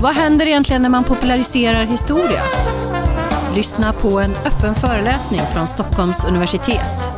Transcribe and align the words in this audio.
Vad 0.00 0.14
händer 0.14 0.46
egentligen 0.46 0.82
när 0.82 0.88
man 0.88 1.04
populariserar 1.04 1.84
historia? 1.84 2.42
Lyssna 3.54 3.92
på 3.92 4.20
en 4.20 4.30
öppen 4.30 4.74
föreläsning 4.74 5.40
från 5.52 5.66
Stockholms 5.66 6.24
universitet. 6.24 7.12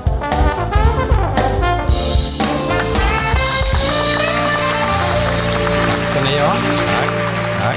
Tack 5.87 6.03
ska 6.03 6.23
ni 6.23 6.39
ha. 6.39 6.55
Tack. 6.89 7.11
Tack. 7.61 7.77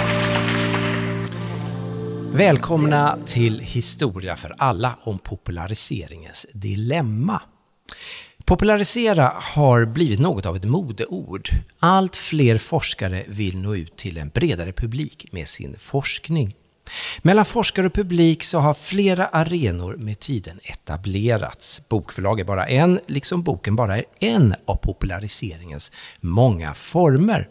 Välkomna 2.33 3.17
till 3.25 3.59
Historia 3.59 4.35
för 4.35 4.55
alla 4.57 4.93
om 5.03 5.19
populariseringens 5.19 6.45
dilemma. 6.53 7.41
Popularisera 8.51 9.33
har 9.35 9.85
blivit 9.85 10.19
något 10.19 10.45
av 10.45 10.55
ett 10.55 10.63
modeord. 10.63 11.49
Allt 11.79 12.15
fler 12.15 12.57
forskare 12.57 13.23
vill 13.27 13.57
nå 13.57 13.75
ut 13.75 13.97
till 13.97 14.17
en 14.17 14.29
bredare 14.29 14.73
publik 14.73 15.25
med 15.31 15.47
sin 15.47 15.75
forskning. 15.79 16.55
Mellan 17.21 17.45
forskare 17.45 17.87
och 17.87 17.93
publik 17.93 18.43
så 18.43 18.59
har 18.59 18.73
flera 18.73 19.27
arenor 19.27 19.95
med 19.95 20.19
tiden 20.19 20.59
etablerats. 20.63 21.81
Bokförlag 21.89 22.39
är 22.39 22.43
bara 22.43 22.67
en, 22.67 22.99
liksom 23.07 23.43
boken 23.43 23.75
bara 23.75 23.97
är 23.97 24.05
en 24.19 24.55
av 24.65 24.75
populariseringens 24.75 25.91
många 26.19 26.73
former. 26.73 27.49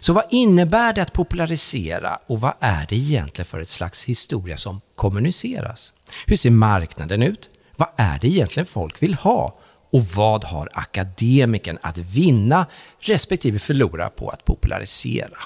Så 0.00 0.12
vad 0.12 0.24
innebär 0.30 0.92
det 0.92 1.02
att 1.02 1.12
popularisera 1.12 2.18
och 2.26 2.40
vad 2.40 2.54
är 2.60 2.86
det 2.88 2.96
egentligen 2.96 3.46
för 3.46 3.60
ett 3.60 3.68
slags 3.68 4.04
historia 4.04 4.56
som 4.56 4.80
kommuniceras? 4.94 5.92
Hur 6.26 6.36
ser 6.36 6.50
marknaden 6.50 7.22
ut? 7.22 7.50
Vad 7.76 7.88
är 7.96 8.18
det 8.18 8.28
egentligen 8.28 8.66
folk 8.66 9.02
vill 9.02 9.14
ha? 9.14 9.58
Och 9.90 10.04
vad 10.04 10.44
har 10.44 10.68
akademikern 10.72 11.78
att 11.82 11.98
vinna 11.98 12.66
respektive 13.00 13.58
förlora 13.58 14.10
på 14.10 14.28
att 14.28 14.44
popularisera? 14.44 15.38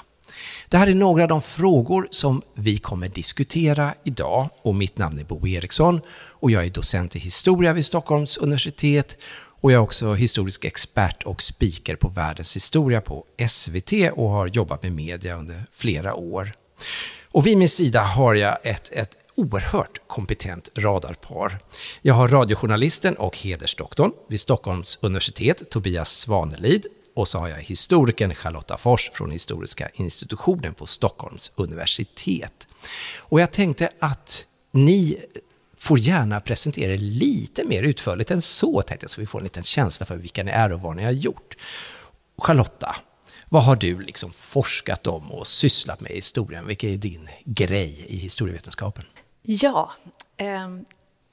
Det 0.69 0.77
här 0.77 0.87
är 0.87 0.95
några 0.95 1.23
av 1.23 1.29
de 1.29 1.41
frågor 1.41 2.07
som 2.11 2.41
vi 2.53 2.77
kommer 2.77 3.07
diskutera 3.07 3.93
idag 4.03 4.49
och 4.61 4.75
mitt 4.75 4.97
namn 4.97 5.19
är 5.19 5.23
Bo 5.23 5.47
Eriksson 5.47 6.01
och 6.09 6.51
jag 6.51 6.65
är 6.65 6.69
docent 6.69 7.15
i 7.15 7.19
historia 7.19 7.73
vid 7.73 7.85
Stockholms 7.85 8.37
universitet 8.37 9.17
och 9.63 9.71
jag 9.71 9.77
är 9.77 9.83
också 9.83 10.13
historisk 10.13 10.65
expert 10.65 11.23
och 11.23 11.41
speaker 11.41 11.95
på 11.95 12.09
Världens 12.09 12.55
historia 12.55 13.01
på 13.01 13.25
SVT 13.47 13.93
och 14.13 14.29
har 14.29 14.47
jobbat 14.47 14.83
med 14.83 14.91
media 14.91 15.35
under 15.35 15.65
flera 15.73 16.13
år. 16.13 16.51
Och 17.31 17.47
vid 17.47 17.57
min 17.57 17.69
sida 17.69 18.01
har 18.01 18.35
jag 18.35 18.57
ett, 18.63 18.91
ett 18.93 19.17
oerhört 19.35 20.07
kompetent 20.07 20.69
radarpar. 20.75 21.59
Jag 22.01 22.13
har 22.13 22.27
radiojournalisten 22.27 23.15
och 23.15 23.37
hedersdoktorn 23.37 24.11
vid 24.29 24.39
Stockholms 24.39 24.99
universitet, 25.01 25.69
Tobias 25.69 26.17
Svanelid, 26.17 26.85
och 27.15 27.27
så 27.27 27.39
har 27.39 27.47
jag 27.47 27.57
historikern 27.57 28.35
Charlotta 28.35 28.77
Fors 28.77 29.11
från 29.13 29.31
Historiska 29.31 29.89
institutionen 29.93 30.73
på 30.73 30.85
Stockholms 30.85 31.51
universitet. 31.55 32.67
Och 33.17 33.41
jag 33.41 33.51
tänkte 33.51 33.89
att 33.99 34.45
ni 34.71 35.17
får 35.77 35.99
gärna 35.99 36.39
presentera 36.39 36.93
er 36.93 36.97
lite 36.97 37.63
mer 37.63 37.83
utförligt 37.83 38.31
än 38.31 38.41
så, 38.41 38.81
tänkte 38.81 39.03
jag, 39.03 39.11
så 39.11 39.21
vi 39.21 39.27
får 39.27 39.39
en 39.39 39.43
liten 39.43 39.63
känsla 39.63 40.05
för 40.05 40.15
vilka 40.15 40.43
ni 40.43 40.51
är 40.51 40.71
och 40.71 40.81
vad 40.81 40.95
ni 40.95 41.03
har 41.03 41.11
gjort. 41.11 41.57
Charlotta, 42.37 42.95
vad 43.49 43.63
har 43.63 43.75
du 43.75 44.01
liksom 44.01 44.31
forskat 44.31 45.07
om 45.07 45.31
och 45.31 45.47
sysslat 45.47 46.01
med 46.01 46.11
i 46.11 46.15
historien? 46.15 46.67
Vilken 46.67 46.89
är 46.89 46.97
din 46.97 47.29
grej 47.45 48.05
i 48.07 48.17
historievetenskapen? 48.17 49.03
Ja, 49.45 49.91
eh, 50.37 50.69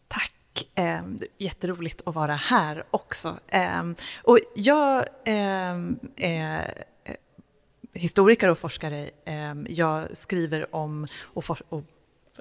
tack. 0.08 0.32
Eh, 0.74 1.02
jätteroligt 1.38 2.02
att 2.06 2.14
vara 2.14 2.34
här 2.34 2.84
också. 2.90 3.36
Eh, 3.48 3.82
och 4.22 4.38
jag 4.54 5.04
ehm, 5.24 5.98
är 6.16 6.84
eh, 7.04 7.14
historiker 7.94 8.48
och 8.48 8.58
forskare. 8.58 9.10
Ehm, 9.24 9.66
jag 9.70 10.16
skriver 10.16 10.74
om 10.74 11.06
och, 11.22 11.44
for 11.44 11.62
och 11.68 11.82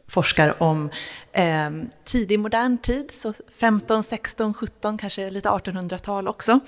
forskar 0.07 0.63
om 0.63 0.89
eh, 1.31 1.69
tidig 2.05 2.39
modern 2.39 2.77
tid, 2.77 3.11
så 3.11 3.33
15, 3.57 4.03
16, 4.03 4.53
17, 4.53 4.97
kanske 4.97 5.29
lite 5.29 5.49
1800-tal 5.49 6.27
också. 6.27 6.59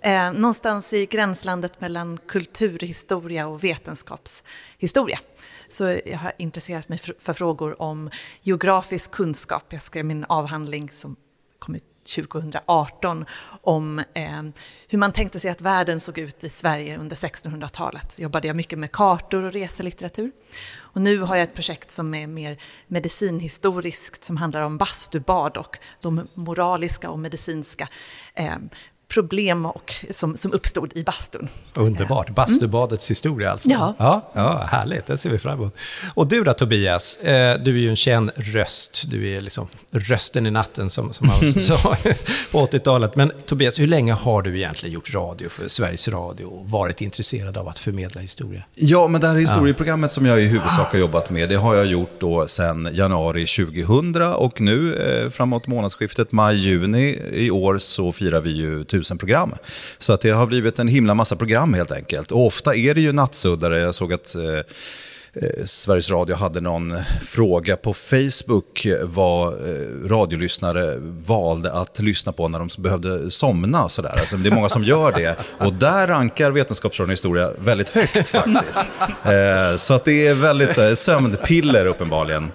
Eh, 0.00 0.32
någonstans 0.32 0.92
i 0.92 1.06
gränslandet 1.06 1.80
mellan 1.80 2.18
kulturhistoria 2.26 3.46
och 3.46 3.64
vetenskapshistoria. 3.64 5.18
Så 5.68 6.00
jag 6.06 6.18
har 6.18 6.32
intresserat 6.38 6.88
mig 6.88 6.98
för, 6.98 7.14
för 7.18 7.32
frågor 7.32 7.82
om 7.82 8.10
geografisk 8.40 9.10
kunskap. 9.10 9.64
Jag 9.72 9.82
skrev 9.82 10.04
min 10.04 10.24
avhandling 10.28 10.90
som 10.90 11.16
kom 11.58 11.74
ut 11.74 11.84
2018 12.16 13.24
om 13.62 13.98
eh, 13.98 14.42
hur 14.88 14.98
man 14.98 15.12
tänkte 15.12 15.40
sig 15.40 15.50
att 15.50 15.60
världen 15.60 16.00
såg 16.00 16.18
ut 16.18 16.44
i 16.44 16.48
Sverige 16.48 16.98
under 16.98 17.16
1600-talet. 17.16 18.18
jobbade 18.18 18.46
jag 18.46 18.56
mycket 18.56 18.78
med 18.78 18.92
kartor 18.92 19.42
och 19.42 19.52
reselitteratur. 19.52 20.32
Och 20.76 21.00
nu 21.00 21.18
har 21.18 21.36
jag 21.36 21.42
ett 21.42 21.54
projekt 21.54 21.90
som 21.90 22.14
är 22.14 22.26
mer 22.26 22.58
medicinhistoriskt 22.86 24.24
som 24.24 24.36
handlar 24.36 24.62
om 24.62 24.78
bastubad 24.78 25.56
och 25.56 25.78
de 26.00 26.26
moraliska 26.34 27.10
och 27.10 27.18
medicinska 27.18 27.88
eh, 28.34 28.56
problem 29.08 29.66
och, 29.66 29.94
som, 30.14 30.36
som 30.36 30.52
uppstod 30.52 30.92
i 30.96 31.02
bastun. 31.02 31.48
Underbart. 31.74 32.30
Bastubadets 32.30 33.08
mm. 33.08 33.10
historia 33.10 33.50
alltså. 33.50 33.68
Ja. 33.68 33.94
ja. 33.98 34.30
Ja, 34.34 34.68
härligt. 34.70 35.06
Det 35.06 35.18
ser 35.18 35.30
vi 35.30 35.38
fram 35.38 35.58
emot. 35.58 35.76
Och 36.14 36.28
du 36.28 36.44
då 36.44 36.52
Tobias, 36.52 37.16
eh, 37.16 37.58
du 37.60 37.70
är 37.70 37.78
ju 37.78 37.90
en 37.90 37.96
känd 37.96 38.30
röst. 38.36 39.04
Du 39.10 39.28
är 39.28 39.40
liksom 39.40 39.68
rösten 39.90 40.46
i 40.46 40.50
natten 40.50 40.90
som, 40.90 41.12
som 41.12 41.26
man 41.26 41.60
sa 41.60 41.96
på 42.52 42.66
80-talet. 42.66 43.16
Men 43.16 43.32
Tobias, 43.46 43.78
hur 43.78 43.86
länge 43.86 44.12
har 44.12 44.42
du 44.42 44.56
egentligen 44.56 44.94
gjort 44.94 45.14
radio 45.14 45.48
för 45.48 45.68
Sveriges 45.68 46.08
Radio 46.08 46.44
och 46.44 46.70
varit 46.70 47.00
intresserad 47.00 47.56
av 47.56 47.68
att 47.68 47.78
förmedla 47.78 48.20
historia? 48.20 48.62
Ja, 48.74 49.08
men 49.08 49.20
det 49.20 49.26
här 49.26 49.36
historieprogrammet 49.36 50.12
som 50.12 50.26
jag 50.26 50.40
i 50.40 50.44
huvudsak 50.44 50.92
har 50.92 50.98
jobbat 50.98 51.30
med, 51.30 51.48
det 51.48 51.56
har 51.56 51.74
jag 51.74 51.86
gjort 51.86 52.20
då 52.20 52.46
sedan 52.46 52.88
januari 52.92 53.46
2000 53.46 54.22
och 54.22 54.60
nu 54.60 54.94
eh, 54.94 55.30
framåt 55.30 55.66
månadsskiftet 55.66 56.32
maj-juni 56.32 57.18
i 57.32 57.50
år 57.50 57.78
så 57.78 58.12
firar 58.12 58.40
vi 58.40 58.50
ju 58.50 58.84
tusen 58.98 59.18
program. 59.18 59.54
Så 59.98 60.12
att 60.12 60.20
det 60.20 60.30
har 60.30 60.46
blivit 60.46 60.78
en 60.78 60.88
himla 60.88 61.14
massa 61.14 61.36
program 61.36 61.74
helt 61.74 61.92
enkelt. 61.92 62.32
Och 62.32 62.46
ofta 62.46 62.74
är 62.74 62.94
det 62.94 63.00
ju 63.00 63.12
nattsuddare. 63.12 63.80
Jag 63.80 63.94
såg 63.94 64.12
att 64.12 64.34
eh, 64.34 64.42
eh, 65.42 65.64
Sveriges 65.64 66.10
Radio 66.10 66.36
hade 66.36 66.60
någon 66.60 66.94
fråga 67.26 67.76
på 67.76 67.94
Facebook 67.94 68.86
vad 69.02 69.52
eh, 69.52 70.08
radiolyssnare 70.08 70.96
valde 71.26 71.72
att 71.72 72.00
lyssna 72.00 72.32
på 72.32 72.48
när 72.48 72.58
de 72.58 72.68
behövde 72.78 73.30
somna. 73.30 73.88
Sådär. 73.88 74.10
Alltså, 74.18 74.36
det 74.36 74.48
är 74.48 74.54
många 74.54 74.68
som 74.68 74.84
gör 74.84 75.12
det. 75.12 75.36
Och 75.58 75.72
där 75.72 76.06
rankar 76.06 76.50
Vetenskapsradion 76.50 77.10
historia 77.10 77.50
väldigt 77.58 77.88
högt 77.88 78.28
faktiskt. 78.28 78.80
Eh, 79.24 79.76
så 79.76 79.94
att 79.94 80.04
det 80.04 80.26
är 80.26 80.34
väldigt 80.34 80.98
sömnpiller 80.98 81.86
uppenbarligen. 81.86 82.52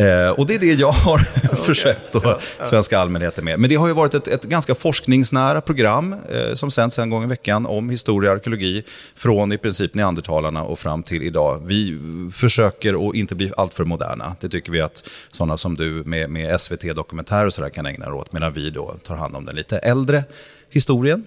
Eh, 0.00 0.30
och 0.30 0.46
det 0.46 0.54
är 0.54 0.58
det 0.58 0.74
jag 0.74 0.92
har 0.92 1.18
försett 1.56 2.12
då, 2.12 2.38
svenska 2.62 2.98
allmänheten 2.98 3.44
med. 3.44 3.60
Men 3.60 3.70
det 3.70 3.76
har 3.76 3.88
ju 3.88 3.94
varit 3.94 4.14
ett, 4.14 4.28
ett 4.28 4.42
ganska 4.42 4.74
forskningsnära 4.74 5.60
program 5.60 6.12
eh, 6.12 6.54
som 6.54 6.70
sänds 6.70 6.98
en 6.98 7.10
gång 7.10 7.24
i 7.24 7.26
veckan 7.26 7.66
om 7.66 7.90
historia 7.90 8.30
och 8.30 8.36
arkeologi 8.36 8.84
från 9.14 9.52
i 9.52 9.58
princip 9.58 9.94
neandertalarna 9.94 10.62
och 10.62 10.78
fram 10.78 11.02
till 11.02 11.22
idag. 11.22 11.62
Vi 11.66 11.98
försöker 12.32 13.08
att 13.08 13.14
inte 13.14 13.34
bli 13.34 13.52
alltför 13.56 13.84
moderna. 13.84 14.36
Det 14.40 14.48
tycker 14.48 14.72
vi 14.72 14.80
att 14.80 15.08
sådana 15.30 15.56
som 15.56 15.76
du 15.76 15.90
med, 15.90 16.30
med 16.30 16.60
SVT-dokumentärer 16.60 17.46
och 17.46 17.52
sådär 17.52 17.68
kan 17.68 17.86
ägna 17.86 18.06
er 18.06 18.12
åt, 18.12 18.32
medan 18.32 18.52
vi 18.52 18.70
då 18.70 18.94
tar 19.02 19.16
hand 19.16 19.36
om 19.36 19.44
den 19.44 19.56
lite 19.56 19.78
äldre 19.78 20.24
historien. 20.70 21.26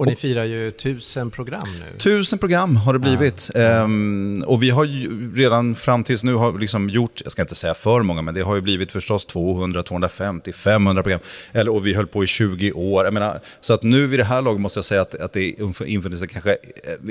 Och 0.00 0.06
ni 0.06 0.16
firar 0.16 0.44
ju 0.44 0.70
tusen 0.70 1.30
program 1.30 1.68
nu. 1.80 1.98
Tusen 1.98 2.38
program 2.38 2.76
har 2.76 2.92
det 2.92 2.98
blivit. 2.98 3.50
Ja. 3.54 3.60
Ehm, 3.60 4.44
och 4.46 4.62
vi 4.62 4.70
har 4.70 4.84
ju 4.84 5.34
redan 5.34 5.74
fram 5.74 6.04
tills 6.04 6.24
nu 6.24 6.34
har 6.34 6.58
liksom 6.58 6.88
gjort, 6.88 7.20
jag 7.24 7.32
ska 7.32 7.42
inte 7.42 7.54
säga 7.54 7.74
för 7.74 8.02
många, 8.02 8.22
men 8.22 8.34
det 8.34 8.40
har 8.40 8.54
ju 8.54 8.60
blivit 8.60 8.92
förstås 8.92 9.26
200, 9.26 9.82
250, 9.82 10.52
500 10.52 11.02
program. 11.02 11.20
Eller, 11.52 11.74
och 11.74 11.86
vi 11.86 11.94
höll 11.94 12.06
på 12.06 12.24
i 12.24 12.26
20 12.26 12.72
år. 12.72 13.10
Menar, 13.10 13.40
så 13.60 13.74
att 13.74 13.82
nu 13.82 14.06
vid 14.06 14.18
det 14.18 14.24
här 14.24 14.42
laget 14.42 14.60
måste 14.60 14.78
jag 14.78 14.84
säga 14.84 15.00
att, 15.00 15.14
att 15.14 15.32
det 15.32 15.60
infinner 15.86 16.16
sig 16.16 16.28
kanske 16.28 16.56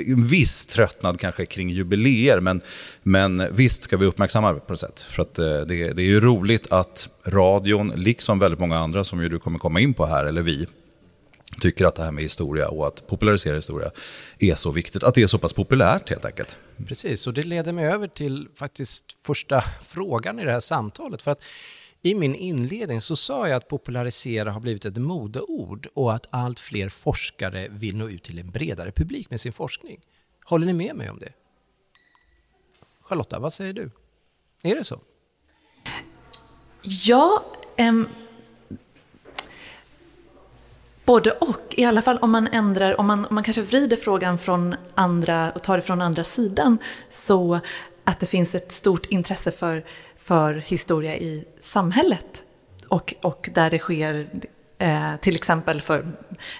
en 0.06 0.26
viss 0.26 0.66
tröttnad 0.66 1.20
kanske 1.20 1.46
kring 1.46 1.70
jubileer. 1.70 2.40
Men, 2.40 2.60
men 3.02 3.46
visst 3.50 3.82
ska 3.82 3.96
vi 3.96 4.06
uppmärksamma 4.06 4.54
på 4.54 4.72
något 4.72 4.80
sätt. 4.80 5.06
För 5.10 5.22
att 5.22 5.38
eh, 5.38 5.44
det, 5.44 5.92
det 5.92 6.02
är 6.02 6.06
ju 6.06 6.20
roligt 6.20 6.72
att 6.72 7.08
radion, 7.26 7.92
liksom 7.96 8.38
väldigt 8.38 8.60
många 8.60 8.78
andra 8.78 9.04
som 9.04 9.22
ju 9.22 9.28
du 9.28 9.38
kommer 9.38 9.58
komma 9.58 9.80
in 9.80 9.94
på 9.94 10.06
här, 10.06 10.24
eller 10.24 10.42
vi, 10.42 10.66
tycker 11.60 11.84
att 11.84 11.94
det 11.94 12.02
här 12.02 12.12
med 12.12 12.22
historia 12.22 12.68
och 12.68 12.86
att 12.86 13.06
popularisera 13.06 13.56
historia 13.56 13.90
är 14.38 14.54
så 14.54 14.70
viktigt. 14.70 15.02
Att 15.02 15.14
det 15.14 15.22
är 15.22 15.26
så 15.26 15.38
pass 15.38 15.52
populärt 15.52 16.10
helt 16.10 16.24
enkelt. 16.24 16.58
Precis, 16.86 17.26
och 17.26 17.34
det 17.34 17.42
leder 17.42 17.72
mig 17.72 17.86
över 17.86 18.08
till 18.08 18.48
faktiskt 18.54 19.04
första 19.22 19.60
frågan 19.82 20.40
i 20.40 20.44
det 20.44 20.52
här 20.52 20.60
samtalet. 20.60 21.22
För 21.22 21.30
att 21.30 21.44
i 22.02 22.14
min 22.14 22.34
inledning 22.34 23.00
så 23.00 23.16
sa 23.16 23.48
jag 23.48 23.56
att 23.56 23.68
popularisera 23.68 24.50
har 24.50 24.60
blivit 24.60 24.84
ett 24.84 24.96
modeord 24.96 25.88
och 25.94 26.14
att 26.14 26.26
allt 26.30 26.60
fler 26.60 26.88
forskare 26.88 27.68
vill 27.70 27.96
nå 27.96 28.08
ut 28.08 28.22
till 28.22 28.38
en 28.38 28.50
bredare 28.50 28.92
publik 28.92 29.30
med 29.30 29.40
sin 29.40 29.52
forskning. 29.52 30.00
Håller 30.44 30.66
ni 30.66 30.72
med 30.72 30.96
mig 30.96 31.10
om 31.10 31.18
det? 31.18 31.32
Charlotta, 33.02 33.38
vad 33.38 33.52
säger 33.52 33.72
du? 33.72 33.90
Är 34.62 34.76
det 34.76 34.84
så? 34.84 35.00
Ja, 36.82 37.44
um 37.78 38.08
Både 41.10 41.30
och, 41.30 41.74
i 41.76 41.84
alla 41.84 42.02
fall 42.02 42.18
om 42.18 42.30
man 42.30 42.46
ändrar, 42.46 43.00
om 43.00 43.06
man, 43.06 43.26
om 43.26 43.34
man 43.34 43.44
kanske 43.44 43.62
vrider 43.62 43.96
frågan 43.96 44.38
från 44.38 44.74
andra 44.94 45.50
och 45.50 45.62
tar 45.62 45.76
det 45.76 45.82
från 45.82 46.02
andra 46.02 46.24
sidan 46.24 46.78
så 47.08 47.60
att 48.04 48.20
det 48.20 48.26
finns 48.26 48.54
ett 48.54 48.72
stort 48.72 49.06
intresse 49.06 49.52
för, 49.52 49.84
för 50.16 50.54
historia 50.54 51.16
i 51.16 51.44
samhället. 51.60 52.42
Och, 52.88 53.14
och 53.22 53.50
där 53.54 53.70
det 53.70 53.78
sker 53.78 54.26
eh, 54.78 55.16
till 55.20 55.34
exempel 55.34 55.80
för 55.80 56.06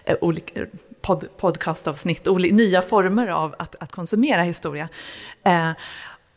eh, 0.05 0.17
olika 0.20 0.67
pod, 1.00 1.29
podcastavsnitt, 1.37 2.29
olika, 2.29 2.55
nya 2.55 2.82
former 2.82 3.29
av 3.29 3.55
att, 3.58 3.76
att 3.81 3.93
konsumera 3.93 4.43
historia. 4.43 4.88
Eh, 5.44 5.70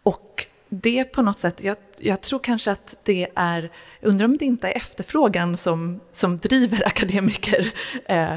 och 0.04 0.46
det 0.82 1.04
på 1.04 1.22
något 1.22 1.40
sätt, 1.40 1.64
jag, 1.64 1.78
jag, 1.98 2.22
tror 2.22 2.40
kanske 2.40 2.72
att 2.72 2.98
det 3.04 3.28
är, 3.36 3.72
undrar 4.02 4.26
om 4.26 4.38
det 4.38 4.46
inte 4.46 4.68
är 4.68 4.78
efterfrågan 4.78 5.58
som, 5.58 6.00
som 6.12 6.38
driver 6.38 6.88
akademiker 6.88 7.74
eh, 8.06 8.36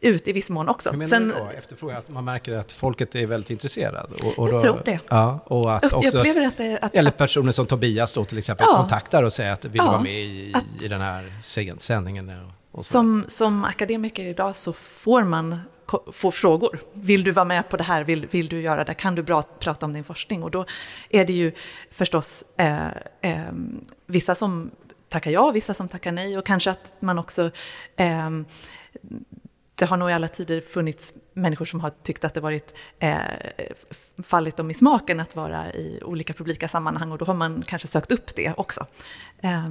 ut 0.00 0.28
i 0.28 0.32
viss 0.32 0.50
mån 0.50 0.68
också. 0.68 0.90
Hur 0.90 0.98
menar 0.98 1.08
Sen, 1.08 1.28
du 1.28 1.34
då? 1.34 1.50
Efterfrågan, 1.58 1.96
att 1.96 2.08
man 2.08 2.24
märker 2.24 2.52
att 2.52 2.72
folket 2.72 3.14
är 3.14 3.26
väldigt 3.26 3.50
intresserad? 3.50 4.12
Och, 4.22 4.38
och 4.38 4.48
då, 4.48 4.54
jag 4.54 4.62
tror 4.62 4.82
det. 4.84 5.00
Ja, 5.08 5.38
och 5.44 5.74
att 5.74 5.92
också, 5.92 6.18
att 6.18 6.56
det, 6.56 6.78
att, 6.82 6.94
eller 6.94 7.10
personer 7.10 7.52
som 7.52 7.66
Tobias 7.66 8.14
då 8.14 8.24
till 8.24 8.38
exempel 8.38 8.66
ja, 8.70 8.76
kontaktar 8.76 9.22
och 9.22 9.32
säger 9.32 9.52
att 9.52 9.64
vill 9.64 9.76
ja, 9.76 9.86
vara 9.86 10.00
med 10.00 10.24
i, 10.24 10.52
att, 10.54 10.82
i 10.82 10.88
den 10.88 11.00
här 11.00 11.32
sändningen? 11.78 12.32
som, 12.80 13.24
som 13.28 13.64
akademiker 13.64 14.26
idag 14.26 14.56
så 14.56 14.72
får 14.72 15.24
man 15.24 15.60
få 16.12 16.30
frågor. 16.30 16.80
Vill 16.92 17.24
du 17.24 17.30
vara 17.30 17.44
med 17.44 17.68
på 17.68 17.76
det 17.76 17.84
här? 17.84 18.04
Vill, 18.04 18.26
vill 18.26 18.48
du 18.48 18.60
göra 18.60 18.84
det? 18.84 18.94
Kan 18.94 19.14
du 19.14 19.22
bra, 19.22 19.42
prata 19.42 19.86
om 19.86 19.92
din 19.92 20.04
forskning? 20.04 20.42
Och 20.42 20.50
då 20.50 20.64
är 21.10 21.24
det 21.24 21.32
ju 21.32 21.52
förstås 21.90 22.44
eh, 22.56 22.86
eh, 23.20 23.52
vissa 24.06 24.34
som 24.34 24.70
tackar 25.08 25.30
ja, 25.30 25.50
vissa 25.50 25.74
som 25.74 25.88
tackar 25.88 26.12
nej 26.12 26.38
och 26.38 26.46
kanske 26.46 26.70
att 26.70 26.92
man 27.00 27.18
också 27.18 27.50
eh, 27.96 28.30
det 29.74 29.86
har 29.86 29.96
nog 29.96 30.10
i 30.10 30.12
alla 30.12 30.28
tider 30.28 30.60
funnits 30.60 31.14
människor 31.32 31.64
som 31.64 31.80
har 31.80 31.90
tyckt 32.02 32.24
att 32.24 32.34
det 32.34 32.40
varit 32.40 32.74
eh, 32.98 33.16
fallit 34.22 34.56
dem 34.56 34.70
i 34.70 34.74
smaken 34.74 35.20
att 35.20 35.36
vara 35.36 35.72
i 35.72 36.00
olika 36.04 36.32
publika 36.32 36.68
sammanhang 36.68 37.12
och 37.12 37.18
då 37.18 37.24
har 37.24 37.34
man 37.34 37.62
kanske 37.66 37.88
sökt 37.88 38.12
upp 38.12 38.34
det 38.34 38.54
också. 38.56 38.86
Eh, 39.40 39.68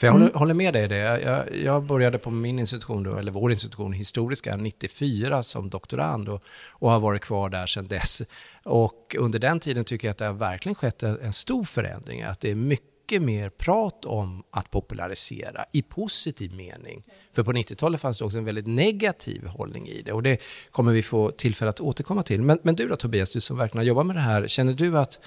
för 0.00 0.06
jag 0.06 0.12
håller, 0.12 0.26
mm. 0.26 0.38
håller 0.38 0.54
med 0.54 0.72
dig 0.72 0.84
i 0.84 0.88
det. 0.88 1.20
Jag, 1.20 1.56
jag, 1.64 1.82
började 1.82 2.18
på 2.18 2.30
min 2.30 2.58
institution, 2.58 3.02
då, 3.02 3.16
eller 3.16 3.32
vår 3.32 3.52
institution, 3.52 3.92
historiska, 3.92 4.56
94 4.56 5.42
som 5.42 5.70
doktorand 5.70 6.28
och, 6.28 6.42
och, 6.70 6.90
har 6.90 7.00
varit 7.00 7.22
kvar 7.22 7.48
där 7.48 7.66
sedan 7.66 7.86
dess. 7.86 8.22
Och 8.62 9.16
under 9.18 9.38
den 9.38 9.60
tiden 9.60 9.84
tycker 9.84 10.08
jag 10.08 10.10
att 10.10 10.18
det 10.18 10.26
har 10.26 10.32
verkligen 10.32 10.74
skett 10.74 11.02
en, 11.02 11.20
en 11.20 11.32
stor 11.32 11.64
förändring. 11.64 12.22
Att 12.22 12.40
det 12.40 12.50
är 12.50 12.54
mycket 12.54 13.22
mer 13.22 13.50
prat 13.50 14.04
om 14.04 14.42
att 14.50 14.70
popularisera 14.70 15.64
i 15.72 15.82
positiv 15.82 16.54
mening. 16.54 17.04
För 17.32 17.42
på 17.42 17.52
90-talet 17.52 18.00
fanns 18.00 18.18
det 18.18 18.24
också 18.24 18.38
en 18.38 18.44
väldigt 18.44 18.66
negativ 18.66 19.46
hållning 19.46 19.88
i 19.88 20.02
det 20.02 20.12
och 20.12 20.22
det 20.22 20.42
kommer 20.70 20.92
vi 20.92 21.02
få 21.02 21.30
tillfälle 21.30 21.68
att 21.68 21.80
återkomma 21.80 22.22
till. 22.22 22.42
Men, 22.42 22.58
men 22.62 22.74
du 22.74 22.88
då 22.88 22.96
Tobias, 22.96 23.30
du 23.30 23.40
som 23.40 23.56
verkligen 23.56 23.86
jobbar 23.86 24.04
med 24.04 24.16
det 24.16 24.20
här, 24.20 24.48
känner 24.48 24.72
du 24.72 24.98
att 24.98 25.20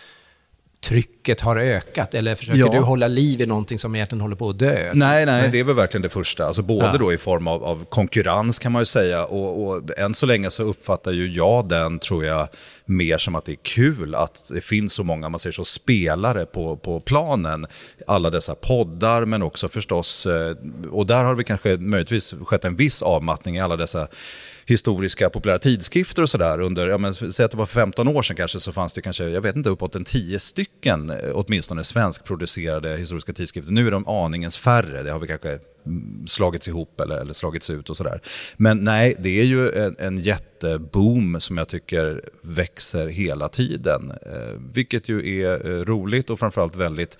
trycket 0.83 1.41
har 1.41 1.57
ökat? 1.57 2.13
Eller 2.13 2.35
försöker 2.35 2.59
ja. 2.59 2.71
du 2.71 2.79
hålla 2.79 3.07
liv 3.07 3.41
i 3.41 3.45
någonting 3.45 3.77
som 3.77 3.95
egentligen 3.95 4.21
håller 4.21 4.35
på 4.35 4.49
att 4.49 4.59
dö? 4.59 4.91
Nej, 4.93 5.25
nej, 5.25 5.49
det 5.51 5.59
är 5.59 5.63
väl 5.63 5.75
verkligen 5.75 6.01
det 6.01 6.09
första. 6.09 6.45
Alltså 6.45 6.61
både 6.61 6.85
ja. 6.85 6.97
då 6.97 7.13
i 7.13 7.17
form 7.17 7.47
av, 7.47 7.63
av, 7.63 7.85
konkurrens 7.89 8.59
kan 8.59 8.71
man 8.71 8.81
ju 8.81 8.85
säga 8.85 9.25
och, 9.25 9.67
och 9.67 9.99
än 9.99 10.13
så 10.13 10.25
länge 10.25 10.49
så 10.49 10.63
uppfattar 10.63 11.11
ju 11.11 11.33
jag 11.33 11.69
den, 11.69 11.99
tror 11.99 12.25
jag, 12.25 12.47
mer 12.85 13.17
som 13.17 13.35
att 13.35 13.45
det 13.45 13.51
är 13.51 13.63
kul 13.63 14.15
att 14.15 14.51
det 14.53 14.61
finns 14.61 14.93
så 14.93 15.03
många, 15.03 15.29
man 15.29 15.39
säger 15.39 15.51
så, 15.51 15.65
spelare 15.65 16.45
på, 16.45 16.77
på 16.77 16.99
planen. 16.99 17.65
Alla 18.07 18.29
dessa 18.29 18.55
poddar, 18.55 19.25
men 19.25 19.41
också 19.41 19.69
förstås, 19.69 20.25
eh, 20.25 20.55
och 20.91 21.05
där 21.05 21.23
har 21.23 21.35
vi 21.35 21.43
kanske 21.43 21.77
möjligtvis 21.77 22.35
skett 22.45 22.65
en 22.65 22.75
viss 22.75 23.01
avmattning 23.01 23.55
i 23.55 23.61
alla 23.61 23.75
dessa 23.75 24.07
historiska 24.65 25.29
populära 25.29 25.59
tidskrifter 25.59 26.21
och 26.21 26.29
sådär 26.29 26.61
under, 26.61 26.87
ja 26.87 26.97
men 26.97 27.13
säg 27.13 27.45
att 27.45 27.51
det 27.51 27.57
var 27.57 27.65
15 27.65 28.07
år 28.07 28.21
sedan 28.21 28.35
kanske, 28.35 28.59
så 28.59 28.71
fanns 28.71 28.93
det 28.93 29.01
kanske, 29.01 29.29
jag 29.29 29.41
vet 29.41 29.55
inte, 29.55 29.69
uppåt 29.69 29.95
en 29.95 30.03
10 30.03 30.39
stycken 30.39 31.09
eh, 31.09 31.17
åtminstone 31.33 31.83
svenskproducerade 31.83 32.97
historiska 32.97 33.33
tidskrifter. 33.33 33.71
Nu 33.71 33.87
är 33.87 33.91
de 33.91 34.07
aningens 34.07 34.57
färre, 34.57 35.03
det 35.03 35.11
har 35.11 35.19
vi 35.19 35.27
kanske 35.27 35.59
mm, 35.85 36.27
slagits 36.27 36.67
ihop 36.67 37.01
eller, 37.01 37.21
eller 37.21 37.33
slagits 37.33 37.69
ut 37.69 37.89
och 37.89 37.97
sådär. 37.97 38.21
Men 38.57 38.83
nej, 38.83 39.15
det 39.19 39.39
är 39.39 39.45
ju 39.45 39.69
en, 39.69 39.95
en 39.99 40.17
jätteboom 40.17 41.39
som 41.39 41.57
jag 41.57 41.67
tycker 41.67 42.29
växer 42.41 43.07
hela 43.07 43.49
tiden. 43.49 44.11
Eh, 44.11 44.59
vilket 44.73 45.09
ju 45.09 45.41
är 45.41 45.69
eh, 45.69 45.85
roligt 45.85 46.29
och 46.29 46.39
framförallt 46.39 46.75
väldigt 46.75 47.17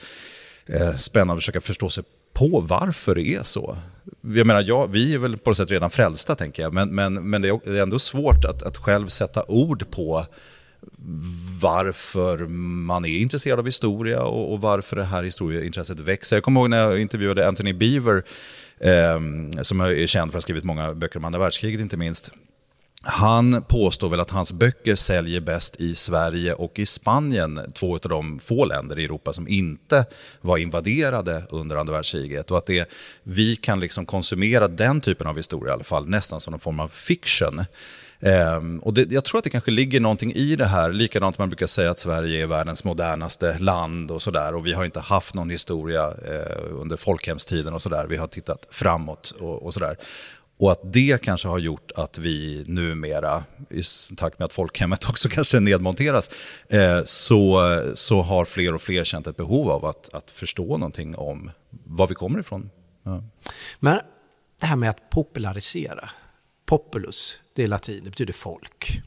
eh, 0.65 0.95
spännande 0.95 1.33
att 1.33 1.39
försöka 1.39 1.61
förstå 1.61 1.89
sig 1.89 2.03
på 2.33 2.59
varför 2.59 3.15
det 3.15 3.35
är 3.35 3.43
så. 3.43 3.77
Jag 4.21 4.47
menar, 4.47 4.63
ja, 4.67 4.85
vi 4.85 5.13
är 5.13 5.17
väl 5.17 5.37
på 5.37 5.49
något 5.49 5.57
sätt 5.57 5.71
redan 5.71 5.89
frälsta, 5.89 6.35
tänker 6.35 6.63
jag, 6.63 6.73
men, 6.73 6.89
men, 6.89 7.29
men 7.29 7.41
det 7.41 7.49
är 7.49 7.81
ändå 7.81 7.99
svårt 7.99 8.45
att, 8.45 8.63
att 8.63 8.77
själv 8.77 9.07
sätta 9.07 9.43
ord 9.47 9.91
på 9.91 10.25
varför 11.61 12.37
man 12.47 13.05
är 13.05 13.17
intresserad 13.17 13.59
av 13.59 13.65
historia 13.65 14.23
och, 14.23 14.53
och 14.53 14.61
varför 14.61 14.95
det 14.95 15.03
här 15.03 15.23
historieintresset 15.23 15.99
växer. 15.99 16.35
Jag 16.35 16.43
kommer 16.43 16.61
ihåg 16.61 16.69
när 16.69 16.77
jag 16.77 17.01
intervjuade 17.01 17.47
Anthony 17.47 17.73
Beaver, 17.73 18.23
eh, 18.79 19.19
som 19.61 19.81
är 19.81 20.07
känd 20.07 20.31
för 20.31 20.37
att 20.37 20.41
ha 20.43 20.45
skrivit 20.45 20.63
många 20.63 20.93
böcker 20.93 21.17
om 21.17 21.25
andra 21.25 21.39
världskriget 21.39 21.81
inte 21.81 21.97
minst. 21.97 22.31
Han 23.05 23.61
påstår 23.61 24.09
väl 24.09 24.19
att 24.19 24.29
hans 24.29 24.53
böcker 24.53 24.95
säljer 24.95 25.41
bäst 25.41 25.81
i 25.81 25.95
Sverige 25.95 26.53
och 26.53 26.79
i 26.79 26.85
Spanien, 26.85 27.59
två 27.73 27.93
av 27.93 27.99
de 27.99 28.39
få 28.39 28.65
länder 28.65 28.99
i 28.99 29.05
Europa 29.05 29.33
som 29.33 29.47
inte 29.47 30.05
var 30.41 30.57
invaderade 30.57 31.43
under 31.49 31.75
andra 31.75 31.93
världskriget. 31.93 32.51
Och 32.51 32.57
att 32.57 32.65
det, 32.65 32.89
vi 33.23 33.55
kan 33.55 33.79
liksom 33.79 34.05
konsumera 34.05 34.67
den 34.67 35.01
typen 35.01 35.27
av 35.27 35.37
historia 35.37 35.71
i 35.71 35.73
alla 35.73 35.83
fall, 35.83 36.07
nästan 36.07 36.41
som 36.41 36.53
en 36.53 36.59
form 36.59 36.79
av 36.79 36.87
fiction. 36.87 37.65
Um, 38.57 38.79
och 38.79 38.93
det, 38.93 39.11
jag 39.11 39.23
tror 39.23 39.37
att 39.37 39.43
det 39.43 39.49
kanske 39.49 39.71
ligger 39.71 39.99
någonting 39.99 40.33
i 40.33 40.55
det 40.55 40.65
här, 40.65 40.91
likadant 40.91 41.37
man 41.37 41.49
brukar 41.49 41.67
säga 41.67 41.91
att 41.91 41.99
Sverige 41.99 42.43
är 42.43 42.47
världens 42.47 42.83
modernaste 42.83 43.59
land 43.59 44.11
och 44.11 44.21
sådär. 44.21 44.55
Och 44.55 44.65
vi 44.65 44.73
har 44.73 44.85
inte 44.85 44.99
haft 44.99 45.33
någon 45.33 45.49
historia 45.49 46.09
uh, 46.09 46.81
under 46.81 46.97
folkhemstiden 46.97 47.73
och 47.73 47.81
sådär. 47.81 48.05
Vi 48.09 48.17
har 48.17 48.27
tittat 48.27 48.67
framåt 48.71 49.33
och, 49.39 49.63
och 49.63 49.73
sådär. 49.73 49.97
Och 50.63 50.71
att 50.71 50.93
det 50.93 51.21
kanske 51.21 51.47
har 51.47 51.59
gjort 51.59 51.91
att 51.95 52.17
vi 52.17 52.63
numera, 52.67 53.43
i 53.69 53.81
takt 54.17 54.39
med 54.39 54.45
att 54.45 54.53
folkhemmet 54.53 55.05
också 55.09 55.29
kanske 55.29 55.59
nedmonteras, 55.59 56.31
eh, 56.69 57.03
så, 57.05 57.61
så 57.93 58.21
har 58.21 58.45
fler 58.45 58.75
och 58.75 58.81
fler 58.81 59.03
känt 59.03 59.27
ett 59.27 59.37
behov 59.37 59.69
av 59.69 59.85
att, 59.85 60.13
att 60.13 60.31
förstå 60.31 60.77
någonting 60.77 61.15
om 61.15 61.51
var 61.69 62.07
vi 62.07 62.15
kommer 62.15 62.39
ifrån. 62.39 62.69
Ja. 63.03 63.23
Men 63.79 63.99
det 64.59 64.65
här 64.65 64.75
med 64.75 64.89
att 64.89 65.09
popularisera, 65.09 66.09
populus, 66.65 67.39
det 67.55 67.63
är 67.63 67.67
latin, 67.67 68.03
det 68.03 68.09
betyder 68.09 68.33
folk. 68.33 69.01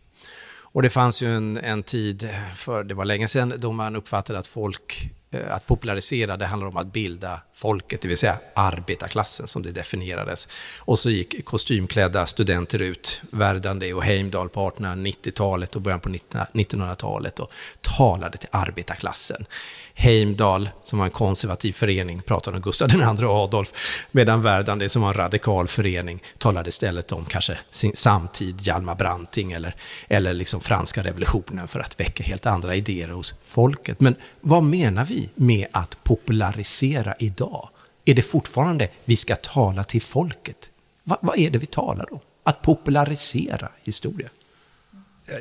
Och 0.48 0.82
det 0.82 0.90
fanns 0.90 1.22
ju 1.22 1.36
en, 1.36 1.56
en 1.56 1.82
tid, 1.82 2.28
för 2.54 2.84
det 2.84 2.94
var 2.94 3.04
länge 3.04 3.28
sedan, 3.28 3.54
då 3.58 3.72
man 3.72 3.96
uppfattade 3.96 4.38
att 4.38 4.46
folk 4.46 5.10
Eh, 5.36 5.54
att 5.54 5.66
popularisera, 5.66 6.36
det 6.36 6.46
handlar 6.46 6.68
om 6.68 6.76
att 6.76 6.92
bilda 6.92 7.40
folket, 7.54 8.00
det 8.00 8.08
vill 8.08 8.16
säga 8.16 8.38
arbetarklassen 8.54 9.46
som 9.46 9.62
det 9.62 9.72
definierades. 9.72 10.48
Och 10.78 10.98
så 10.98 11.10
gick 11.10 11.44
kostymklädda 11.44 12.26
studenter 12.26 12.82
ut, 12.82 13.20
Verdandi 13.30 13.92
och 13.92 14.04
Heimdal 14.04 14.48
på 14.48 14.70
1890-talet 14.70 15.76
och 15.76 15.82
början 15.82 16.00
på 16.00 16.08
1900-talet 16.08 17.40
och 17.40 17.52
talade 17.80 18.38
till 18.38 18.48
arbetarklassen. 18.52 19.46
Heimdal, 19.94 20.70
som 20.84 20.98
var 20.98 21.06
en 21.06 21.12
konservativ 21.12 21.72
förening, 21.72 22.22
pratade 22.22 22.56
om 22.56 22.62
Gustav 22.62 22.90
II 22.94 23.24
Adolf, 23.24 23.72
medan 24.10 24.42
Verdandi, 24.42 24.88
som 24.88 25.02
var 25.02 25.08
en 25.08 25.14
radikal 25.14 25.68
förening, 25.68 26.22
talade 26.38 26.68
istället 26.68 27.12
om 27.12 27.24
kanske 27.24 27.58
sin 27.70 27.96
samtid, 27.96 28.60
Hjalmar 28.60 28.94
Branting 28.94 29.52
eller, 29.52 29.76
eller 30.08 30.34
liksom 30.34 30.60
franska 30.60 31.02
revolutionen 31.02 31.68
för 31.68 31.80
att 31.80 32.00
väcka 32.00 32.24
helt 32.24 32.46
andra 32.46 32.74
idéer 32.74 33.08
hos 33.08 33.34
folket. 33.42 34.00
Men 34.00 34.16
vad 34.40 34.62
menar 34.62 35.04
vi 35.04 35.25
med 35.34 35.66
att 35.72 36.04
popularisera 36.04 37.14
idag? 37.18 37.68
Är 38.04 38.14
det 38.14 38.22
fortfarande 38.22 38.88
vi 39.04 39.16
ska 39.16 39.36
tala 39.36 39.84
till 39.84 40.02
folket? 40.02 40.70
Va, 41.04 41.18
vad 41.22 41.38
är 41.38 41.50
det 41.50 41.58
vi 41.58 41.66
talar 41.66 42.12
om? 42.12 42.20
Att 42.42 42.62
popularisera 42.62 43.68
historia? 43.84 44.28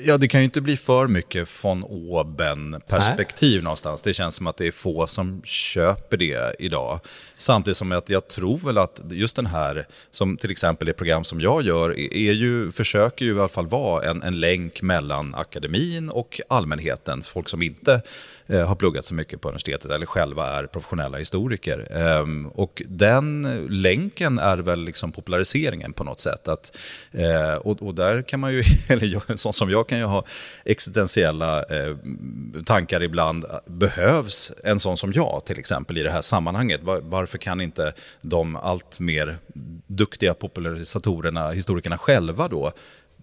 Ja, 0.05 0.17
det 0.17 0.27
kan 0.27 0.39
ju 0.39 0.45
inte 0.45 0.61
bli 0.61 0.77
för 0.77 1.07
mycket 1.07 1.63
von 1.63 1.83
oben-perspektiv 1.83 3.63
någonstans. 3.63 4.01
Det 4.01 4.13
känns 4.13 4.35
som 4.35 4.47
att 4.47 4.57
det 4.57 4.67
är 4.67 4.71
få 4.71 5.07
som 5.07 5.41
köper 5.43 6.17
det 6.17 6.55
idag. 6.59 6.99
Samtidigt 7.37 7.77
som 7.77 7.91
att 7.91 8.09
jag 8.09 8.27
tror 8.27 8.57
väl 8.57 8.77
att 8.77 9.01
just 9.09 9.35
den 9.35 9.45
här, 9.45 9.85
som 10.11 10.37
till 10.37 10.51
exempel 10.51 10.87
det 10.87 10.93
program 10.93 11.23
som 11.23 11.41
jag 11.41 11.63
gör, 11.63 11.99
är 11.99 12.33
ju, 12.33 12.71
försöker 12.71 13.25
ju 13.25 13.35
i 13.35 13.39
alla 13.39 13.47
fall 13.47 13.67
vara 13.67 14.09
en, 14.09 14.23
en 14.23 14.39
länk 14.39 14.81
mellan 14.81 15.35
akademin 15.35 16.09
och 16.09 16.41
allmänheten. 16.49 17.23
Folk 17.23 17.49
som 17.49 17.61
inte 17.61 18.01
Eh, 18.47 18.67
har 18.67 18.75
pluggat 18.75 19.05
så 19.05 19.13
mycket 19.13 19.41
på 19.41 19.47
universitetet 19.47 19.91
eller 19.91 20.05
själva 20.05 20.47
är 20.47 20.65
professionella 20.65 21.17
historiker. 21.17 21.87
Eh, 21.91 22.47
och 22.53 22.81
den 22.85 23.47
länken 23.69 24.39
är 24.39 24.57
väl 24.57 24.83
liksom 24.83 25.11
populariseringen 25.11 25.93
på 25.93 26.03
något 26.03 26.19
sätt. 26.19 26.47
Att, 26.47 26.77
eh, 27.11 27.55
och, 27.55 27.81
och, 27.81 27.95
där 27.95 28.21
kan 28.21 28.39
man 28.39 28.53
ju, 28.53 28.63
eller 28.89 29.07
sånt 29.07 29.21
en 29.27 29.37
sån 29.37 29.53
som 29.53 29.69
jag 29.69 29.87
kan 29.87 29.97
ju 29.97 30.03
ha 30.03 30.23
existentiella 30.65 31.63
eh, 31.63 31.95
tankar 32.65 33.03
ibland. 33.03 33.45
Behövs 33.65 34.51
en 34.63 34.79
sån 34.79 34.97
som 34.97 35.13
jag 35.13 35.41
till 35.45 35.59
exempel 35.59 35.97
i 35.97 36.03
det 36.03 36.11
här 36.11 36.21
sammanhanget? 36.21 36.83
Var, 36.83 37.01
varför 37.01 37.37
kan 37.37 37.61
inte 37.61 37.93
de 38.21 38.55
allt 38.55 38.99
mer 38.99 39.37
duktiga 39.87 40.33
popularisatorerna, 40.33 41.51
historikerna 41.51 41.97
själva 41.97 42.47
då, 42.47 42.71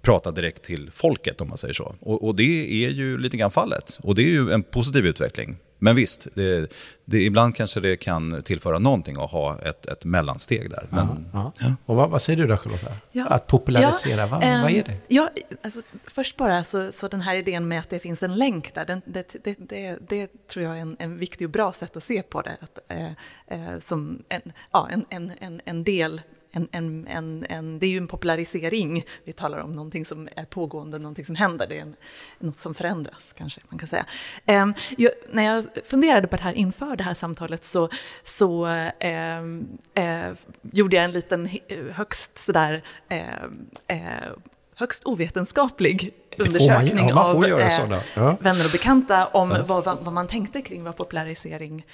prata 0.02 0.30
direkt 0.30 0.62
till 0.62 0.90
folket 0.94 1.40
om 1.40 1.48
man 1.48 1.58
säger 1.58 1.74
så. 1.74 1.94
Och, 2.00 2.24
och, 2.24 2.34
det 2.34 2.84
är 2.84 2.90
ju 2.90 3.18
lite 3.18 3.36
grann 3.36 3.50
fallet. 3.50 3.98
Och 4.02 4.14
det 4.14 4.22
är 4.22 4.30
ju 4.30 4.50
en 4.50 4.62
positiv 4.62 5.06
utveckling. 5.06 5.56
Men 5.78 5.96
visst, 5.96 6.28
det, 6.34 6.72
det, 7.04 7.22
ibland 7.22 7.54
kanske 7.56 7.80
det 7.80 7.96
kan 7.96 8.42
tillföra 8.42 8.78
någonting 8.78 9.16
att 9.16 9.30
ha 9.30 9.58
ett, 9.60 9.86
ett 9.86 10.04
mellansteg 10.04 10.70
där. 10.70 10.86
Men, 10.88 11.26
ja, 11.32 11.52
ja. 11.60 11.74
Och 11.86 11.96
vad, 11.96 12.10
vad, 12.10 12.22
säger 12.22 12.36
du 12.36 12.46
då 12.46 12.56
Charlotta? 12.56 12.92
Ja. 13.12 13.26
Att 13.26 13.46
popularisera, 13.46 14.26
vad, 14.26 14.44
ähm, 14.44 14.62
vad, 14.62 14.70
är 14.70 14.84
det? 14.84 14.96
Ja, 15.08 15.30
alltså, 15.62 15.80
först 16.06 16.36
bara 16.36 16.64
så, 16.64 16.92
så 16.92 17.08
den 17.08 17.20
här 17.20 17.34
idén 17.34 17.68
med 17.68 17.78
att 17.78 17.90
det 17.90 17.98
finns 17.98 18.22
en 18.22 18.34
länk 18.34 18.74
där, 18.74 18.84
den, 18.84 19.02
det, 19.04 19.36
det, 19.44 19.56
det, 19.68 19.98
det, 20.08 20.48
tror 20.48 20.64
jag 20.64 20.76
är 20.76 20.80
en, 20.82 20.96
en 20.98 21.18
viktig 21.18 21.46
och 21.46 21.52
bra 21.52 21.72
sätt 21.72 21.96
att 21.96 22.04
se 22.04 22.22
på 22.22 22.42
det. 22.42 22.56
Att, 22.60 22.78
eh, 22.88 23.06
eh, 23.46 23.78
som 23.78 24.22
en, 24.28 24.52
ja, 24.72 24.88
en, 24.90 25.04
en, 25.10 25.32
en, 25.40 25.60
en 25.64 25.84
del 25.84 26.20
en, 26.52 26.68
en, 26.72 27.06
en, 27.06 27.46
en, 27.48 27.78
det 27.78 27.86
är 27.86 27.90
ju 27.90 27.96
en 27.96 28.06
popularisering. 28.06 29.04
Vi 29.24 29.32
talar 29.32 29.58
om 29.58 29.72
någonting 29.72 30.04
som 30.04 30.28
är 30.36 30.44
pågående, 30.44 30.98
någonting 30.98 31.26
som 31.26 31.34
händer. 31.34 31.66
Det 31.68 31.78
är 31.78 31.82
en, 31.82 31.96
något 32.38 32.58
som 32.58 32.74
förändras, 32.74 33.34
kanske 33.38 33.60
man 33.68 33.78
kan 33.78 33.88
säga. 33.88 34.06
Um, 34.46 34.74
jag, 34.96 35.12
när 35.30 35.42
jag 35.42 35.64
funderade 35.84 36.26
på 36.26 36.36
det 36.36 36.42
här 36.42 36.52
inför 36.52 36.96
det 36.96 37.02
här 37.02 37.14
samtalet 37.14 37.64
så, 37.64 37.88
så 38.22 38.66
um, 38.66 39.78
uh, 39.98 40.34
gjorde 40.62 40.96
jag 40.96 41.04
en 41.04 41.12
liten 41.12 41.48
högst 41.92 42.38
sådär 42.38 42.82
uh, 43.12 43.96
uh, 43.96 44.32
högst 44.74 45.04
ovetenskaplig 45.04 46.14
undersökning 46.38 47.14
man, 47.14 47.48
ja, 47.48 47.64
av 47.88 48.02
ja. 48.14 48.36
vänner 48.40 48.64
och 48.64 48.72
bekanta 48.72 49.26
om 49.26 49.50
ja. 49.50 49.64
vad, 49.66 49.84
vad, 49.84 50.12
man 50.12 50.26
tänkte 50.26 50.62
kring 50.62 50.84
vad 50.84 50.96
popularisering 50.96 51.86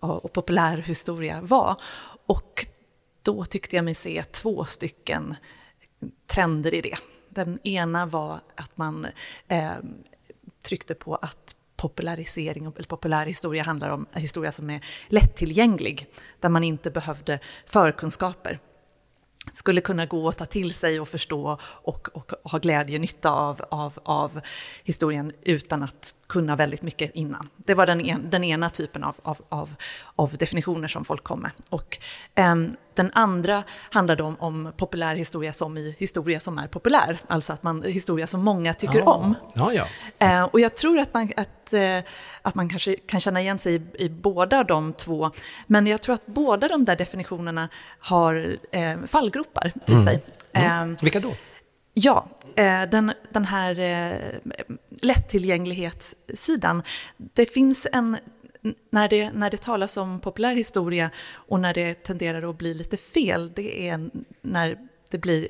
och 0.00 0.32
populärhistoria 0.32 1.40
var. 1.42 1.76
Och 2.26 2.66
då 3.22 3.44
tyckte 3.44 3.76
jag 3.76 3.84
mig 3.84 3.94
se 3.94 4.24
två 4.24 4.64
stycken 4.64 5.36
trender 6.26 6.74
i 6.74 6.80
det. 6.80 6.96
Den 7.28 7.58
ena 7.62 8.06
var 8.06 8.40
att 8.54 8.76
man 8.76 9.06
eh, 9.48 9.72
tryckte 10.64 10.94
på 10.94 11.14
att 11.14 11.56
popularisering 11.76 12.72
eller 12.76 12.88
populär 12.88 13.26
historia 13.26 13.62
handlar 13.62 13.90
om 13.90 14.06
historia 14.14 14.52
som 14.52 14.70
är 14.70 14.84
lättillgänglig, 15.08 16.06
där 16.40 16.48
man 16.48 16.64
inte 16.64 16.90
behövde 16.90 17.38
förkunskaper 17.66 18.58
skulle 19.52 19.80
kunna 19.80 20.06
gå 20.06 20.26
och 20.26 20.36
ta 20.36 20.44
till 20.44 20.74
sig 20.74 21.00
och 21.00 21.08
förstå 21.08 21.58
och, 21.62 22.08
och, 22.12 22.32
ha 22.44 22.58
glädje 22.58 22.96
och 22.96 23.00
nytta 23.00 23.30
av, 23.30 23.62
av, 23.70 23.98
av 24.02 24.40
historien 24.84 25.32
utan 25.42 25.82
att 25.82 26.14
kunna 26.26 26.56
väldigt 26.56 26.82
mycket 26.82 27.10
innan. 27.14 27.48
Det 27.56 27.74
var 27.74 27.86
den, 27.86 28.00
en, 28.00 28.30
den 28.30 28.44
ena 28.44 28.70
typen 28.70 29.04
av, 29.04 29.16
av, 30.16 30.36
definitioner 30.38 30.88
som 30.88 31.04
folk 31.04 31.24
kom 31.24 31.40
med. 31.40 31.50
Och, 31.68 31.98
um, 32.36 32.76
den 32.94 33.10
andra 33.14 33.62
handlade 33.90 34.22
om, 34.22 34.36
om 34.38 34.72
populär 34.76 35.14
historia 35.14 35.52
som 35.52 35.78
i 35.78 35.96
historia 35.98 36.40
som 36.40 36.58
är 36.58 36.66
populär, 36.66 37.18
alltså 37.26 37.52
att 37.52 37.62
man, 37.62 37.82
historia 37.82 38.26
som 38.26 38.40
många 38.40 38.74
tycker 38.74 39.00
ah. 39.00 39.12
om. 39.12 39.34
Ja, 39.54 39.72
ja. 39.72 39.86
Uh, 40.22 40.44
och 40.44 40.60
jag 40.60 40.76
tror 40.76 40.98
att 40.98 41.14
man, 41.14 41.32
att, 41.36 41.48
uh, 41.74 42.00
att 42.42 42.54
man 42.54 42.68
kanske 42.68 42.94
kan 42.94 43.20
känna 43.20 43.40
igen 43.40 43.58
sig 43.58 43.74
i, 43.74 44.04
i, 44.04 44.08
båda 44.08 44.64
de 44.64 44.92
två, 44.92 45.30
men 45.66 45.86
jag 45.86 46.02
tror 46.02 46.14
att 46.14 46.26
båda 46.26 46.68
de 46.68 46.84
där 46.84 46.96
definitionerna 46.96 47.68
har 47.98 48.34
uh, 48.76 49.06
fallgropar 49.06 49.72
i 49.86 49.92
mm. 49.92 50.04
sig. 50.04 50.22
Mm. 50.52 50.96
Vilka 51.02 51.20
då? 51.20 51.32
Ja, 51.94 52.28
den, 52.90 53.12
den 53.30 53.44
här 53.44 53.74
lättillgänglighetssidan. 55.02 56.82
Det 57.16 57.46
finns 57.46 57.86
en, 57.92 58.16
när 58.90 59.08
det, 59.08 59.32
när 59.32 59.50
det 59.50 59.62
talas 59.62 59.96
om 59.96 60.20
populär 60.20 60.54
historia 60.54 61.10
och 61.30 61.60
när 61.60 61.74
det 61.74 61.94
tenderar 61.94 62.50
att 62.50 62.58
bli 62.58 62.74
lite 62.74 62.96
fel, 62.96 63.52
det 63.56 63.88
är 63.88 64.10
när 64.42 64.78
det 65.10 65.18
blir 65.18 65.48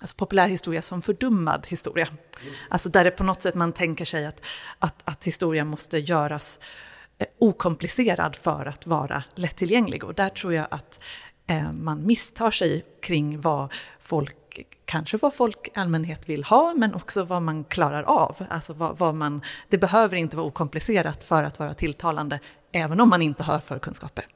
alltså 0.00 0.16
populär 0.16 0.48
historia 0.48 0.82
som 0.82 1.02
fördummad 1.02 1.66
historia. 1.68 2.08
Alltså 2.68 2.88
där 2.88 3.04
det 3.04 3.10
på 3.10 3.24
något 3.24 3.42
sätt 3.42 3.54
man 3.54 3.72
tänker 3.72 4.04
sig 4.04 4.26
att, 4.26 4.40
att, 4.78 5.02
att 5.04 5.24
historia 5.24 5.64
måste 5.64 5.98
göras 5.98 6.60
eh, 7.18 7.26
okomplicerad 7.38 8.36
för 8.36 8.66
att 8.66 8.86
vara 8.86 9.24
lättillgänglig. 9.34 10.04
Och 10.04 10.14
där 10.14 10.28
tror 10.28 10.54
jag 10.54 10.66
att 10.70 11.00
eh, 11.46 11.72
man 11.72 12.06
misstar 12.06 12.50
sig 12.50 12.84
kring 13.02 13.40
vad 13.40 13.72
folk 14.00 14.36
kanske 14.84 15.16
vad 15.16 15.34
folk 15.34 15.68
i 15.68 15.70
allmänhet 15.74 16.28
vill 16.28 16.44
ha, 16.44 16.74
men 16.74 16.94
också 16.94 17.24
vad 17.24 17.42
man 17.42 17.64
klarar 17.64 18.02
av. 18.02 18.36
Alltså 18.50 18.72
vad, 18.72 18.98
vad, 18.98 19.14
man, 19.14 19.42
det 19.68 19.78
behöver 19.78 20.16
inte 20.16 20.36
vara 20.36 20.46
okomplicerat 20.46 21.24
för 21.24 21.44
att 21.44 21.58
vara 21.58 21.74
tilltalande, 21.74 22.40
även 22.72 23.00
om 23.00 23.08
man 23.08 23.22
inte 23.22 23.42
har 23.44 23.60
förkunskaper. 23.60 24.26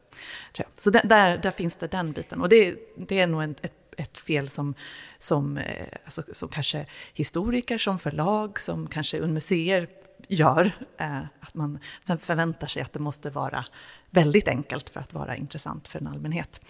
Så 0.75 0.91
där, 0.91 1.39
där 1.39 1.51
finns 1.51 1.77
det 1.77 1.87
den 1.87 2.13
biten. 2.13 2.41
Och 2.41 2.49
det, 2.49 2.75
det 2.97 3.21
är 3.21 3.27
nog 3.27 3.43
ett, 3.43 3.65
ett, 3.65 3.73
ett 3.99 4.19
fel 4.19 4.49
som, 4.49 4.75
som, 5.19 5.59
eh, 5.59 5.87
alltså, 6.05 6.23
som 6.33 6.49
kanske 6.49 6.87
historiker, 7.15 7.79
som 7.79 7.99
förlag, 7.99 8.61
som 8.61 8.87
kanske 8.87 9.21
museer 9.21 9.89
gör. 10.29 10.73
Eh, 10.99 11.19
att 11.41 11.55
man 11.55 11.79
förväntar 12.21 12.67
sig 12.67 12.83
att 12.83 12.93
det 12.93 13.01
måste 13.01 13.31
vara 13.31 13.65
väldigt 14.11 14.49
enkelt 14.49 14.89
för 14.89 15.01
att 15.01 15.13
vara 15.13 15.37
intressant 15.37 15.89
för 15.89 15.99
en 15.99 16.07
allmänhet. 16.07 16.61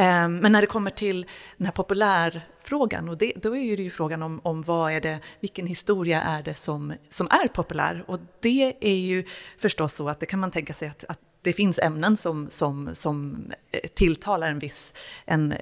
Ehm, 0.00 0.36
men 0.36 0.52
när 0.52 0.60
det 0.60 0.66
kommer 0.66 0.90
till 0.90 1.26
den 1.56 1.66
här 1.66 1.72
populärfrågan, 1.72 3.08
och 3.08 3.18
det, 3.18 3.32
då 3.36 3.56
är 3.56 3.76
det 3.76 3.82
ju 3.82 3.90
frågan 3.90 4.22
om, 4.22 4.40
om 4.44 4.62
vad 4.62 4.92
är 4.92 5.00
det, 5.00 5.18
vilken 5.40 5.66
historia 5.66 6.22
är 6.22 6.42
det 6.42 6.54
som, 6.54 6.92
som 7.08 7.26
är 7.30 7.48
populär? 7.48 8.04
Och 8.06 8.20
det 8.40 8.74
är 8.80 8.96
ju 8.96 9.24
förstås 9.58 9.94
så 9.94 10.08
att 10.08 10.20
det 10.20 10.26
kan 10.26 10.40
man 10.40 10.50
tänka 10.50 10.74
sig 10.74 10.88
att, 10.88 11.04
att 11.08 11.18
det 11.42 11.52
finns 11.52 11.78
ämnen 11.78 12.16
som, 12.16 12.50
som, 12.50 12.90
som 12.92 13.46
eh, 13.70 13.88
tilltalar 13.94 14.48
en 14.48 14.58
viss, 14.58 14.94
en, 15.24 15.54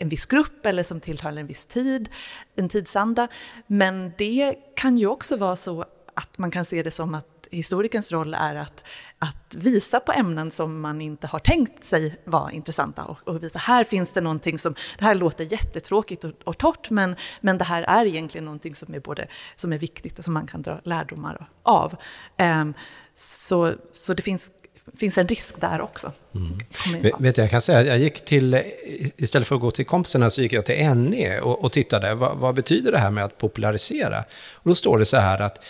en 0.00 0.08
viss 0.08 0.26
grupp 0.26 0.66
eller 0.66 0.82
som 0.82 1.00
tilltalar 1.00 1.40
en 1.40 1.46
viss 1.46 1.66
tid, 1.66 2.08
en 2.56 2.68
tidsanda. 2.68 3.28
Men 3.66 4.12
det 4.18 4.54
kan 4.76 4.98
ju 4.98 5.06
också 5.06 5.36
vara 5.36 5.56
så 5.56 5.84
att 6.14 6.38
man 6.38 6.50
kan 6.50 6.64
se 6.64 6.82
det 6.82 6.90
som 6.90 7.14
att 7.14 7.40
historikerns 7.50 8.12
roll 8.12 8.34
är 8.34 8.54
att, 8.54 8.84
att 9.18 9.54
visa 9.54 10.00
på 10.00 10.12
ämnen 10.12 10.50
som 10.50 10.80
man 10.80 11.00
inte 11.00 11.26
har 11.26 11.38
tänkt 11.38 11.84
sig 11.84 12.20
vara 12.24 12.52
intressanta 12.52 13.04
och, 13.04 13.18
och 13.28 13.42
visa 13.42 13.58
här 13.58 13.84
finns 13.84 14.12
det 14.12 14.20
någonting 14.20 14.58
som, 14.58 14.74
det 14.98 15.04
här 15.04 15.14
låter 15.14 15.44
jättetråkigt 15.44 16.24
och, 16.24 16.32
och 16.44 16.58
torrt 16.58 16.90
men, 16.90 17.16
men 17.40 17.58
det 17.58 17.64
här 17.64 17.82
är 17.82 18.06
egentligen 18.06 18.44
någonting 18.44 18.74
som 18.74 18.94
är, 18.94 19.00
både, 19.00 19.28
som 19.56 19.72
är 19.72 19.78
viktigt 19.78 20.18
och 20.18 20.24
som 20.24 20.34
man 20.34 20.46
kan 20.46 20.62
dra 20.62 20.80
lärdomar 20.84 21.48
av. 21.62 21.96
Um, 22.38 22.74
så, 23.14 23.74
så 23.90 24.14
det 24.14 24.22
finns 24.22 24.50
finns 24.98 25.18
en 25.18 25.28
risk 25.28 25.60
där 25.60 25.80
också. 25.80 26.12
Mm. 26.34 27.12
Vet 27.18 27.38
jag 27.38 27.50
kan 27.50 27.60
säga, 27.60 27.82
jag 27.82 27.98
gick 27.98 28.24
till, 28.24 28.62
istället 29.16 29.48
för 29.48 29.54
att 29.54 29.60
gå 29.60 29.70
till 29.70 29.86
kompisarna 29.86 30.30
så 30.30 30.42
gick 30.42 30.52
jag 30.52 30.66
till 30.66 30.94
NE 30.96 31.40
och, 31.40 31.64
och 31.64 31.72
tittade, 31.72 32.14
vad, 32.14 32.38
vad, 32.38 32.54
betyder 32.54 32.92
det 32.92 32.98
här 32.98 33.10
med 33.10 33.24
att 33.24 33.38
popularisera? 33.38 34.24
Och 34.54 34.68
då 34.68 34.74
står 34.74 34.98
det 34.98 35.04
så 35.04 35.16
här 35.16 35.40
att 35.40 35.64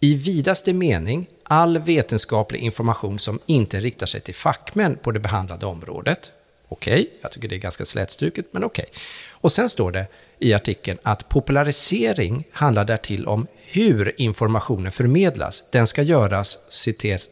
i 0.00 0.14
vidaste 0.14 0.72
mening 0.72 1.26
all 1.42 1.78
vetenskaplig 1.78 2.60
information 2.60 3.18
som 3.18 3.38
inte 3.46 3.80
riktar 3.80 4.06
sig 4.06 4.20
till 4.20 4.34
fackmän 4.34 4.96
på 5.02 5.12
det 5.12 5.20
behandlade 5.20 5.66
området. 5.66 6.32
Okej, 6.68 6.92
okay, 6.92 7.06
jag 7.20 7.32
tycker 7.32 7.48
det 7.48 7.54
är 7.54 7.58
ganska 7.58 7.84
slätstruket, 7.84 8.46
men 8.50 8.64
okej. 8.64 8.84
Okay. 8.88 9.00
Och 9.30 9.52
sen 9.52 9.68
står 9.68 9.92
det 9.92 10.06
i 10.38 10.54
artikeln 10.54 10.98
att 11.02 11.28
popularisering 11.28 12.44
handlar 12.52 12.84
därtill 12.84 13.26
om 13.26 13.46
hur 13.66 14.20
informationen 14.20 14.92
förmedlas. 14.92 15.64
Den 15.70 15.86
ska 15.86 16.02
göras, 16.02 16.58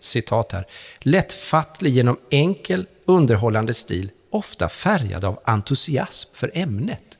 citat 0.00 0.52
här, 0.52 0.66
lättfattlig 0.98 1.90
genom 1.90 2.16
enkel, 2.30 2.86
underhållande 3.04 3.74
stil, 3.74 4.10
ofta 4.30 4.68
färgad 4.68 5.24
av 5.24 5.40
entusiasm 5.44 6.30
för 6.34 6.50
ämnet. 6.54 7.18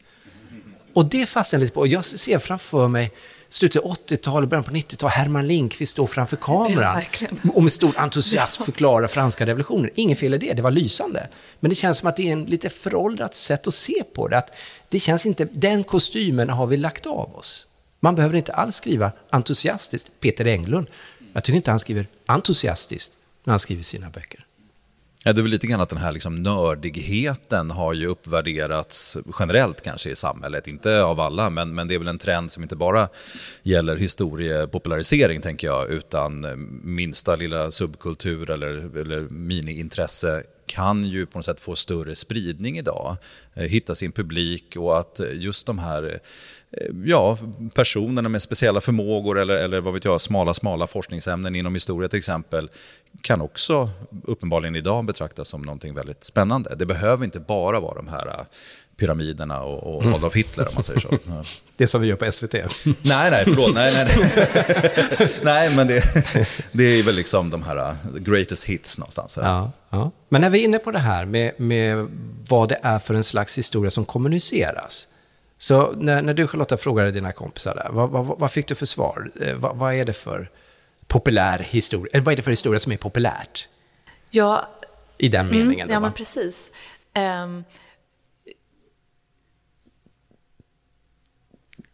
Och 0.95 1.07
det 1.07 1.27
fastnar 1.27 1.61
lite 1.61 1.75
på, 1.75 1.87
jag 1.87 2.05
ser 2.05 2.39
framför 2.39 2.89
mig 2.89 3.13
slutet 3.49 3.83
av 3.83 3.93
80-talet, 3.93 4.49
början 4.49 4.65
på 4.65 4.71
90-talet, 4.71 5.15
Herman 5.15 5.47
Lindqvist 5.47 5.93
står 5.93 6.07
framför 6.07 6.37
kameran 6.37 7.03
och 7.55 7.63
med 7.63 7.73
stor 7.73 7.99
entusiasm 7.99 8.65
förklarar 8.65 9.09
franska 9.09 9.47
revolutionen. 9.47 9.91
Ingen 9.95 10.17
fel 10.17 10.35
i 10.35 10.39
det, 10.39 10.53
det 10.53 10.63
var 10.63 10.71
lysande. 10.71 11.29
Men 11.61 11.69
det 11.69 11.75
känns 11.75 11.99
som 11.99 12.09
att 12.09 12.17
det 12.17 12.29
är 12.29 12.33
en 12.33 12.45
lite 12.45 12.71
föråldrat 12.71 13.35
sätt 13.35 13.67
att 13.67 13.75
se 13.75 14.05
på 14.15 14.29
det. 14.29 14.39
Att 14.39 14.51
det 14.89 15.01
känns 15.01 15.27
inte, 15.27 15.45
den 15.45 15.85
kostymen 15.85 16.49
har 16.49 16.67
vi 16.67 16.77
lagt 16.77 17.07
av 17.07 17.37
oss. 17.37 17.67
Man 18.05 18.15
behöver 18.15 18.37
inte 18.37 18.53
alls 18.53 18.77
skriva 18.77 19.13
entusiastiskt. 19.31 20.11
Peter 20.21 20.45
Englund, 20.45 20.87
jag 21.33 21.45
tycker 21.45 21.57
inte 21.57 21.71
han 21.71 21.79
skriver 21.79 22.07
entusiastiskt 22.27 23.13
när 23.45 23.53
han 23.53 23.59
skriver 23.59 23.83
sina 23.83 24.11
böcker. 24.11 24.47
Ja, 25.25 25.33
det 25.33 25.41
är 25.41 25.43
väl 25.43 25.51
lite 25.51 25.67
grann 25.67 25.81
att 25.81 25.89
den 25.89 25.99
här 25.99 26.13
liksom 26.13 26.35
nördigheten 26.35 27.71
har 27.71 27.95
ju 27.95 28.07
uppvärderats 28.07 29.17
generellt 29.39 29.83
kanske 29.83 30.11
i 30.11 30.17
samhället. 30.17 30.67
Inte 30.67 31.03
av 31.03 31.21
alla, 31.21 31.51
men, 31.51 31.75
men 31.75 31.89
det 31.89 31.95
är 31.95 31.99
väl 31.99 32.09
en 32.09 32.19
trend 32.19 32.53
som 32.53 32.63
inte 32.63 32.77
bara 32.77 33.09
gäller 33.63 33.97
historiepopularisering 33.97 35.41
tänker 35.41 35.67
jag, 35.67 35.91
utan 35.91 36.45
eh, 36.45 36.57
minsta 36.83 37.37
lilla 37.37 37.71
subkultur 37.71 38.51
eller, 38.51 38.99
eller 38.99 39.21
miniintresse 39.21 40.43
kan 40.67 41.05
ju 41.05 41.27
på 41.27 41.39
något 41.39 41.45
sätt 41.45 41.61
få 41.61 41.77
större 41.77 42.15
spridning 42.15 42.79
idag, 42.79 43.17
eh, 43.55 43.65
hitta 43.65 43.95
sin 43.95 44.13
publik 44.13 44.77
och 44.77 44.99
att 44.99 45.21
eh, 45.21 45.33
just 45.33 45.67
de 45.67 45.79
här 45.79 46.21
ja, 47.05 47.39
personerna 47.75 48.29
med 48.29 48.43
speciella 48.43 48.81
förmågor 48.81 49.39
eller, 49.39 49.57
eller 49.57 49.81
vad 49.81 49.95
vet 49.95 50.05
jag, 50.05 50.21
smala, 50.21 50.55
smala 50.55 50.87
forskningsämnen 50.87 51.55
inom 51.55 51.75
historia 51.75 52.09
till 52.09 52.19
exempel 52.19 52.71
kan 53.21 53.41
också 53.41 53.91
uppenbarligen 54.25 54.77
idag 54.77 55.05
betraktas 55.05 55.49
som 55.49 55.63
någonting 55.63 55.95
väldigt 55.95 56.25
spännande. 56.25 56.75
Det 56.75 56.87
behöver 56.87 57.25
inte 57.25 57.41
bara 57.41 57.81
vara 57.81 57.95
de 57.95 58.09
här 58.09 58.47
pyramiderna 58.97 59.63
och, 59.63 59.95
och 59.95 60.15
Adolf 60.15 60.35
Hitler 60.35 60.69
om 60.69 60.75
man 60.75 60.83
säger 60.83 61.01
så. 61.01 61.09
Ja. 61.27 61.45
Det 61.77 61.87
som 61.87 62.01
vi 62.01 62.07
gör 62.07 62.17
på 62.17 62.33
SVT. 62.33 62.55
Nej, 62.85 63.31
nej, 63.31 63.45
förlåt. 63.45 63.75
Nej, 63.75 63.93
nej, 63.95 64.33
nej. 64.37 65.29
nej 65.43 65.77
men 65.77 65.87
det, 65.87 66.03
det 66.73 66.85
är 66.85 67.03
väl 67.03 67.15
liksom 67.15 67.51
de 67.51 67.63
här 67.63 67.77
uh, 67.77 68.19
greatest 68.19 68.65
hits 68.65 68.99
någonstans. 68.99 69.39
Ja, 69.43 69.73
ja. 69.91 70.11
Men 70.29 70.41
när 70.41 70.51
vi 70.51 70.61
är 70.61 70.65
inne 70.65 70.79
på 70.79 70.91
det 70.91 70.99
här 70.99 71.25
med, 71.25 71.61
med 71.61 72.09
vad 72.49 72.69
det 72.69 72.79
är 72.83 72.99
för 72.99 73.15
en 73.15 73.25
slags 73.25 73.59
historia 73.59 73.91
som 73.91 74.05
kommuniceras. 74.05 75.07
Så 75.63 75.93
när, 75.93 76.23
när 76.23 76.35
du 76.35 76.47
Charlotta 76.47 76.77
frågade 76.77 77.11
dina 77.11 77.33
kompisar 77.33 77.75
där, 77.75 77.89
vad, 77.91 78.11
vad, 78.11 78.39
vad 78.39 78.53
fick 78.53 78.69
du 78.69 78.75
för 78.75 78.87
svar? 78.87 79.31
Eh, 79.41 79.55
vad, 79.55 79.77
vad, 79.77 79.95
är 79.95 80.05
det 80.05 80.13
för 80.13 80.51
populär 81.07 81.59
historia? 81.59 82.11
Eller 82.13 82.25
vad 82.25 82.33
är 82.33 82.37
det 82.37 82.43
för 82.43 82.51
historia 82.51 82.79
som 82.79 82.93
är 82.93 82.97
populärt? 82.97 83.69
Ja, 84.31 84.69
I 85.19 85.29
den 85.29 85.47
mm, 85.47 85.59
meningen. 85.59 85.73
Mm, 85.73 85.89
då, 85.89 85.95
ja, 85.95 86.01
va? 86.01 86.07
men 86.07 86.13
precis. 86.13 86.71
Um, 87.45 87.65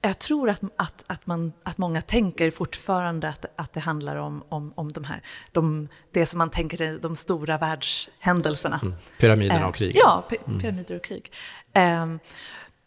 jag 0.01 0.19
tror 0.19 0.51
att, 0.51 0.61
att, 0.77 1.05
att, 1.07 1.27
man, 1.27 1.53
att 1.63 1.79
många 1.79 2.03
tänker 2.03 2.51
fortfarande 2.51 3.29
att, 3.29 3.45
att 3.57 3.73
det 3.73 3.81
handlar 3.81 4.17
om, 4.17 4.45
om, 4.49 4.73
om 4.77 4.93
de 4.93 5.05
här, 5.05 5.23
de, 5.53 5.89
det 6.13 6.27
som 6.27 6.39
man 6.39 6.51
tänker 6.51 6.83
är 6.83 6.99
de 6.99 7.17
stora 7.17 7.59
världshändelserna. 7.59 8.81
Mm. 8.83 8.95
Pyramiderna 9.21 9.61
och 9.61 9.67
Eh, 9.67 9.73
kriget. 9.73 9.97
Ja, 10.05 10.29
py- 10.31 10.61
pyramider 10.61 10.97
och 10.97 11.05
krig. 11.05 11.33
Ehm, 11.73 12.19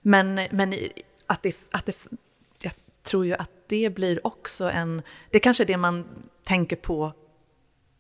men 0.01 0.39
men 0.51 0.73
att 1.27 1.43
det, 1.43 1.57
att 1.71 1.85
det, 1.85 1.97
jag 2.63 2.73
tror 3.03 3.25
ju 3.25 3.33
att 3.33 3.51
det 3.67 3.89
blir 3.95 4.27
också 4.27 4.69
en, 4.69 5.01
det 5.29 5.37
är 5.37 5.41
kanske 5.41 5.63
är 5.63 5.65
det 5.65 5.77
man 5.77 6.05
tänker 6.43 6.75
på 6.75 7.13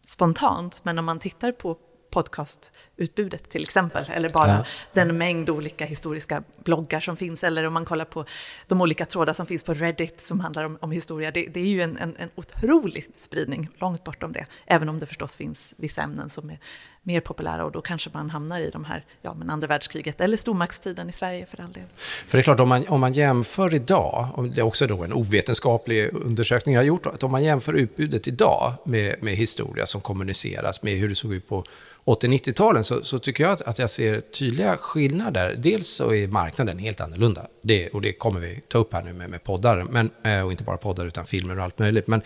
spontant, 0.05 0.81
men 0.85 0.99
om 0.99 1.05
man 1.05 1.19
tittar 1.19 1.51
på 1.51 1.77
podcastutbudet 2.11 3.49
till 3.49 3.63
exempel, 3.63 4.05
eller 4.11 4.29
bara 4.29 4.47
Ja. 4.47 4.65
den 4.93 5.17
mängd 5.17 5.49
olika 5.49 5.85
historiska 5.85 6.43
bloggar 6.63 6.99
som 6.99 7.17
finns, 7.17 7.43
eller 7.43 7.63
om 7.67 7.73
man 7.73 7.85
kollar 7.85 8.05
på 8.05 8.25
de 8.67 8.81
olika 8.81 9.05
trådar 9.05 9.33
som 9.33 9.45
finns 9.45 9.63
på 9.63 9.73
Reddit 9.73 10.21
som 10.21 10.39
handlar 10.39 10.63
om, 10.63 10.77
om 10.81 10.91
historia, 10.91 11.31
det, 11.31 11.45
det 11.45 11.59
är 11.59 11.67
ju 11.67 11.81
en, 11.81 11.97
en, 11.97 12.15
en 12.17 12.29
otrolig 12.35 13.05
spridning 13.17 13.69
långt 13.75 14.03
bortom 14.03 14.31
det, 14.31 14.45
även 14.65 14.89
om 14.89 14.99
det 14.99 15.05
förstås 15.05 15.37
finns 15.37 15.73
vissa 15.77 16.01
ämnen 16.01 16.29
som 16.29 16.49
är 16.49 16.59
mer 17.03 17.21
populära 17.21 17.65
och 17.65 17.71
då 17.71 17.81
kanske 17.81 18.09
man 18.13 18.29
hamnar 18.29 18.59
i 18.59 18.69
de 18.69 18.85
här, 18.85 19.05
ja 19.21 19.33
men 19.33 19.49
andra 19.49 19.67
världskriget 19.67 20.21
eller 20.21 20.37
stormaktstiden 20.37 21.09
i 21.09 21.11
Sverige 21.11 21.45
för 21.45 21.63
all 21.63 21.71
del. 21.71 21.83
För 22.27 22.37
det 22.37 22.41
är 22.41 22.43
klart, 22.43 22.59
om 22.59 22.69
man, 22.69 22.87
om 22.87 22.99
man 22.99 23.13
jämför 23.13 23.73
idag, 23.73 24.27
och 24.33 24.43
det 24.43 24.61
är 24.61 24.65
också 24.65 24.87
då 24.87 25.03
en 25.03 25.13
ovetenskaplig 25.13 26.09
undersökning 26.13 26.75
jag 26.75 26.81
har 26.81 26.85
gjort, 26.85 27.05
att 27.05 27.23
om 27.23 27.31
man 27.31 27.43
jämför 27.43 27.73
utbudet 27.73 28.27
idag 28.27 28.73
med, 28.85 29.23
med 29.23 29.35
historia 29.35 29.85
som 29.85 30.01
kommuniceras 30.01 30.83
med 30.83 30.97
hur 30.97 31.09
det 31.09 31.15
såg 31.15 31.33
ut 31.33 31.47
på 31.47 31.63
80-90-talen 32.05 32.83
så, 32.83 33.03
så 33.03 33.19
tycker 33.19 33.43
jag 33.43 33.53
att, 33.53 33.61
att 33.61 33.79
jag 33.79 33.89
ser 33.89 34.19
tydliga 34.19 34.77
skillnader. 34.77 35.55
Dels 35.57 35.87
så 35.87 36.13
är 36.13 36.27
marknaden 36.27 36.77
helt 36.77 37.01
annorlunda, 37.01 37.47
det, 37.61 37.89
och 37.89 38.01
det 38.01 38.13
kommer 38.13 38.39
vi 38.39 38.61
ta 38.67 38.77
upp 38.77 38.93
här 38.93 39.01
nu 39.01 39.13
med, 39.13 39.29
med 39.29 39.43
poddar, 39.43 39.85
men, 39.89 40.09
eh, 40.23 40.45
och 40.45 40.51
inte 40.51 40.63
bara 40.63 40.77
poddar 40.77 41.05
utan 41.05 41.25
filmer 41.25 41.57
och 41.57 41.63
allt 41.63 41.79
möjligt. 41.79 42.07
Men 42.07 42.21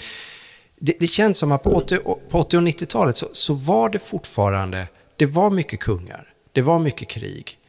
det, 0.85 0.99
det 0.99 1.07
känns 1.07 1.37
som 1.37 1.51
att 1.51 1.63
på 1.63 1.69
80, 1.69 1.97
på 2.29 2.39
80 2.39 2.57
och 2.57 2.63
90-talet 2.63 3.17
så, 3.17 3.27
så 3.33 3.53
var 3.53 3.89
det 3.89 3.99
fortfarande, 3.99 4.87
det 5.15 5.25
var 5.25 5.49
mycket 5.49 5.79
kungar, 5.79 6.33
det 6.51 6.61
var 6.61 6.79
mycket 6.79 7.07
krig 7.07 7.59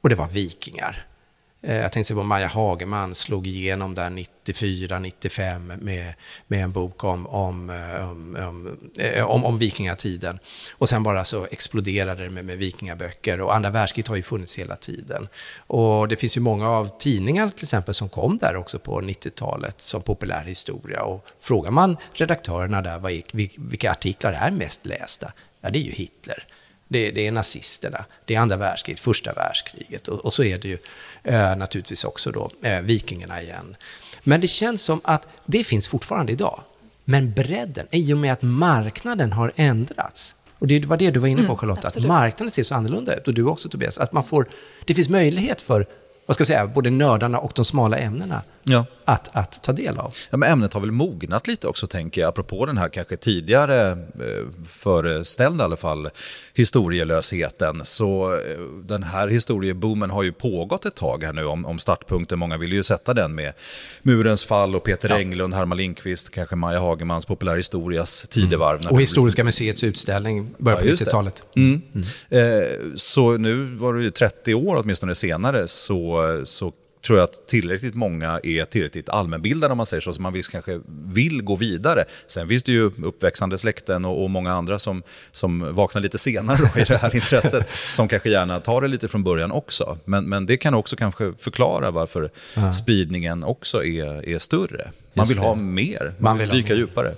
och 0.00 0.08
det 0.08 0.14
var 0.14 0.28
vikingar. 0.28 1.06
Eh, 1.62 1.76
jag 1.76 1.92
tänkte 1.92 2.14
på 2.14 2.22
Maja 2.22 2.46
Hagerman 2.46 3.14
slog 3.14 3.46
igenom 3.46 3.94
där 3.94 4.10
94, 4.10 4.98
95 4.98 5.66
med, 5.66 6.14
med 6.46 6.64
en 6.64 6.72
bok 6.72 7.04
om, 7.04 7.26
om, 7.26 7.70
eh, 7.70 8.10
om, 8.10 8.36
om, 8.48 8.78
eh, 8.98 9.24
om, 9.24 9.44
om 9.44 9.58
vikingatiden. 9.58 10.38
Och 10.72 10.88
sen 10.88 11.02
bara 11.02 11.24
så 11.24 11.46
exploderade 11.50 12.24
det 12.24 12.30
med, 12.30 12.44
med 12.44 12.58
vikingaböcker. 12.58 13.40
Och 13.40 13.54
andra 13.54 13.70
världskriget 13.70 14.08
har 14.08 14.16
ju 14.16 14.22
funnits 14.22 14.58
hela 14.58 14.76
tiden. 14.76 15.28
Och 15.56 16.08
det 16.08 16.16
finns 16.16 16.36
ju 16.36 16.40
många 16.40 16.68
av 16.70 16.98
tidningar 16.98 17.48
till 17.48 17.64
exempel 17.64 17.94
som 17.94 18.08
kom 18.08 18.38
där 18.38 18.56
också 18.56 18.78
på 18.78 19.00
90-talet 19.00 19.80
som 19.80 20.02
populär 20.02 20.44
historia. 20.44 21.02
Och 21.02 21.26
frågar 21.40 21.70
man 21.70 21.96
redaktörerna 22.12 22.82
där 22.82 22.98
vilka 23.70 23.90
artiklar 23.90 24.32
är 24.32 24.50
mest 24.50 24.86
lästa? 24.86 25.32
Ja, 25.60 25.70
det 25.70 25.78
är 25.78 25.82
ju 25.82 25.92
Hitler. 25.92 26.46
Det, 26.92 27.10
det 27.10 27.26
är 27.26 27.32
nazisterna, 27.32 28.04
det 28.24 28.34
är 28.34 28.40
andra 28.40 28.56
världskriget, 28.56 29.00
första 29.00 29.32
världskriget 29.32 30.08
och, 30.08 30.24
och 30.24 30.34
så 30.34 30.44
är 30.44 30.58
det 30.58 30.68
ju 30.68 30.78
eh, 31.24 31.56
naturligtvis 31.56 32.04
också 32.04 32.32
då 32.32 32.50
eh, 32.62 32.80
vikingarna 32.80 33.42
igen. 33.42 33.76
Men 34.22 34.40
det 34.40 34.48
känns 34.48 34.82
som 34.82 35.00
att 35.04 35.28
det 35.46 35.64
finns 35.64 35.88
fortfarande 35.88 36.32
idag. 36.32 36.60
Men 37.04 37.32
bredden, 37.32 37.86
i 37.90 38.12
och 38.12 38.18
med 38.18 38.32
att 38.32 38.42
marknaden 38.42 39.32
har 39.32 39.52
ändrats. 39.56 40.34
Och 40.58 40.66
det 40.66 40.84
var 40.84 40.96
det 40.96 41.10
du 41.10 41.20
var 41.20 41.28
inne 41.28 41.42
på 41.42 41.56
Charlotta, 41.56 41.80
att 41.80 41.86
absolut. 41.86 42.08
marknaden 42.08 42.50
ser 42.50 42.62
så 42.62 42.74
annorlunda 42.74 43.14
ut. 43.14 43.28
Och 43.28 43.34
du 43.34 43.44
också 43.44 43.68
Tobias, 43.68 43.98
att 43.98 44.12
man 44.12 44.24
får, 44.24 44.48
det 44.84 44.94
finns 44.94 45.08
möjlighet 45.08 45.62
för, 45.62 45.86
vad 46.26 46.34
ska 46.34 46.40
jag 46.40 46.46
säga, 46.46 46.66
både 46.66 46.90
nördarna 46.90 47.38
och 47.38 47.52
de 47.54 47.64
smala 47.64 47.98
ämnena 47.98 48.42
Ja. 48.64 48.84
att, 49.04 49.28
att 49.32 49.62
ta 49.62 49.72
del 49.72 49.98
av. 49.98 50.14
Ja, 50.30 50.36
men 50.36 50.52
ämnet 50.52 50.72
har 50.72 50.80
väl 50.80 50.90
mognat 50.90 51.46
lite 51.46 51.66
också, 51.68 51.86
tänker 51.86 52.20
jag, 52.20 52.28
apropå 52.28 52.66
den 52.66 52.78
här 52.78 52.88
kanske 52.88 53.16
tidigare 53.16 53.90
eh, 53.90 53.96
föreställda 54.68 55.64
i 55.64 55.66
alla 55.66 55.76
fall 55.76 56.08
historielösheten. 56.54 57.80
Så 57.84 58.34
eh, 58.34 58.40
den 58.84 59.02
här 59.02 59.28
historieboomen 59.28 60.10
har 60.10 60.22
ju 60.22 60.32
pågått 60.32 60.84
ett 60.86 60.94
tag 60.94 61.24
här 61.24 61.32
nu 61.32 61.44
om, 61.44 61.66
om 61.66 61.78
startpunkten. 61.78 62.38
Många 62.38 62.58
vill 62.58 62.72
ju 62.72 62.82
sätta 62.82 63.14
den 63.14 63.34
med 63.34 63.52
Murens 64.02 64.44
fall 64.44 64.74
och 64.76 64.82
Peter 64.84 65.12
Englund, 65.12 65.54
Herman 65.54 65.78
Lindqvist, 65.78 66.30
kanske 66.30 66.56
Maja 66.56 66.80
Hagermans 66.80 67.26
populärhistorias 67.26 68.28
tidevarv. 68.30 68.80
när 68.82 68.92
Och 68.92 69.00
Historiska 69.00 69.44
museets 69.44 69.84
utställning 69.84 70.54
börjar 70.58 70.78
Ja, 70.78 70.82
på 70.82 70.88
just 70.88 71.04
det. 71.04 71.10
90-talet. 71.10 71.42
Mm. 71.56 71.82
Eh, 72.30 72.40
så 72.96 73.36
nu 73.36 73.64
var 73.64 73.94
det 73.94 74.02
ju 74.02 74.10
30 74.10 74.54
år 74.54 74.76
åtminstone 74.76 75.14
senare 75.14 75.68
så, 75.68 76.40
så 76.44 76.72
tror 77.06 77.18
jag 77.18 77.24
att 77.24 77.46
tillräckligt 77.46 77.94
många 77.94 78.40
är 78.42 78.64
tillräckligt 78.64 79.08
allmänbildade 79.08 79.72
om 79.72 79.76
man 79.76 79.86
säger 79.86 80.00
så, 80.00 80.12
så 80.12 80.22
man 80.22 80.32
visst 80.32 80.52
kanske 80.52 80.80
vill 81.12 81.42
gå 81.42 81.56
vidare. 81.56 82.04
Sen 82.26 82.48
finns 82.48 82.62
det 82.62 82.72
ju 82.72 82.90
uppväxande 83.02 83.58
släkten 83.58 84.04
och, 84.04 84.22
och 84.22 84.30
många 84.30 84.52
andra 84.52 84.78
som, 84.78 85.02
som 85.30 85.74
vaknar 85.74 86.02
lite 86.02 86.18
senare 86.18 86.58
då 86.74 86.80
i 86.80 86.84
det 86.84 86.96
här 86.96 87.14
intresset, 87.14 87.70
som 87.92 88.08
kanske 88.08 88.30
gärna 88.30 88.60
tar 88.60 88.80
det 88.80 88.88
lite 88.88 89.08
från 89.08 89.24
början 89.24 89.52
också. 89.52 89.98
Men, 90.04 90.24
men 90.24 90.46
det 90.46 90.56
kan 90.56 90.74
också 90.74 90.96
kanske 90.96 91.32
förklara 91.38 91.90
varför 91.90 92.30
spridningen 92.72 93.44
också 93.44 93.84
är, 93.84 94.28
är 94.28 94.38
större. 94.38 94.90
Man 95.14 95.26
vill 95.26 95.38
ha 95.38 95.54
mer, 95.54 96.04
man, 96.04 96.14
Man 96.18 96.38
vill 96.38 96.50
vill 96.50 96.56
dyka 96.62 96.72
mer. 96.72 96.78
djupare. 96.80 97.14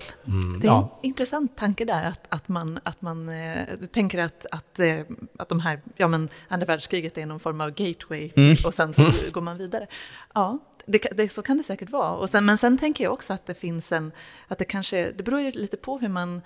Det 0.60 0.66
är 0.66 0.70
Ja. 0.70 0.98
en 1.02 1.06
intressant 1.08 1.56
tanke 1.56 1.84
där, 1.84 2.04
att, 2.04 2.26
att 2.28 2.48
man, 2.48 2.78
att 2.82 3.02
man 3.02 3.28
eh, 3.28 3.64
tänker 3.92 4.18
att, 4.18 4.46
att, 4.50 4.78
eh, 4.80 5.00
att 5.38 5.48
de 5.48 5.60
här, 5.60 5.80
ja 5.96 6.08
men 6.08 6.28
andra 6.48 6.66
världskriget 6.66 7.18
är 7.18 7.26
någon 7.26 7.40
form 7.40 7.60
av 7.60 7.70
gateway 7.70 8.30
och 8.66 8.74
sen 8.74 8.92
så 8.94 9.10
går 9.32 9.40
man 9.40 9.58
vidare. 9.58 9.86
Ja, 10.34 10.58
det, 10.86 10.98
det, 11.16 11.32
så 11.32 11.42
kan 11.42 11.58
det 11.58 11.64
säkert 11.64 11.90
vara. 11.90 12.10
Och 12.12 12.30
sen, 12.30 12.44
men 12.44 12.58
sen 12.58 12.78
tänker 12.78 13.04
jag 13.04 13.12
också 13.12 13.32
att 13.32 13.46
det 13.46 13.54
finns 13.54 13.92
en, 13.92 14.12
att 14.48 14.58
det 14.58 14.64
kanske, 14.64 15.12
det 15.12 15.22
beror 15.22 15.40
ju 15.40 15.50
lite 15.50 15.76
på 15.76 15.98
hur 15.98 16.08
man, 16.08 16.42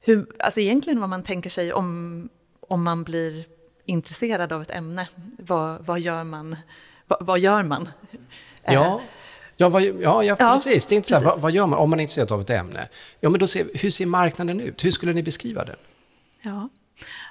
hur, 0.00 0.26
alltså 0.38 0.60
egentligen 0.60 1.00
vad 1.00 1.08
man 1.08 1.22
tänker 1.22 1.50
sig 1.50 1.72
om, 1.72 2.28
om 2.60 2.82
man 2.82 3.04
blir 3.04 3.44
intresserad 3.84 4.52
av 4.52 4.62
ett 4.62 4.70
ämne. 4.70 5.08
Vad, 5.38 5.86
vad 5.86 6.00
gör 6.00 6.24
man? 6.24 6.56
Vad, 7.06 7.26
vad 7.26 7.38
gör 7.38 7.62
man? 7.62 7.88
Eh, 8.62 8.74
Ja, 8.74 9.00
ja, 9.60 9.68
vad, 9.68 9.82
ja, 9.82 9.92
ja, 10.00 10.24
Ja, 10.24 10.36
precis. 10.36 10.86
Det 10.86 10.94
är 10.94 10.96
inte 10.96 11.08
så 11.08 11.14
här, 11.14 11.24
vad, 11.24 11.40
vad 11.40 11.52
gör 11.52 11.66
man 11.66 11.78
om 11.78 11.90
man 11.90 11.98
är 12.00 12.02
intresserad 12.02 12.32
av 12.32 12.40
ett 12.40 12.50
ämne? 12.50 12.88
Ja, 13.20 13.28
men 13.30 13.40
då 13.40 13.46
ser, 13.46 13.66
hur 13.74 13.90
ser 13.90 14.06
marknaden 14.06 14.60
ut? 14.60 14.84
Hur 14.84 14.90
skulle 14.90 15.12
ni 15.12 15.22
beskriva 15.22 15.64
den? 15.64 15.76
Ja, 16.42 16.68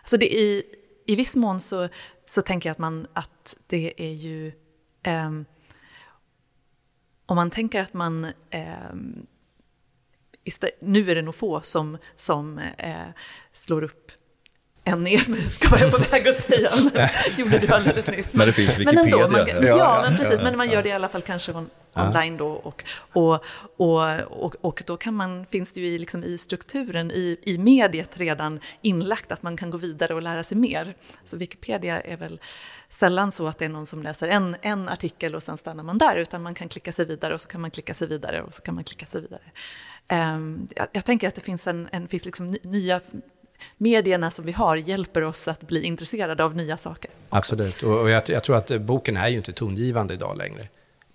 alltså 0.01 0.17
det 0.17 0.25
i, 0.33 0.63
i 1.07 1.15
viss 1.15 1.35
mån 1.35 1.59
så, 1.59 1.87
så 2.25 2.41
tänker 2.41 2.69
jag 2.69 2.71
att, 2.73 2.77
man, 2.79 3.07
att 3.13 3.57
det 3.67 3.93
är 3.97 4.13
ju... 4.13 4.51
ehm, 5.03 5.45
om 7.25 7.35
man 7.35 7.49
tänker 7.49 7.81
att 7.81 7.93
man... 7.93 8.27
istä- 10.45 10.71
nu 10.81 11.11
är 11.11 11.15
det 11.15 11.21
nog 11.21 11.35
få 11.35 11.61
som, 11.61 11.97
som 12.15 12.57
eh, 12.77 12.93
slår 13.53 13.83
upp 13.83 14.11
en 14.83 15.07
e 15.07 15.19
ska 15.49 15.79
jag 15.79 15.91
på 15.91 15.97
väg 16.11 16.27
att 16.27 16.37
säga. 16.37 16.71
Men 16.93 17.09
gjorde 17.37 17.59
du 17.59 17.67
alldeles 17.67 18.07
nyss. 18.07 18.33
Men 18.33 18.47
det 18.47 18.53
finns 18.53 18.77
Men 18.77 18.87
ändå, 18.97 19.17
Wikipedia. 19.17 19.55
man, 19.55 19.67
Ja, 19.67 19.67
ja, 19.67 19.77
ja, 19.77 20.01
men 20.09 20.17
precis. 20.17 20.33
ja, 20.37 20.43
men 20.43 20.57
man 20.57 20.69
gör 20.69 20.83
det 20.83 20.89
i 20.89 20.91
alla 20.91 21.09
fall 21.09 21.21
kanske 21.21 21.53
online 21.95 22.38
då. 22.38 22.47
Och, 22.47 22.84
och, 23.13 23.43
och, 23.78 24.56
och, 24.62 24.84
då 24.86 24.97
kan 24.97 25.13
man, 25.13 25.45
finns 25.45 25.73
det 25.73 25.82
ju 25.82 25.88
i, 25.88 25.97
liksom 25.97 26.23
i 26.23 26.38
strukturen, 26.38 27.12
i, 27.12 27.38
i 27.43 27.58
mediet 27.58 28.17
redan 28.17 28.60
inlagt 28.82 29.32
att 29.32 29.43
man 29.43 29.58
kan 29.58 29.69
gå 29.69 29.78
vidare 29.78 30.13
och 30.13 30.21
lära 30.21 30.43
sig 30.43 30.58
mer. 30.58 30.95
Så 31.23 31.38
Wikipedia 31.38 32.02
är 32.02 32.17
väl 32.17 32.39
sällan 32.89 33.32
så 33.32 33.47
att 33.47 33.58
det 33.58 33.65
är 33.65 33.69
någon 33.69 33.86
som 33.86 34.04
läser 34.04 34.28
en, 34.28 34.56
en 34.62 34.89
artikel 34.89 35.36
och 35.36 35.43
sen 35.43 35.58
stannar 35.58 35.84
man 35.84 35.97
där, 35.97 36.15
utan 36.15 36.41
man 36.41 36.54
kan 36.54 36.69
klicka 36.69 36.93
sig 36.93 37.06
vidare 37.06 37.34
och 37.34 37.41
så 37.41 37.47
kan 37.47 37.62
man 37.62 37.71
klicka 37.71 37.93
sig 37.93 38.08
vidare 38.08 38.41
och 38.41 38.54
så 38.54 38.62
kan 38.62 38.75
man 38.75 38.84
klicka 38.84 39.06
sig 39.06 39.21
vidare. 39.21 39.41
Ehm, 40.08 40.67
jag, 40.75 40.88
jag 40.91 41.06
tänker 41.06 41.28
att 41.28 41.36
det 41.36 41.41
finns, 41.41 41.67
en, 41.67 41.89
en, 41.91 42.08
finns 42.08 42.25
liksom 42.25 42.52
ny- 42.52 42.60
nya 42.63 43.02
medierna 43.78 44.32
som 44.32 44.45
vi 44.45 44.52
har 44.52 44.75
hjälper 44.75 45.23
oss 45.23 45.47
att 45.47 45.62
bli 45.62 45.84
intresserade 45.84 46.43
av 46.43 46.56
nya 46.56 46.78
saker. 46.78 47.12
Absolut. 47.30 47.84
Och, 47.84 48.10
jag, 48.10 48.23
jag 48.30 48.43
tror 48.43 48.56
att 48.56 48.82
boken 48.82 49.17
är 49.17 49.28
ju 49.28 49.38
inte 49.38 49.54
tongivande 49.54 50.13
idag 50.13 50.38
längre. 50.38 50.67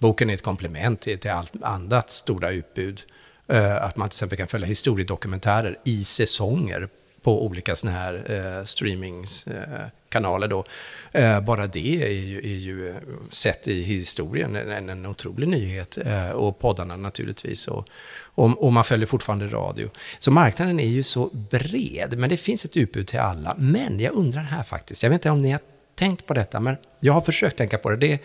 Boken 0.04 0.30
är 0.30 0.34
ett 0.34 0.42
komplement 0.42 1.00
till, 1.00 1.18
till 1.18 1.30
allt 1.30 1.52
annat 1.62 2.10
stora 2.10 2.50
utbud. 2.50 3.02
Eh, 3.48 3.84
att 3.84 3.96
man 3.96 4.08
till 4.08 4.16
exempel 4.16 4.38
kan 4.38 4.46
följa 4.46 4.66
historiedokumentärer 4.66 5.78
i 5.84 6.04
säsonger 6.04 6.88
på 7.22 7.46
olika 7.46 7.76
såna 7.76 7.92
här 7.92 8.24
eh, 8.30 8.64
streamingskanaler. 8.64 10.46
Eh, 10.46 10.50
då. 10.50 10.64
Eh, 11.12 11.40
bara 11.40 11.66
det 11.66 12.02
är 12.02 12.10
ju, 12.10 12.38
är 12.38 12.58
ju 12.58 12.88
eh, 12.88 12.94
sett 13.30 13.68
i 13.68 13.82
historien 13.82 14.56
en, 14.56 14.88
en 14.88 15.06
otrolig 15.06 15.48
nyhet. 15.48 15.98
Eh, 16.04 16.30
och 16.30 16.58
poddarna 16.58 16.96
naturligtvis. 16.96 17.68
Och, 17.68 17.88
och, 18.20 18.64
och, 18.64 18.72
man 18.72 18.84
följer 18.84 19.06
fortfarande 19.06 19.46
radio. 19.46 19.90
Så 20.18 20.30
marknaden 20.30 20.80
är 20.80 20.88
ju 20.88 21.02
så 21.02 21.30
bred, 21.50 22.18
men 22.18 22.30
det 22.30 22.36
finns 22.36 22.64
ett 22.64 22.76
utbud 22.76 23.06
till 23.08 23.20
alla. 23.20 23.54
Men 23.58 24.00
jag 24.00 24.12
undrar 24.12 24.42
här 24.42 24.62
faktiskt, 24.62 25.02
jag 25.02 25.10
vet 25.10 25.20
inte 25.20 25.30
om 25.30 25.42
ni 25.42 25.50
har 25.50 25.60
tänkt 25.94 26.26
på 26.26 26.34
detta, 26.34 26.60
men 26.60 26.76
jag 27.00 27.12
har 27.12 27.20
försökt 27.20 27.56
tänka 27.56 27.78
på 27.78 27.90
det. 27.90 27.96
det 27.96 28.12
är, 28.12 28.18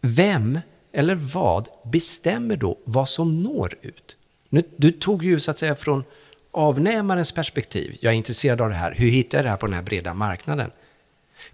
vem 0.00 0.60
eller 0.94 1.14
vad 1.14 1.68
bestämmer 1.84 2.56
då 2.56 2.78
vad 2.84 3.08
som 3.08 3.42
når 3.42 3.74
ut? 3.82 4.16
Nu, 4.48 4.62
du 4.76 4.92
tog 4.92 5.24
ju 5.24 5.40
så 5.40 5.50
att 5.50 5.58
säga 5.58 5.76
från 5.76 6.04
avnämarens 6.50 7.32
perspektiv, 7.32 7.96
jag 8.00 8.12
är 8.12 8.16
intresserad 8.16 8.60
av 8.60 8.68
det 8.68 8.74
här, 8.74 8.94
hur 8.94 9.08
hittar 9.08 9.38
jag 9.38 9.44
det 9.44 9.50
här 9.50 9.56
på 9.56 9.66
den 9.66 9.74
här 9.74 9.82
breda 9.82 10.14
marknaden? 10.14 10.70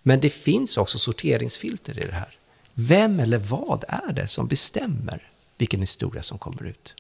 Men 0.02 0.20
det 0.20 0.30
finns 0.30 0.76
också 0.76 0.98
sorteringsfilter 0.98 1.98
i 1.98 2.06
det 2.06 2.12
här. 2.12 2.36
Vem 2.74 3.20
eller 3.20 3.38
vad 3.38 3.84
är 3.88 4.12
det 4.12 4.26
som 4.26 4.46
bestämmer 4.46 5.30
vilken 5.58 5.80
historia 5.80 6.22
som 6.22 6.38
kommer 6.38 6.66
ut? 6.66 6.94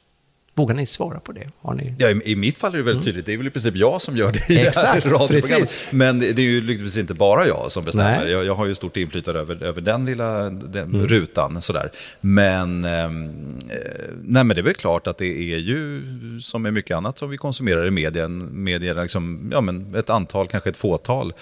Vågar 0.60 0.74
ni 0.74 0.86
svara 0.86 1.20
på 1.20 1.32
det? 1.32 1.48
Har 1.60 1.74
ni... 1.74 1.94
ja, 1.98 2.08
i, 2.08 2.22
i, 2.24 2.36
mitt 2.36 2.58
fall 2.58 2.72
är 2.72 2.78
det 2.78 2.82
väldigt 2.82 3.04
mm. 3.04 3.04
tydligt. 3.04 3.26
Det 3.26 3.32
är 3.32 3.36
väl 3.36 3.46
i 3.46 3.50
princip 3.50 3.76
jag 3.76 4.00
som 4.00 4.16
gör 4.16 4.32
det 4.32 4.54
i 4.54 4.58
Exakt, 4.58 5.04
det 5.04 5.10
här 5.10 5.18
radioprogrammet. 5.18 5.72
Men 5.90 6.18
det 6.18 6.38
är 6.38 6.40
ju 6.40 6.60
lyckligtvis 6.60 6.98
inte 6.98 7.14
bara 7.14 7.46
jag 7.46 7.72
som 7.72 7.84
bestämmer. 7.84 8.26
Jag, 8.26 8.44
jag, 8.44 8.54
har 8.54 8.66
ju 8.66 8.74
stort 8.74 8.96
inflytande 8.96 9.40
över, 9.40 9.62
över 9.62 9.80
den 9.80 10.04
lilla 10.04 10.50
den 10.50 10.94
mm. 10.94 11.06
rutan. 11.06 11.62
Sådär. 11.62 11.90
Men, 12.20 12.84
ehm, 12.84 13.58
eh, 13.70 13.76
nej, 14.22 14.44
men 14.44 14.48
det 14.48 14.60
är 14.60 14.62
väl 14.62 14.74
klart 14.74 15.06
att 15.06 15.18
det 15.18 15.54
är 15.54 15.58
ju, 15.58 16.02
som 16.40 16.62
med 16.62 16.72
mycket 16.72 16.96
annat 16.96 17.18
som 17.18 17.30
vi 17.30 17.36
konsumerar 17.36 17.86
i 17.86 17.90
medien, 17.90 18.62
medien 18.64 18.96
liksom, 18.96 19.50
ja, 19.52 19.60
men 19.60 19.94
ett 19.94 20.10
antal, 20.10 20.48
kanske 20.48 20.70
ett 20.70 20.76
fåtal, 20.76 21.32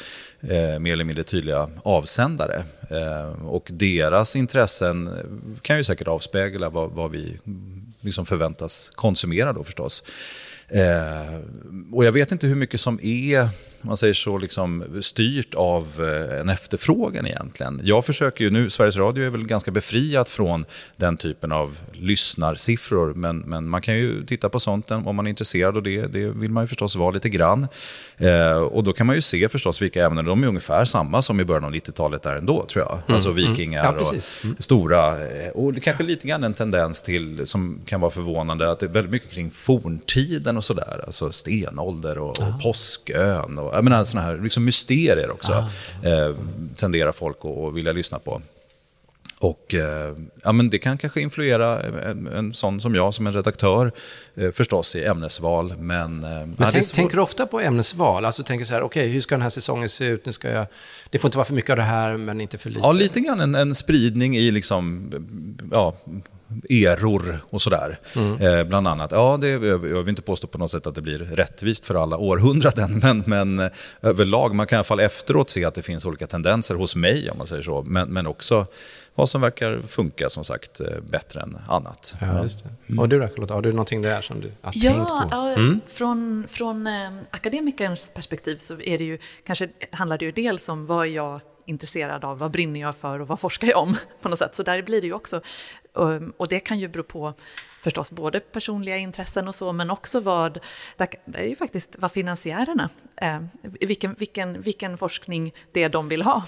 eh, 0.40 0.78
mer 0.78 0.92
eller 0.92 1.04
mindre 1.04 1.24
tydliga 1.24 1.68
avsändare. 1.82 2.62
Eh, 2.90 3.46
och 3.46 3.68
deras 3.72 4.36
intressen 4.36 5.10
kan 5.62 5.76
ju 5.76 5.84
säkert 5.84 6.08
avspegla 6.08 6.70
vad, 6.70 6.90
vad 6.90 7.10
vi 7.10 7.38
liksom 8.08 8.26
förväntas 8.26 8.90
konsumera 8.94 9.52
då 9.52 9.64
förstås. 9.64 10.04
Eh, 10.68 11.38
och 11.92 12.04
jag 12.04 12.12
vet 12.12 12.32
inte 12.32 12.46
hur 12.46 12.54
mycket 12.54 12.80
som 12.80 13.00
är 13.02 13.48
man 13.82 13.96
säger 13.96 14.14
så, 14.14 14.38
liksom, 14.38 14.84
styrt 15.02 15.54
av 15.54 15.86
eh, 15.98 16.40
en 16.40 16.48
efterfrågan 16.48 17.26
egentligen. 17.26 17.80
Jag 17.84 18.04
försöker 18.04 18.44
ju 18.44 18.50
nu, 18.50 18.70
Sveriges 18.70 18.96
Radio 18.96 19.26
är 19.26 19.30
väl 19.30 19.46
ganska 19.46 19.70
befriat 19.70 20.28
från 20.28 20.64
den 20.96 21.16
typen 21.16 21.52
av 21.52 21.78
lyssnarsiffror, 21.92 23.14
men, 23.14 23.38
men 23.38 23.68
man 23.68 23.82
kan 23.82 23.96
ju 23.96 24.26
titta 24.26 24.48
på 24.48 24.60
sånt 24.60 24.90
om 24.90 25.16
man 25.16 25.26
är 25.26 25.30
intresserad 25.30 25.76
och 25.76 25.82
det, 25.82 26.06
det 26.06 26.28
vill 26.28 26.50
man 26.50 26.64
ju 26.64 26.68
förstås 26.68 26.96
vara 26.96 27.10
lite 27.10 27.28
grann. 27.28 27.68
Eh, 28.16 28.58
och 28.58 28.84
då 28.84 28.92
kan 28.92 29.06
man 29.06 29.16
ju 29.16 29.22
se 29.22 29.48
förstås 29.48 29.82
vilka 29.82 30.06
ämnen, 30.06 30.24
de 30.24 30.42
är 30.42 30.48
ungefär 30.48 30.84
samma 30.84 31.22
som 31.22 31.40
i 31.40 31.44
början 31.44 31.64
av 31.64 31.72
90-talet 31.72 32.22
där 32.22 32.36
ändå 32.36 32.64
tror 32.64 32.84
jag. 32.84 32.92
Mm. 32.92 33.14
Alltså 33.14 33.30
vikingar 33.30 33.84
mm. 33.84 34.00
ja, 34.00 34.08
och 34.08 34.44
mm. 34.44 34.56
stora, 34.58 35.08
eh, 35.08 35.50
och 35.54 35.82
kanske 35.82 36.04
lite 36.04 36.28
grann 36.28 36.44
en 36.44 36.54
tendens 36.54 37.02
till, 37.02 37.46
som 37.46 37.80
kan 37.86 38.00
vara 38.00 38.10
förvånande, 38.10 38.70
att 38.70 38.80
det 38.80 38.86
är 38.86 38.90
väldigt 38.90 39.12
mycket 39.12 39.30
kring 39.30 39.50
forntiden 39.50 40.56
och 40.56 40.64
sådär. 40.64 41.04
Alltså 41.06 41.32
stenålder 41.32 42.18
och, 42.18 42.40
och 42.40 42.62
påskön. 42.62 43.58
Och, 43.58 43.67
jag 43.72 43.84
menar 43.84 44.04
sådana 44.04 44.26
här 44.26 44.38
liksom 44.38 44.64
mysterier 44.64 45.30
också. 45.30 45.52
Ah. 45.52 46.08
Eh, 46.08 46.34
tenderar 46.76 47.12
folk 47.12 47.36
att 47.44 47.74
vilja 47.74 47.92
lyssna 47.92 48.18
på. 48.18 48.42
Och 49.40 49.74
eh, 49.74 50.16
ja, 50.44 50.52
men 50.52 50.70
det 50.70 50.78
kan 50.78 50.98
kanske 50.98 51.20
influera 51.20 51.82
en, 51.82 52.26
en 52.26 52.54
sån 52.54 52.80
som 52.80 52.94
jag, 52.94 53.14
som 53.14 53.26
en 53.26 53.32
redaktör, 53.32 53.92
eh, 54.34 54.50
förstås 54.50 54.96
i 54.96 55.04
ämnesval. 55.04 55.74
Men, 55.78 56.24
eh, 56.24 56.30
men 56.30 56.56
tänk, 56.72 56.92
tänker 56.92 57.16
du 57.16 57.22
ofta 57.22 57.46
på 57.46 57.60
ämnesval? 57.60 58.24
Alltså 58.24 58.42
tänker 58.42 58.64
så 58.64 58.74
här, 58.74 58.82
okej, 58.82 59.02
okay, 59.02 59.12
hur 59.12 59.20
ska 59.20 59.34
den 59.34 59.42
här 59.42 59.50
säsongen 59.50 59.88
se 59.88 60.04
ut? 60.04 60.26
Nu 60.26 60.32
ska 60.32 60.50
jag, 60.50 60.66
det 61.10 61.18
får 61.18 61.28
inte 61.28 61.38
vara 61.38 61.46
för 61.46 61.54
mycket 61.54 61.70
av 61.70 61.76
det 61.76 61.82
här, 61.82 62.16
men 62.16 62.40
inte 62.40 62.58
för 62.58 62.70
lite. 62.70 62.80
Ja, 62.82 62.92
lite 62.92 63.20
grann 63.20 63.40
en, 63.40 63.54
en 63.54 63.74
spridning 63.74 64.36
i 64.36 64.50
liksom, 64.50 65.12
ja, 65.72 65.96
eror 66.70 67.40
och 67.50 67.62
sådär. 67.62 67.98
Mm. 68.16 68.40
Eh, 68.40 68.64
bland 68.64 68.88
annat. 68.88 69.12
Ja, 69.12 69.38
det, 69.40 69.48
jag 69.48 69.78
vill 69.78 70.08
inte 70.08 70.22
påstå 70.22 70.46
på 70.46 70.58
något 70.58 70.70
sätt 70.70 70.86
att 70.86 70.94
det 70.94 71.02
blir 71.02 71.18
rättvist 71.18 71.84
för 71.84 71.94
alla 71.94 72.16
århundraden, 72.16 72.98
men, 73.02 73.24
men 73.26 73.58
eh, 73.58 73.70
överlag, 74.02 74.54
man 74.54 74.66
kan 74.66 74.76
i 74.76 74.78
alla 74.78 74.84
fall 74.84 75.00
efteråt 75.00 75.50
se 75.50 75.64
att 75.64 75.74
det 75.74 75.82
finns 75.82 76.06
olika 76.06 76.26
tendenser 76.26 76.74
hos 76.74 76.96
mig, 76.96 77.30
om 77.30 77.38
man 77.38 77.46
säger 77.46 77.62
så, 77.62 77.82
men, 77.82 78.08
men 78.08 78.26
också 78.26 78.66
vad 79.14 79.28
som 79.28 79.40
verkar 79.40 79.82
funka 79.88 80.28
som 80.28 80.44
sagt 80.44 80.80
eh, 80.80 80.86
bättre 81.10 81.40
än 81.40 81.58
annat. 81.68 82.16
Ja, 82.20 82.42
just 82.42 82.64
det. 82.64 82.70
Mm. 82.86 82.98
Och 82.98 83.08
du 83.08 83.20
då 83.20 83.28
Charlotte, 83.28 83.50
har 83.50 83.62
du 83.62 83.70
någonting 83.72 84.02
där 84.02 84.22
som 84.22 84.40
du 84.40 84.52
har 84.62 84.72
ja, 84.74 84.92
tänkt 84.92 85.08
på? 85.08 85.28
Ja, 85.30 85.52
mm. 85.52 85.80
från, 85.86 86.46
från 86.48 86.86
eh, 86.86 87.10
akademikerns 87.30 88.10
perspektiv 88.14 88.56
så 88.56 88.80
är 88.80 88.98
det 88.98 89.04
ju, 89.04 89.18
kanske 89.46 89.68
handlar 89.92 90.18
det 90.18 90.24
ju 90.24 90.32
dels 90.32 90.68
om 90.68 90.86
vad 90.86 91.08
jag 91.08 91.40
intresserad 91.68 92.24
av, 92.24 92.38
vad 92.38 92.50
brinner 92.50 92.80
jag 92.80 92.96
för 92.96 93.20
och 93.20 93.28
vad 93.28 93.40
forskar 93.40 93.68
jag 93.68 93.78
om 93.78 93.96
på 94.22 94.28
något 94.28 94.38
sätt. 94.38 94.54
Så 94.54 94.62
där 94.62 94.82
blir 94.82 95.00
det 95.00 95.06
ju 95.06 95.12
också, 95.12 95.40
och 96.36 96.48
det 96.48 96.60
kan 96.60 96.78
ju 96.78 96.88
bero 96.88 97.02
på 97.02 97.34
förstås 97.80 98.12
både 98.12 98.40
personliga 98.40 98.96
intressen 98.96 99.48
och 99.48 99.54
så, 99.54 99.72
men 99.72 99.90
också 99.90 100.20
vad, 100.20 100.60
det 100.96 101.38
är 101.38 101.44
ju 101.44 101.56
faktiskt 101.56 101.96
vad 101.98 102.12
finansiärerna, 102.12 102.90
eh, 103.16 103.40
vilken, 103.62 104.14
vilken, 104.18 104.62
vilken 104.62 104.98
forskning 104.98 105.54
det 105.72 105.82
är 105.82 105.88
de 105.88 106.08
vill 106.08 106.22
ha. 106.22 106.44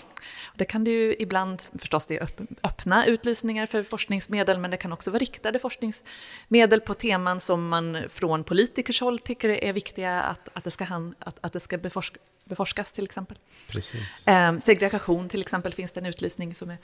Det 0.56 0.64
kan 0.64 0.84
det 0.84 0.90
ju 0.90 1.16
ibland, 1.18 1.62
förstås 1.78 2.06
det 2.06 2.16
är 2.16 2.28
öppna 2.62 3.06
utlysningar 3.06 3.66
för 3.66 3.82
forskningsmedel, 3.82 4.58
men 4.58 4.70
det 4.70 4.76
kan 4.76 4.92
också 4.92 5.10
vara 5.10 5.18
riktade 5.18 5.58
forskningsmedel 5.58 6.80
på 6.80 6.94
teman 6.94 7.40
som 7.40 7.68
man 7.68 7.98
från 8.08 8.44
politikers 8.44 9.00
håll 9.00 9.18
tycker 9.18 9.48
är 9.48 9.72
viktiga 9.72 10.22
att, 10.22 10.48
att 10.52 10.64
det 10.64 10.70
ska, 10.70 10.86
att, 11.18 11.38
att 11.40 11.52
det 11.52 11.60
ska 11.60 11.78
beforsk, 11.78 12.16
beforskas 12.44 12.92
till 12.92 13.04
exempel. 13.04 13.38
Precis. 13.68 14.26
Eh, 14.26 14.58
segregation 14.58 15.28
till 15.28 15.40
exempel 15.40 15.72
finns 15.72 15.92
det 15.92 16.00
en 16.00 16.06
utlysning 16.06 16.54
som 16.54 16.70
är 16.70 16.78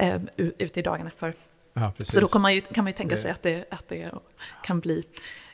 eh, 0.00 0.20
ute 0.36 0.80
i 0.80 0.82
dagarna 0.82 1.10
för. 1.18 1.34
Ja, 1.80 1.92
så 1.98 2.20
då 2.20 2.28
kan 2.28 2.42
man 2.42 2.54
ju, 2.54 2.60
kan 2.60 2.84
man 2.84 2.90
ju 2.90 2.96
tänka 2.96 3.16
sig 3.16 3.30
att 3.30 3.42
det, 3.42 3.72
att 3.72 3.88
det 3.88 4.10
kan 4.62 4.80
bli 4.80 5.04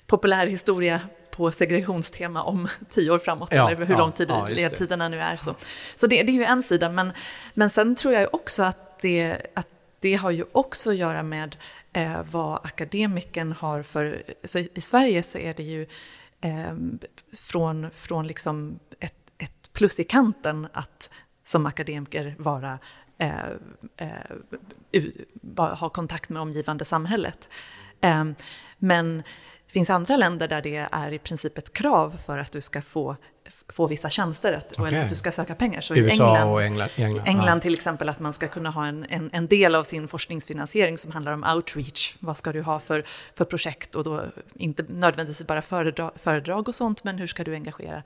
populärhistoria 0.07 1.01
på 1.31 1.53
segregationstema 1.53 2.43
om 2.43 2.69
tio 2.91 3.11
år 3.11 3.19
framåt, 3.19 3.49
ja, 3.53 3.71
eller 3.71 3.87
hur 3.87 3.95
ja, 3.95 3.99
lång 3.99 4.13
tid 4.13 4.31
ja, 4.31 4.49
ledtiderna 4.49 5.09
nu 5.09 5.21
är. 5.21 5.37
Så, 5.37 5.55
så 5.97 6.07
det, 6.07 6.23
det, 6.23 6.33
är 6.33 6.35
ju 6.35 6.45
en 6.45 6.63
sida, 6.63 6.89
men, 6.89 7.13
men 7.55 7.71
sen 7.71 7.97
tror 7.97 8.15
jag 8.15 8.35
också 8.35 8.63
att 8.63 9.01
det, 9.01 9.47
att 9.55 9.69
det 10.01 10.15
har 10.15 10.31
ju 10.31 10.45
också 10.53 10.91
att 10.91 10.97
göra 10.97 11.23
med 11.23 11.57
eh, 11.93 12.21
vad 12.31 12.61
akademiken 12.65 13.53
har 13.53 13.83
för... 13.83 14.23
Så 14.45 14.59
i, 14.59 14.69
i 14.75 14.81
Sverige 14.81 15.23
så 15.23 15.39
är 15.39 15.55
det 15.55 15.63
ju 15.63 15.87
eh, 16.41 16.75
från, 17.49 17.91
från 17.91 18.27
liksom 18.27 18.79
ett 19.39 19.73
plus 19.73 20.01
i 20.01 20.05
kanten 20.05 20.69
att 20.73 21.11
som 21.43 21.67
akademiker 21.67 22.35
vara, 22.39 22.79
ha 25.57 25.89
kontakt 25.89 26.29
med 26.29 26.43
omgivande 26.43 26.85
samhället. 26.85 27.49
Eh, 28.01 28.25
men 28.79 29.23
det 29.67 29.73
finns 29.73 29.91
andra 29.91 30.17
länder 30.17 30.49
där 30.49 30.63
det 30.63 30.89
är 30.93 31.13
i 31.13 31.19
princip 31.19 31.59
ett 31.59 31.73
krav 31.73 32.17
för 32.27 32.39
att 32.39 32.53
du 32.53 32.61
ska 32.61 32.83
få, 32.83 33.17
få 33.69 33.87
vissa 33.87 34.11
tjänster, 34.11 34.53
att, 34.53 34.73
okay. 34.73 34.93
eller 34.93 35.03
att 35.03 35.09
du 35.09 35.15
ska 35.15 35.33
söka 35.33 35.55
pengar. 35.55 35.81
Så 35.81 35.95
USA 35.95 36.25
England, 36.25 36.53
och 36.53 36.63
England, 36.63 36.91
England, 36.97 37.27
England 37.27 37.61
till 37.61 37.75
exempel, 37.75 38.09
att 38.09 38.21
man 38.21 38.33
ska 38.33 38.49
kunna 38.49 38.71
ha 38.71 38.87
en, 38.87 39.07
en, 39.09 39.31
en, 39.33 39.47
del 39.47 39.75
av 39.75 39.83
sin 39.83 40.09
forskningsfinansiering 40.09 40.99
som 40.99 41.13
handlar 41.13 41.33
om 41.33 41.45
outreach. 41.55 42.17
Vad 42.21 42.37
ska 42.37 42.53
du 42.53 42.63
ha 42.63 42.81
för, 42.81 43.07
för 43.35 43.45
projekt 43.45 43.95
och 43.95 44.05
då 44.05 44.23
inte 44.55 44.85
nödvändigtvis 44.89 45.47
bara 45.47 45.63
föredrag, 45.63 46.13
föredrag 46.17 46.69
och 46.69 46.75
sånt, 46.75 47.05
men 47.05 47.19
hur 47.19 47.27
ska 47.27 47.45
du 47.45 47.55
engagera 47.55 48.03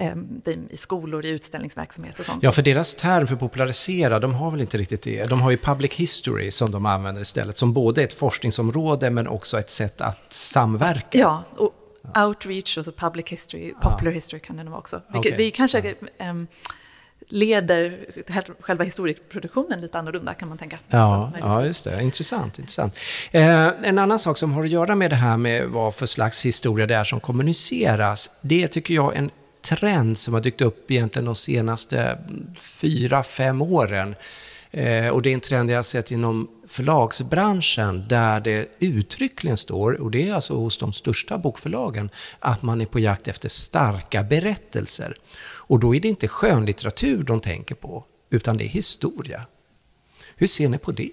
eh, 0.00 0.14
i 0.70 0.76
skolor, 0.76 1.24
i 1.24 1.28
utställningsverksamhet 1.28 2.18
och 2.18 2.26
sånt. 2.26 2.42
Ja, 2.42 2.52
för 2.52 2.62
deras 2.62 2.94
term 2.94 3.26
för 3.26 3.36
popularisera, 3.36 4.18
de 4.18 4.34
har 4.34 4.50
väl 4.50 4.60
inte 4.60 4.78
riktigt 4.78 5.02
det. 5.02 5.24
De 5.24 5.40
har 5.40 5.50
ju 5.50 5.56
public 5.56 5.92
history 5.92 6.50
som 6.50 6.70
de 6.70 6.86
använder 6.86 7.22
istället, 7.22 7.58
som 7.58 7.72
både 7.72 8.00
är 8.00 8.04
ett 8.04 8.12
forskningsområde 8.12 9.10
men 9.10 9.28
också 9.28 9.58
ett 9.58 9.70
sätt 9.70 10.00
att 10.00 10.32
samverka. 10.32 11.18
Ja, 11.18 11.44
och 11.56 11.74
outreach 12.26 12.78
och 12.78 12.96
public 12.96 13.28
history, 13.28 13.72
popular 13.80 14.12
ja. 14.12 14.14
history 14.14 14.40
kan 14.40 14.56
det 14.56 14.62
nog 14.62 14.70
vara 14.70 14.80
också. 14.80 15.02
Vilket 15.12 15.32
okay. 15.32 15.44
vi 15.44 15.50
kanske 15.50 15.94
ja. 16.18 16.30
um, 16.30 16.46
leder 17.28 18.06
själva 18.60 18.84
historieproduktionen 18.84 19.80
lite 19.80 19.98
annorlunda 19.98 20.34
kan 20.34 20.48
man 20.48 20.58
tänka. 20.58 20.78
Ja, 20.88 21.32
ja 21.40 21.64
just 21.64 21.84
det. 21.84 22.02
Intressant. 22.02 22.58
intressant. 22.58 22.94
Eh, 23.30 23.66
en 23.82 23.98
annan 23.98 24.18
sak 24.18 24.38
som 24.38 24.52
har 24.52 24.64
att 24.64 24.70
göra 24.70 24.94
med 24.94 25.10
det 25.10 25.16
här 25.16 25.36
med 25.36 25.68
vad 25.68 25.94
för 25.94 26.06
slags 26.06 26.46
historia 26.46 26.86
det 26.86 26.94
är 26.94 27.04
som 27.04 27.20
kommuniceras, 27.20 28.30
det 28.40 28.68
tycker 28.68 28.94
jag 28.94 29.16
en 29.16 29.30
trend 29.76 30.18
som 30.18 30.34
har 30.34 30.40
dykt 30.40 30.60
upp 30.60 30.90
egentligen 30.90 31.26
de 31.26 31.34
senaste 31.34 32.18
fyra, 32.56 33.22
fem 33.22 33.62
åren. 33.62 34.14
Eh, 34.70 35.08
och 35.08 35.22
det 35.22 35.30
är 35.30 35.34
en 35.34 35.40
trend 35.40 35.70
jag 35.70 35.78
har 35.78 35.82
sett 35.82 36.10
inom 36.10 36.48
förlagsbranschen 36.68 38.04
där 38.08 38.40
det 38.40 38.68
uttryckligen 38.78 39.56
står, 39.56 39.92
och 39.92 40.10
det 40.10 40.28
är 40.28 40.34
alltså 40.34 40.54
hos 40.54 40.78
de 40.78 40.92
största 40.92 41.38
bokförlagen, 41.38 42.10
att 42.38 42.62
man 42.62 42.80
är 42.80 42.86
på 42.86 42.98
jakt 42.98 43.28
efter 43.28 43.48
starka 43.48 44.22
berättelser. 44.22 45.16
Och 45.42 45.80
då 45.80 45.94
är 45.94 46.00
det 46.00 46.08
inte 46.08 46.28
skönlitteratur 46.28 47.22
de 47.22 47.40
tänker 47.40 47.74
på, 47.74 48.04
utan 48.30 48.56
det 48.56 48.64
är 48.64 48.68
historia. 48.68 49.42
Hur 50.36 50.46
ser 50.46 50.68
ni 50.68 50.78
på 50.78 50.92
det? 50.92 51.10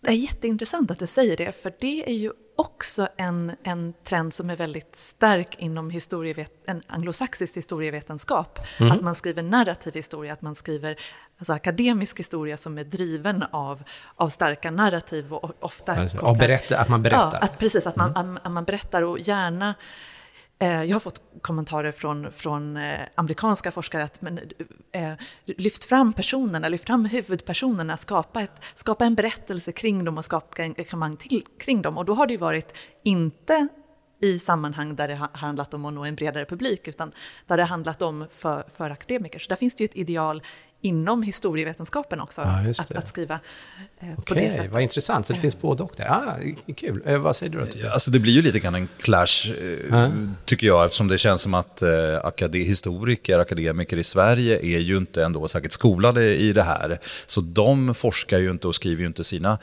Det 0.00 0.10
är 0.10 0.14
jätteintressant 0.14 0.90
att 0.90 0.98
du 0.98 1.06
säger 1.06 1.36
det, 1.36 1.52
för 1.62 1.72
det 1.80 2.10
är 2.10 2.14
ju 2.14 2.32
också 2.60 3.08
en, 3.16 3.52
en 3.62 3.94
trend 4.04 4.34
som 4.34 4.50
är 4.50 4.56
väldigt 4.56 4.96
stark 4.96 5.54
inom 5.58 5.90
historievet, 5.90 6.52
en 6.66 6.82
anglosaxisk 6.86 7.56
historievetenskap. 7.56 8.58
Mm. 8.78 8.92
Att 8.92 9.00
man 9.00 9.14
skriver 9.14 9.42
narrativ 9.42 9.94
historia, 9.94 10.32
att 10.32 10.42
man 10.42 10.54
skriver 10.54 10.96
alltså 11.38 11.52
akademisk 11.52 12.18
historia 12.18 12.56
som 12.56 12.78
är 12.78 12.84
driven 12.84 13.44
av, 13.50 13.82
av 14.16 14.28
starka 14.28 14.70
narrativ 14.70 15.34
och 15.34 15.52
ofta... 15.60 15.96
Alltså, 15.96 16.18
av 16.18 16.38
berätta, 16.38 16.78
att 16.78 16.88
man 16.88 17.02
berättar? 17.02 17.30
Ja, 17.32 17.38
att, 17.38 17.58
precis, 17.58 17.86
att 17.86 17.96
man, 17.96 18.10
mm. 18.16 18.38
att 18.42 18.52
man 18.52 18.64
berättar 18.64 19.02
och 19.02 19.18
gärna 19.18 19.74
Eh, 20.62 20.84
jag 20.84 20.94
har 20.94 21.00
fått 21.00 21.22
kommentarer 21.42 21.92
från, 21.92 22.32
från 22.32 22.76
eh, 22.76 23.00
amerikanska 23.14 23.70
forskare 23.70 24.04
att 24.04 24.22
men, 24.22 24.40
eh, 24.92 25.12
lyft 25.44 25.84
fram 25.84 26.12
personerna, 26.12 26.68
lyft 26.68 26.86
fram 26.86 27.04
huvudpersonerna, 27.04 27.96
skapa, 27.96 28.42
ett, 28.42 28.64
skapa 28.74 29.04
en 29.04 29.14
berättelse 29.14 29.72
kring 29.72 30.04
dem 30.04 30.18
och 30.18 30.24
skapa 30.24 30.62
engagemang 30.62 31.16
till, 31.16 31.44
kring 31.58 31.82
dem. 31.82 31.98
Och 31.98 32.04
då 32.04 32.14
har 32.14 32.26
det 32.26 32.32
ju 32.32 32.38
varit 32.38 32.74
inte 33.02 33.68
i 34.22 34.38
sammanhang 34.38 34.96
där 34.96 35.08
det 35.08 35.14
har 35.14 35.28
handlat 35.32 35.74
om 35.74 35.84
att 35.84 35.94
nå 35.94 36.04
en 36.04 36.14
bredare 36.14 36.44
publik, 36.44 36.88
utan 36.88 37.12
där 37.46 37.56
det 37.56 37.62
har 37.62 37.68
handlat 37.68 38.02
om 38.02 38.26
för, 38.32 38.64
för 38.74 38.90
akademiker. 38.90 39.38
Så 39.38 39.48
där 39.48 39.56
finns 39.56 39.74
det 39.74 39.84
ju 39.84 39.84
ett 39.84 39.96
ideal 39.96 40.42
inom 40.80 41.22
historievetenskapen 41.22 42.20
också, 42.20 42.40
ja, 42.40 42.70
att, 42.70 42.92
att, 42.92 43.08
skriva 43.08 43.40
eh, 44.00 44.24
på 44.24 44.34
det 44.34 44.52
sättet. 44.52 44.72
Vad 44.72 44.82
intressant, 44.82 45.26
så 45.26 45.32
det 45.32 45.38
finns 45.38 45.60
både 45.60 45.82
och 45.82 45.92
där. 45.96 46.06
Ah, 46.08 46.36
kul. 46.76 47.02
Eh, 47.06 47.18
vad 47.18 47.36
säger 47.36 47.52
du 47.52 47.58
då? 47.58 47.90
Alltså 47.92 48.10
det 48.10 48.18
blir 48.18 48.32
ju 48.32 48.42
lite 48.42 48.58
grann 48.58 48.74
en 48.74 48.88
clash, 48.98 49.52
eh, 49.90 50.04
mm. 50.04 50.36
tycker 50.44 50.66
jag, 50.66 50.84
eftersom 50.84 51.08
det 51.08 51.18
känns 51.18 51.42
som 51.42 51.54
att 51.54 51.82
eh, 51.82 51.88
akade 52.22 52.58
historiker, 52.58 53.38
akademiker 53.38 53.96
i 53.96 54.04
Sverige 54.04 54.58
är 54.58 54.80
ju 54.80 54.96
inte 54.96 55.24
ändå 55.24 55.48
särskilt 55.48 55.72
skolade 55.72 56.36
i 56.36 56.52
det 56.52 56.62
här. 56.62 56.98
Så 57.26 57.40
de 57.40 57.94
forskar 57.94 58.38
ju 58.38 58.50
inte 58.50 58.68
och 58.68 58.74
skriver 58.74 59.00
ju 59.00 59.06
inte 59.06 59.24
sina 59.24 59.58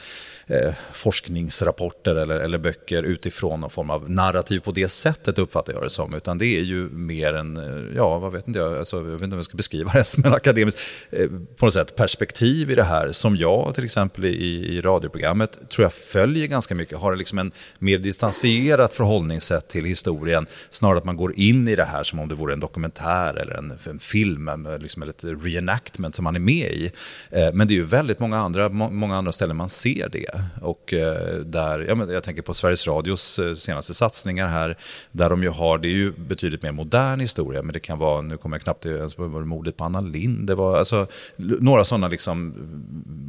eh, 0.48 0.74
forskningsrapporter 0.94 2.16
eller, 2.16 2.40
eller 2.40 2.58
böcker 2.58 3.04
utifrån 3.04 3.62
någon 3.62 3.70
form 3.70 3.90
av 3.90 4.10
narrativ 4.10 4.60
på 4.60 4.72
det 4.72 4.88
sättet 4.88 5.40
uppfattar 5.40 5.74
jag 5.74 5.84
det 5.84 5.90
som. 5.90 6.14
Utan 6.14 6.38
det 6.38 6.46
är 6.46 6.62
ju 6.62 6.90
mer 6.90 7.34
en, 7.34 7.58
eh, 7.58 7.96
ja 7.96 8.20
vad 8.20 8.32
vet 8.32 8.48
inte 8.48 8.60
jag, 8.60 8.78
alltså, 8.78 8.98
jag 8.98 9.04
vet 9.04 9.24
inte 9.24 9.34
om 9.34 9.38
jag 9.38 9.46
ska 9.46 9.58
beskriva 9.58 9.92
det 9.94 10.04
som 10.04 10.26
en 10.26 10.34
akademisk, 10.34 10.78
eh, 11.07 11.07
Eh, 11.12 11.28
på 11.58 11.66
något 11.66 11.74
sätt 11.74 11.96
perspektiv 11.96 12.72
i 12.72 12.76
det 12.76 12.84
här. 12.84 13.12
Som 13.12 13.36
jag 13.38 13.76
till 13.76 13.84
exempel 13.84 14.26
i, 14.26 14.78
i 14.78 14.82
radioprogrammet 14.82 15.70
tror 15.70 15.84
jag 15.84 15.94
följer 15.94 16.48
ganska 16.48 16.76
mycket, 16.76 16.98
har 16.98 17.16
liksom 17.16 17.40
en 17.40 17.52
mer 17.80 17.98
distanserat 17.98 18.94
förhållningssätt 18.94 19.68
till 19.68 19.86
historien. 19.86 20.48
Snarare 20.70 20.98
att 20.98 21.06
man 21.06 21.18
går 21.18 21.40
in 21.40 21.68
i 21.68 21.76
det 21.76 21.86
här 21.86 22.04
som 22.04 22.20
om 22.20 22.28
det 22.28 22.36
vore 22.36 22.54
en 22.54 22.60
dokumentär 22.60 23.34
eller 23.34 23.54
en, 23.54 23.74
en 23.90 24.00
film, 24.00 24.50
liksom 24.80 25.04
ett 25.04 25.24
reenactment 25.24 26.16
som 26.16 26.24
man 26.24 26.36
är 26.36 26.40
med 26.40 26.72
i. 26.72 26.92
Eh, 27.30 27.54
men 27.54 27.68
det 27.68 27.74
är 27.74 27.76
ju 27.76 27.84
väldigt 27.84 28.20
många 28.20 28.38
andra, 28.38 28.70
många 28.70 29.16
andra 29.16 29.32
ställen 29.32 29.56
man 29.56 29.70
ser 29.70 30.10
det. 30.10 30.42
Och 30.62 30.94
eh, 30.94 31.36
där, 31.36 31.80
ja, 31.80 32.14
jag 32.14 32.24
tänker 32.24 32.42
på 32.42 32.54
Sveriges 32.54 32.88
Radios 32.88 33.40
eh, 33.40 33.56
senaste 33.56 33.94
satsningar 33.94 34.48
här, 34.48 34.78
där 35.12 35.30
de 35.30 35.44
ju 35.44 35.50
har, 35.50 35.78
det 35.78 35.88
är 35.88 35.92
ju 35.92 36.12
betydligt 36.12 36.64
mer 36.64 36.72
modern 36.72 37.20
historia, 37.20 37.62
men 37.64 37.74
det 37.74 37.80
kan 37.80 38.00
vara, 38.00 38.22
nu 38.22 38.38
kommer 38.38 38.56
jag 38.58 38.64
knappt 38.64 38.86
ens 38.86 39.16
på 39.16 39.28
mordet 39.28 39.78
på 39.78 39.84
Anna 39.84 40.02
Lind, 40.02 40.48
det 40.48 40.56
var 40.56 40.78
alltså 40.78 40.97
några 41.36 41.84
sådana 41.84 42.08
liksom 42.08 42.54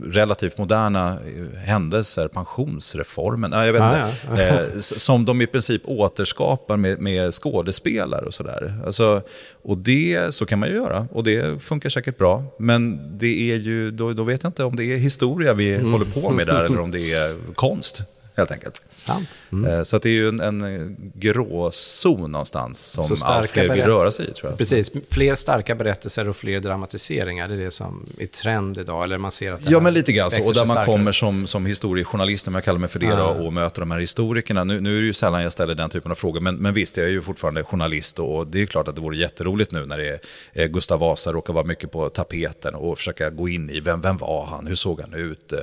relativt 0.04 0.58
moderna 0.58 1.10
eh, 1.10 1.58
händelser, 1.58 2.28
pensionsreformen, 2.28 3.52
jag 3.52 3.72
vet 3.72 3.82
ah, 3.82 4.08
inte, 4.08 4.72
ja. 4.74 4.80
som 4.80 5.24
de 5.24 5.42
i 5.42 5.46
princip 5.46 5.82
återskapar 5.84 6.76
med, 6.76 7.00
med 7.00 7.34
skådespelare 7.34 8.24
och 8.24 8.34
sådär. 8.34 8.74
Alltså, 8.86 9.22
och 9.62 9.78
det, 9.78 10.34
så 10.34 10.46
kan 10.46 10.58
man 10.58 10.68
ju 10.68 10.74
göra 10.74 11.06
och 11.12 11.24
det 11.24 11.62
funkar 11.62 11.88
säkert 11.88 12.18
bra. 12.18 12.44
Men 12.58 13.00
det 13.18 13.52
är 13.52 13.56
ju, 13.56 13.90
då, 13.90 14.12
då 14.12 14.22
vet 14.22 14.42
jag 14.42 14.50
inte 14.50 14.64
om 14.64 14.76
det 14.76 14.84
är 14.84 14.96
historia 14.96 15.54
vi 15.54 15.74
mm. 15.74 15.92
håller 15.92 16.06
på 16.06 16.30
med 16.30 16.46
där 16.46 16.64
eller 16.64 16.80
om 16.80 16.90
det 16.90 17.12
är 17.12 17.36
konst 17.54 18.02
helt 18.38 18.50
enkelt. 18.50 18.82
Sant. 18.88 19.28
Mm. 19.52 19.70
Eh, 19.70 19.82
så 19.82 19.98
det 19.98 20.08
är 20.08 20.12
ju 20.12 20.28
en, 20.28 20.40
en 20.40 20.96
gråzon 21.14 22.32
någonstans 22.32 22.78
som 22.78 23.16
allt 23.24 23.50
fler 23.50 23.68
vill 23.68 23.82
röra 23.82 24.10
sig 24.10 24.28
i. 24.30 24.32
Tror 24.32 24.50
jag. 24.50 24.58
Precis, 24.58 24.92
fler 25.10 25.34
starka 25.34 25.74
berättelser 25.74 26.28
och 26.28 26.36
fler 26.36 26.60
dramatiseringar, 26.60 27.48
det 27.48 27.54
är 27.54 27.58
det 27.58 27.70
som 27.70 28.06
är 28.18 28.26
trend 28.26 28.78
idag. 28.78 29.04
Eller 29.04 29.18
man 29.18 29.30
ser 29.30 29.52
att 29.52 29.70
ja, 29.70 29.80
men 29.80 29.94
lite 29.94 30.12
grann 30.12 30.30
så. 30.30 30.48
Och 30.48 30.54
där 30.54 30.74
man 30.74 30.86
kommer 30.86 31.12
som, 31.12 31.46
som 31.46 31.66
historiejournalist, 31.66 32.48
om 32.48 32.54
jag 32.54 32.64
kallar 32.64 32.78
mig 32.78 32.88
för 32.88 32.98
det, 32.98 33.06
ja. 33.06 33.24
och 33.24 33.52
möter 33.52 33.80
de 33.80 33.90
här 33.90 33.98
historikerna. 33.98 34.64
Nu, 34.64 34.80
nu 34.80 34.96
är 34.96 35.00
det 35.00 35.06
ju 35.06 35.12
sällan 35.12 35.42
jag 35.42 35.52
ställer 35.52 35.74
den 35.74 35.90
typen 35.90 36.10
av 36.10 36.16
frågor, 36.16 36.40
men, 36.40 36.56
men 36.56 36.74
visst, 36.74 36.96
jag 36.96 37.06
är 37.06 37.10
ju 37.10 37.22
fortfarande 37.22 37.62
journalist 37.64 38.18
och 38.18 38.46
det 38.46 38.62
är 38.62 38.66
klart 38.66 38.88
att 38.88 38.94
det 38.94 39.00
vore 39.00 39.16
jätteroligt 39.16 39.72
nu 39.72 39.86
när 39.86 39.98
det 39.98 40.20
är 40.52 40.68
Gustav 40.68 41.00
Vasa 41.00 41.32
råkar 41.32 41.52
vara 41.52 41.64
mycket 41.64 41.92
på 41.92 42.08
tapeten 42.08 42.74
och 42.74 42.98
försöka 42.98 43.30
gå 43.30 43.48
in 43.48 43.70
i 43.70 43.80
vem, 43.80 44.00
vem 44.00 44.16
var 44.16 44.46
han, 44.46 44.66
hur 44.66 44.74
såg 44.74 45.00
han 45.00 45.14
ut, 45.14 45.52
eh, 45.52 45.58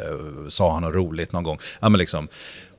sa 0.48 0.74
han 0.74 0.82
något 0.82 0.96
roligt 0.96 1.32
någon 1.32 1.44
gång? 1.44 1.60
Ja, 1.80 1.90
men 1.90 2.00
liksom, 2.00 2.28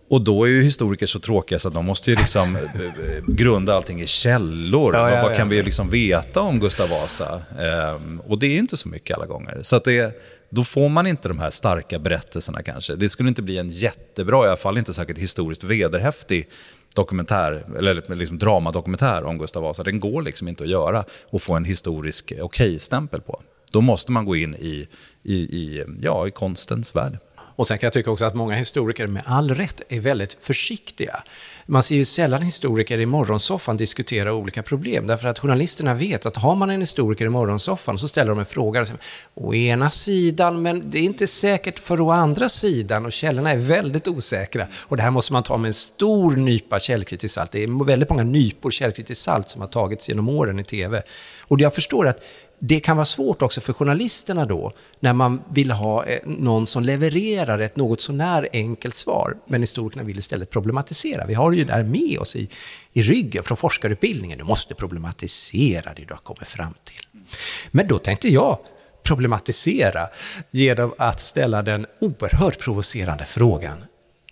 och 0.08 0.20
då 0.20 0.44
är 0.44 0.48
ju 0.48 0.62
historiker 0.62 1.06
så 1.06 1.20
tråkiga 1.20 1.58
så 1.58 1.68
att 1.68 1.74
de 1.74 1.84
måste 1.84 2.10
ju 2.10 2.16
liksom 2.16 2.56
eh, 2.56 2.62
eh, 2.62 3.24
grunda 3.26 3.74
allting 3.74 4.00
i 4.00 4.06
källor. 4.06 4.94
Ja, 4.94 5.10
ja, 5.10 5.22
Vad 5.22 5.36
kan 5.36 5.48
vi 5.48 5.62
liksom 5.62 5.90
veta 5.90 6.40
om 6.40 6.60
Gustav 6.60 6.88
Vasa? 6.88 7.42
Ehm, 7.58 8.20
och 8.20 8.38
det 8.38 8.46
är 8.46 8.58
inte 8.58 8.76
så 8.76 8.88
mycket 8.88 9.16
alla 9.16 9.26
gånger. 9.26 9.58
Så 9.62 9.76
att 9.76 9.84
det, 9.84 10.20
då 10.50 10.64
får 10.64 10.88
man 10.88 11.06
inte 11.06 11.28
de 11.28 11.38
här 11.38 11.50
starka 11.50 11.98
berättelserna 11.98 12.62
kanske. 12.62 12.96
Det 12.96 13.08
skulle 13.08 13.28
inte 13.28 13.42
bli 13.42 13.58
en 13.58 13.68
jättebra, 13.68 14.44
i 14.44 14.48
alla 14.48 14.56
fall 14.56 14.78
inte 14.78 14.94
säkert 14.94 15.18
historiskt 15.18 15.64
vederhäftig 15.64 16.48
dokumentär, 16.96 17.64
eller 17.78 18.14
liksom 18.14 18.38
dramadokumentär 18.38 19.24
om 19.24 19.38
Gustav 19.38 19.62
Vasa. 19.62 19.82
Den 19.82 20.00
går 20.00 20.22
liksom 20.22 20.48
inte 20.48 20.64
att 20.64 20.70
göra 20.70 21.04
och 21.30 21.42
få 21.42 21.54
en 21.54 21.64
historisk 21.64 22.32
okej-stämpel 22.40 23.20
på. 23.20 23.42
Då 23.72 23.80
måste 23.80 24.12
man 24.12 24.24
gå 24.24 24.36
in 24.36 24.54
i, 24.54 24.88
i, 25.22 25.34
i, 25.34 25.84
ja, 26.02 26.28
i 26.28 26.30
konstens 26.30 26.96
värld. 26.96 27.18
Och 27.56 27.66
sen 27.66 27.78
kan 27.78 27.86
jag 27.86 27.92
tycka 27.92 28.10
också 28.10 28.24
att 28.24 28.34
många 28.34 28.54
historiker 28.54 29.06
med 29.06 29.22
all 29.26 29.54
rätt 29.54 29.82
är 29.88 30.00
väldigt 30.00 30.38
försiktiga. 30.40 31.22
Man 31.66 31.82
ser 31.82 31.94
ju 31.94 32.04
sällan 32.04 32.42
historiker 32.42 33.00
i 33.00 33.06
morgonsoffan 33.06 33.76
diskutera 33.76 34.34
olika 34.34 34.62
problem, 34.62 35.06
därför 35.06 35.28
att 35.28 35.38
journalisterna 35.38 35.94
vet 35.94 36.26
att 36.26 36.36
har 36.36 36.54
man 36.54 36.70
en 36.70 36.80
historiker 36.80 37.26
i 37.26 37.28
morgonsoffan 37.28 37.98
så 37.98 38.08
ställer 38.08 38.30
de 38.30 38.38
en 38.38 38.46
fråga 38.46 38.80
och 38.80 38.86
säger, 38.86 39.00
å 39.34 39.54
ena 39.54 39.90
sidan, 39.90 40.62
men 40.62 40.90
det 40.90 40.98
är 40.98 41.02
inte 41.02 41.26
säkert 41.26 41.78
för 41.78 42.00
å 42.00 42.10
andra 42.10 42.48
sidan 42.48 43.06
och 43.06 43.12
källorna 43.12 43.50
är 43.50 43.58
väldigt 43.58 44.08
osäkra. 44.08 44.66
Och 44.82 44.96
det 44.96 45.02
här 45.02 45.10
måste 45.10 45.32
man 45.32 45.42
ta 45.42 45.56
med 45.56 45.68
en 45.68 45.74
stor 45.74 46.36
nypa 46.36 46.78
källkritiskt 46.78 47.34
salt. 47.34 47.52
Det 47.52 47.62
är 47.62 47.84
väldigt 47.84 48.10
många 48.10 48.24
nypor 48.24 48.70
källkritiskt 48.70 49.24
salt 49.24 49.48
som 49.48 49.60
har 49.60 49.68
tagits 49.68 50.08
genom 50.08 50.28
åren 50.28 50.58
i 50.58 50.64
tv. 50.64 51.02
Och 51.40 51.60
jag 51.60 51.74
förstår 51.74 52.08
att 52.08 52.20
det 52.58 52.80
kan 52.80 52.96
vara 52.96 53.04
svårt 53.04 53.42
också 53.42 53.60
för 53.60 53.72
journalisterna 53.72 54.46
då, 54.46 54.72
när 55.00 55.12
man 55.12 55.42
vill 55.50 55.70
ha 55.70 56.04
eh, 56.04 56.18
någon 56.24 56.66
som 56.66 56.82
levererar 56.82 57.58
ett 57.58 57.76
något 57.76 58.00
sånär 58.00 58.48
enkelt 58.52 58.96
svar, 58.96 59.36
men 59.46 59.60
historikerna 59.60 60.02
vill 60.02 60.18
istället 60.18 60.50
problematisera. 60.50 61.26
Vi 61.26 61.34
har 61.34 61.52
ju 61.52 61.64
där 61.64 61.82
med 61.82 62.18
oss 62.18 62.36
i, 62.36 62.48
i 62.92 63.02
ryggen 63.02 63.42
från 63.42 63.56
forskarutbildningen, 63.56 64.38
du 64.38 64.44
måste 64.44 64.74
problematisera 64.74 65.92
det 65.96 66.04
du 66.04 66.14
har 66.14 66.20
kommit 66.20 66.48
fram 66.48 66.74
till. 66.84 67.22
Men 67.70 67.86
då 67.86 67.98
tänkte 67.98 68.28
jag 68.28 68.58
problematisera 69.02 70.08
genom 70.50 70.94
att 70.98 71.20
ställa 71.20 71.62
den 71.62 71.86
oerhört 72.00 72.58
provocerande 72.58 73.24
frågan, 73.24 73.84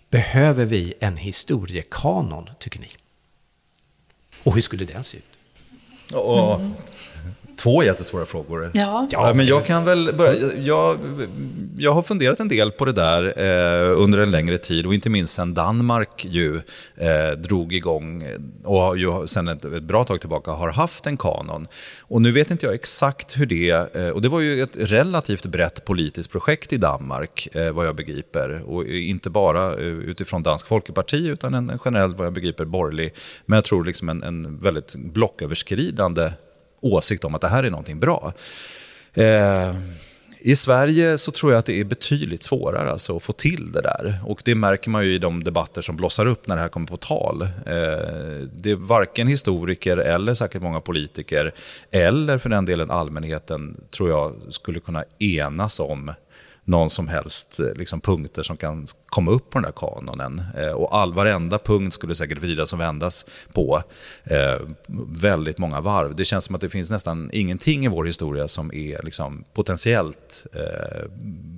behöver 0.09 0.65
vi 0.65 0.93
en 0.99 1.17
historiekanon, 1.17 2.49
tycker 2.59 2.79
ni? 2.79 2.89
Och 4.43 4.53
hur 4.53 4.61
skulle 4.61 4.85
den 4.85 5.03
se 5.03 5.17
ut? 5.17 5.23
Mm. 6.13 6.73
Två 7.57 7.83
jättesvåra 7.83 8.25
frågor. 8.25 8.71
Ja. 8.73 9.07
ja. 9.11 9.33
men 9.33 9.45
jag 9.45 9.65
kan 9.65 9.85
väl 9.85 10.13
börja. 10.17 10.33
Jag, 10.57 10.97
jag 11.77 11.91
har 11.91 12.03
funderat 12.03 12.39
en 12.39 12.47
del 12.47 12.71
på 12.71 12.85
det 12.85 12.91
där 12.91 13.33
eh, 13.37 14.01
under 14.01 14.19
en 14.19 14.31
längre 14.31 14.57
tid 14.57 14.85
och 14.85 14.93
inte 14.93 15.09
minst 15.09 15.33
sen 15.33 15.53
Danmark 15.53 16.25
ju 16.25 16.55
eh, 16.95 17.37
drog 17.37 17.73
igång 17.73 18.27
och 18.63 18.97
ju 18.97 19.27
sen 19.27 19.47
ett, 19.47 19.65
ett, 19.65 19.83
bra 19.83 20.03
tag 20.03 20.19
tillbaka 20.19 20.51
har 20.51 20.69
haft 20.69 21.07
en 21.07 21.17
kanon. 21.17 21.67
Och 22.01 22.21
nu 22.21 22.31
vet 22.31 22.51
inte 22.51 22.65
jag 22.65 22.75
exakt 22.75 23.37
hur 23.37 23.45
det, 23.45 23.95
eh, 23.95 24.09
och 24.09 24.21
det 24.21 24.29
var 24.29 24.39
ju 24.39 24.63
ett 24.63 24.75
relativt 24.75 25.45
brett 25.45 25.85
politiskt 25.85 26.31
projekt 26.31 26.73
i 26.73 26.77
Danmark 26.77 27.47
eh, 27.55 27.71
vad 27.71 27.87
jag 27.87 27.95
begriper. 27.95 28.61
Och 28.65 28.85
inte 28.85 29.29
bara 29.29 29.73
eh, 29.73 29.85
utifrån 29.85 30.43
Dansk 30.43 30.67
Folkeparti 30.67 31.27
utan 31.27 31.53
en, 31.53 31.69
en 31.69 31.79
generell, 31.79 32.15
vad 32.15 32.25
jag 32.25 32.33
begriper, 32.33 32.65
borgerlig, 32.65 33.13
men 33.45 33.57
jag 33.57 33.63
tror 33.63 33.85
liksom 33.85 34.09
en, 34.09 34.23
en 34.23 34.59
väldigt 34.59 34.95
blocköverskridande 34.95 36.31
åsikt 36.81 37.23
om 37.23 37.35
att 37.35 37.41
det 37.41 37.47
här 37.47 37.63
är 37.63 37.69
någonting 37.69 37.99
bra. 37.99 38.33
Eh, 39.13 39.75
I 40.39 40.55
Sverige 40.55 41.17
så 41.17 41.31
tror 41.31 41.51
jag 41.51 41.59
att 41.59 41.65
det 41.65 41.79
är 41.79 41.83
betydligt 41.83 42.43
svårare 42.43 42.91
alltså, 42.91 43.17
att 43.17 43.23
få 43.23 43.33
till 43.33 43.71
det 43.71 43.81
där. 43.81 44.19
Och 44.25 44.41
det 44.45 44.55
märker 44.55 44.89
man 44.89 45.05
ju 45.05 45.13
i 45.13 45.17
de 45.17 45.43
debatter 45.43 45.81
som 45.81 45.95
blossar 45.95 46.25
upp 46.25 46.47
när 46.47 46.55
det 46.55 46.61
här 46.61 46.69
kommer 46.69 46.87
på 46.87 46.97
tal. 46.97 47.41
Eh, 47.41 47.47
det 48.53 48.71
är 48.71 48.75
varken 48.75 49.27
historiker 49.27 49.97
eller 49.97 50.33
säkert 50.33 50.61
många 50.61 50.81
politiker, 50.81 51.53
eller 51.91 52.37
för 52.37 52.49
den 52.49 52.65
delen 52.65 52.91
allmänheten, 52.91 53.81
tror 53.97 54.09
jag 54.09 54.33
skulle 54.49 54.79
kunna 54.79 55.03
enas 55.19 55.79
om 55.79 56.11
någon 56.65 56.89
som 56.89 57.07
helst 57.07 57.59
eh, 57.59 57.73
liksom, 57.75 58.01
punkter 58.01 58.43
som 58.43 58.57
kan 58.57 58.85
komma 59.05 59.31
upp 59.31 59.49
på 59.49 59.59
den 59.59 59.63
där 59.63 59.71
kanonen. 59.71 60.43
Eh, 60.57 60.71
och 60.71 60.95
all, 60.95 61.13
varenda 61.13 61.59
punkt 61.59 61.93
skulle 61.93 62.15
säkert 62.15 62.37
vridas 62.37 62.73
och 62.73 62.79
vändas 62.79 63.25
på 63.53 63.81
eh, 64.23 64.61
väldigt 65.07 65.57
många 65.57 65.81
varv. 65.81 66.15
Det 66.15 66.25
känns 66.25 66.45
som 66.45 66.55
att 66.55 66.61
det 66.61 66.69
finns 66.69 66.91
nästan 66.91 67.29
ingenting 67.33 67.85
i 67.85 67.87
vår 67.87 68.05
historia 68.05 68.47
som 68.47 68.73
är 68.73 69.03
liksom, 69.03 69.43
potentiellt 69.53 70.45
eh, 70.53 71.09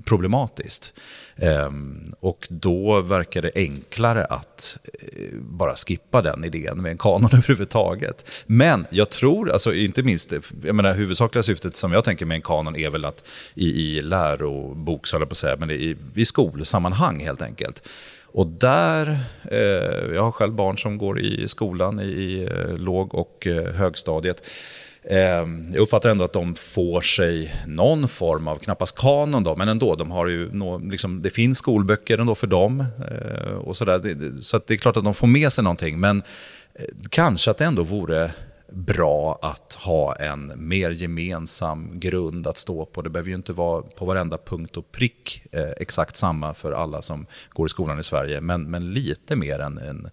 problematiskt. 0.06 0.94
Ehm, 1.40 2.14
och 2.20 2.48
då 2.50 3.02
verkar 3.02 3.42
det 3.42 3.52
enklare 3.56 4.26
att 4.26 4.78
eh, 4.84 5.36
bara 5.40 5.74
skippa 5.74 6.22
den 6.22 6.44
idén 6.44 6.82
med 6.82 6.92
en 6.92 6.98
kanon 6.98 7.30
överhuvudtaget. 7.34 8.30
Men 8.46 8.86
jag 8.90 9.10
tror, 9.10 9.52
alltså 9.52 9.74
inte 9.74 10.04
minst, 10.04 10.34
jag 10.64 10.76
menar 10.76 10.94
huvudsakliga 10.94 11.44
syftet 11.44 11.76
som 11.76 11.94
jag 11.94 12.04
tänker 12.04 12.26
med 12.26 12.36
en 12.36 12.42
kanon 12.42 12.76
är 12.76 12.90
väl 12.90 13.06
att 13.06 13.24
i, 13.54 13.98
i 13.98 14.02
lärobok, 14.02 15.08
så 15.08 15.20
på 15.20 15.24
att 15.24 15.38
säga, 15.38 15.56
men 15.60 15.72
i, 15.72 15.96
i 16.16 16.26
skolsammanhang 16.26 17.20
helt 17.20 17.42
enkelt. 17.42 17.88
Och 18.26 18.48
där, 18.48 19.20
eh, 19.52 20.16
jag 20.16 20.24
har 20.24 20.32
själv 20.32 20.54
barn 20.54 20.78
som 20.78 20.98
går 20.98 21.20
i 21.20 21.48
skolan 21.48 22.00
i 22.00 22.04
i 22.04 22.44
eh, 22.52 22.78
låg 22.78 23.16
och 23.16 23.48
eh, 23.48 23.74
högstadiet. 23.74 24.44
Ehm, 25.10 25.72
jag 25.74 25.82
uppfattar 25.82 26.10
ändå 26.10 26.24
att 26.24 26.34
de 26.34 26.56
får 26.56 27.02
sig 27.02 27.54
någon 27.68 28.08
form 28.08 28.48
av, 28.48 28.58
knappast 28.58 28.98
kanon 28.98 29.44
då, 29.44 29.56
men 29.56 29.70
ändå, 29.70 29.96
de 29.96 30.12
har 30.12 30.28
ju 30.28 30.54
nå, 30.54 30.78
liksom, 30.78 31.22
det 31.22 31.30
finns 31.30 31.58
skolböcker 31.58 32.18
ändå 32.18 32.36
för 32.36 32.48
dem. 32.48 32.86
Eh, 33.12 33.52
och 33.52 33.78
sådär. 33.78 34.42
Så 34.42 34.62
det 34.68 34.74
är 34.74 34.78
klart 34.78 34.98
att 34.98 35.04
de 35.04 35.14
får 35.14 35.28
med 35.28 35.52
sig 35.52 35.64
någonting, 35.64 36.00
men 36.00 36.24
eh, 36.74 36.86
kanske 37.10 37.52
att 37.52 37.58
det 37.58 37.66
ändå 37.66 37.84
vore 37.84 38.32
bra 38.72 39.40
att 39.42 39.74
ha 39.74 40.16
en 40.16 40.54
mer 40.56 40.90
gemensam 40.90 42.00
grund 42.00 42.48
att 42.48 42.58
stå 42.58 42.86
på. 42.86 43.02
Det 43.02 43.10
behöver 43.10 43.30
ju 43.30 43.36
inte 43.36 43.54
vara 43.54 43.82
på 43.82 44.06
varenda 44.06 44.38
punkt 44.38 44.78
och 44.78 44.92
prick 44.92 45.44
eh, 45.52 45.70
exakt 45.78 46.16
samma 46.16 46.54
för 46.54 46.72
alla 46.72 47.02
som 47.02 47.26
går 47.50 47.66
i 47.66 47.70
skolan 47.70 48.00
i 48.00 48.04
Sverige, 48.04 48.42
men, 48.42 48.64
men 48.64 48.94
lite 48.94 49.36
mer 49.36 49.60
en, 49.60 49.78
en 49.78 50.10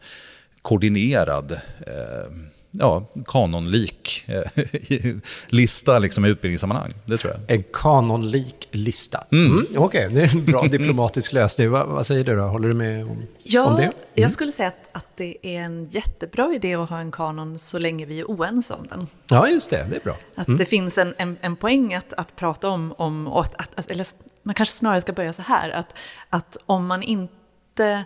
koordinerad 0.62 1.52
eh, 1.86 2.30
ja, 2.78 3.06
kanonlik 3.26 4.24
eh, 4.26 4.64
lista 5.46 5.98
liksom, 5.98 6.24
i 6.24 6.28
utbildningssammanhang. 6.28 6.94
Det 7.04 7.16
tror 7.16 7.32
jag. 7.32 7.56
En 7.56 7.64
kanonlik 7.72 8.68
lista. 8.70 9.24
Mm. 9.32 9.52
Mm, 9.52 9.66
Okej, 9.76 10.06
okay. 10.06 10.08
det 10.08 10.22
är 10.22 10.36
en 10.36 10.44
bra 10.44 10.62
diplomatisk 10.62 11.32
lösning. 11.32 11.70
vad, 11.70 11.86
vad, 11.86 12.06
säger 12.06 12.24
du 12.24 12.36
då? 12.36 12.42
Håller 12.42 12.68
du 12.68 12.74
med 12.74 13.04
om, 13.04 13.22
ja, 13.42 13.64
om 13.64 13.76
det? 13.76 13.82
Mm. 13.82 13.94
jag 14.14 14.32
skulle 14.32 14.52
säga 14.52 14.68
att, 14.68 14.88
att 14.92 15.16
det 15.16 15.36
är 15.42 15.60
en 15.60 15.88
jättebra 15.90 16.54
idé 16.54 16.74
att 16.74 16.88
ha 16.88 17.00
en 17.00 17.12
kanon 17.12 17.58
så 17.58 17.78
länge 17.78 18.06
vi 18.06 18.20
är 18.20 18.24
oense 18.24 18.74
om 18.74 18.86
den. 18.86 19.06
Ja, 19.28 19.48
just 19.48 19.70
det. 19.70 19.86
Det 19.90 19.96
är 19.96 20.00
bra. 20.00 20.16
Att 20.34 20.48
mm. 20.48 20.58
det 20.58 20.64
finns 20.64 20.98
en, 20.98 21.14
en, 21.18 21.36
en 21.40 21.56
poäng 21.56 21.94
att, 21.94 22.12
att 22.12 22.36
prata 22.36 22.68
om, 22.68 22.94
om 22.98 23.26
att, 23.26 23.54
att, 23.54 23.90
eller 23.90 24.06
man 24.42 24.54
kanske 24.54 24.74
snarare 24.74 25.00
ska 25.00 25.12
börja 25.12 25.32
så 25.32 25.42
här, 25.42 25.70
att, 25.70 25.94
att 26.30 26.56
om 26.66 26.86
man 26.86 27.02
inte 27.02 28.04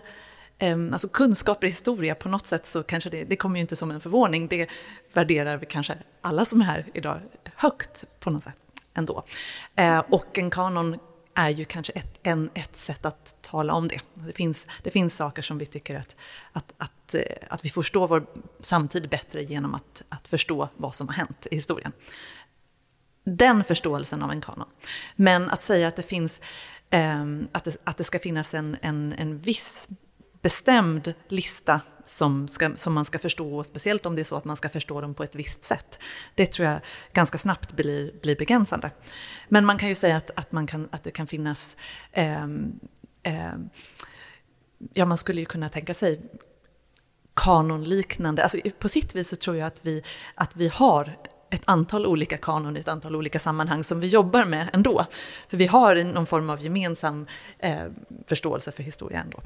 alltså 0.61 1.09
kunskaper 1.09 1.67
i 1.67 1.69
historia 1.69 2.15
på 2.15 2.29
något 2.29 2.45
sätt 2.45 2.65
så 2.65 2.83
kanske 2.83 3.09
det, 3.09 3.23
det 3.23 3.35
kommer 3.35 3.55
ju 3.55 3.61
inte 3.61 3.75
som 3.75 3.91
en 3.91 4.01
förvåning. 4.01 4.47
Det 4.47 4.69
värderar 5.13 5.57
vi 5.57 5.65
kanske 5.65 5.97
alla 6.21 6.45
som 6.45 6.61
är 6.61 6.65
här 6.65 6.85
idag 6.93 7.21
högt 7.55 8.03
på 8.19 8.29
något 8.29 8.43
sätt 8.43 8.55
ändå. 8.93 9.23
Eh, 9.75 9.99
och 9.99 10.37
en 10.37 10.49
kanon 10.49 10.99
är 11.33 11.49
ju 11.49 11.65
kanske 11.65 11.93
ett, 11.93 12.19
en, 12.23 12.49
ett 12.53 12.77
sätt 12.77 13.05
att 13.05 13.35
tala 13.41 13.73
om 13.73 13.87
det. 13.87 13.99
Det 14.13 14.33
finns, 14.33 14.67
det 14.83 14.91
finns 14.91 15.15
saker 15.15 15.41
som 15.41 15.57
vi 15.57 15.65
tycker 15.65 15.95
att, 15.95 16.15
att, 16.53 16.73
att, 16.77 17.15
eh, 17.15 17.21
att 17.49 17.65
vi 17.65 17.69
förstår 17.69 18.07
vår 18.07 18.25
samtid 18.59 19.09
bättre 19.09 19.43
genom 19.43 19.75
att, 19.75 20.03
att 20.09 20.27
förstå 20.27 20.69
vad 20.77 20.95
som 20.95 21.07
har 21.07 21.15
hänt 21.15 21.47
i 21.51 21.55
historien. 21.55 21.91
Den 23.23 23.63
förståelsen 23.63 24.23
av 24.23 24.31
en 24.31 24.41
kanon. 24.41 24.69
Men 25.15 25.49
att 25.49 25.61
säga 25.61 25.87
att 25.87 25.95
det 25.95 26.03
finns 26.03 26.41
eh, 26.89 27.25
att, 27.51 27.63
det, 27.63 27.77
att 27.83 27.97
det 27.97 28.03
ska 28.03 28.19
finnas 28.19 28.53
en, 28.53 28.77
en, 28.81 29.13
en 29.13 29.39
viss 29.39 29.87
bestämd 30.41 31.13
lista 31.27 31.81
som, 32.05 32.47
ska, 32.47 32.71
som 32.75 32.93
man 32.93 33.05
ska 33.05 33.19
förstå, 33.19 33.63
speciellt 33.63 34.05
om 34.05 34.15
det 34.15 34.21
är 34.21 34.23
så 34.23 34.35
att 34.35 34.45
man 34.45 34.57
ska 34.57 34.69
förstå 34.69 35.01
dem 35.01 35.13
på 35.13 35.23
ett 35.23 35.35
visst 35.35 35.65
sätt. 35.65 35.99
Det 36.35 36.45
tror 36.45 36.67
jag 36.67 36.79
ganska 37.13 37.37
snabbt 37.37 37.73
blir, 37.73 38.11
blir 38.21 38.35
begränsande. 38.35 38.91
Men 39.49 39.65
man 39.65 39.77
kan 39.77 39.89
ju 39.89 39.95
säga 39.95 40.17
att, 40.17 40.31
att, 40.35 40.51
man 40.51 40.67
kan, 40.67 40.89
att 40.91 41.03
det 41.03 41.11
kan 41.11 41.27
finnas... 41.27 41.77
Eh, 42.11 42.43
eh, 43.23 43.53
ja, 44.93 45.05
man 45.05 45.17
skulle 45.17 45.39
ju 45.39 45.45
kunna 45.45 45.69
tänka 45.69 45.93
sig 45.93 46.21
kanonliknande. 47.33 48.43
Alltså, 48.43 48.57
på 48.79 48.89
sitt 48.89 49.15
vis 49.15 49.29
så 49.29 49.35
tror 49.35 49.57
jag 49.57 49.67
att 49.67 49.85
vi, 49.85 50.03
att 50.35 50.55
vi 50.55 50.67
har 50.67 51.17
ett 51.49 51.63
antal 51.65 52.05
olika 52.05 52.37
kanon 52.37 52.77
i 52.77 52.79
ett 52.79 52.87
antal 52.87 53.15
olika 53.15 53.39
sammanhang 53.39 53.83
som 53.83 53.99
vi 53.99 54.07
jobbar 54.07 54.45
med 54.45 54.69
ändå. 54.73 55.05
För 55.49 55.57
vi 55.57 55.67
har 55.67 56.03
någon 56.03 56.25
form 56.25 56.49
av 56.49 56.61
gemensam 56.61 57.27
eh, 57.59 57.83
förståelse 58.27 58.71
för 58.71 58.83
historia 58.83 59.21
ändå. 59.21 59.41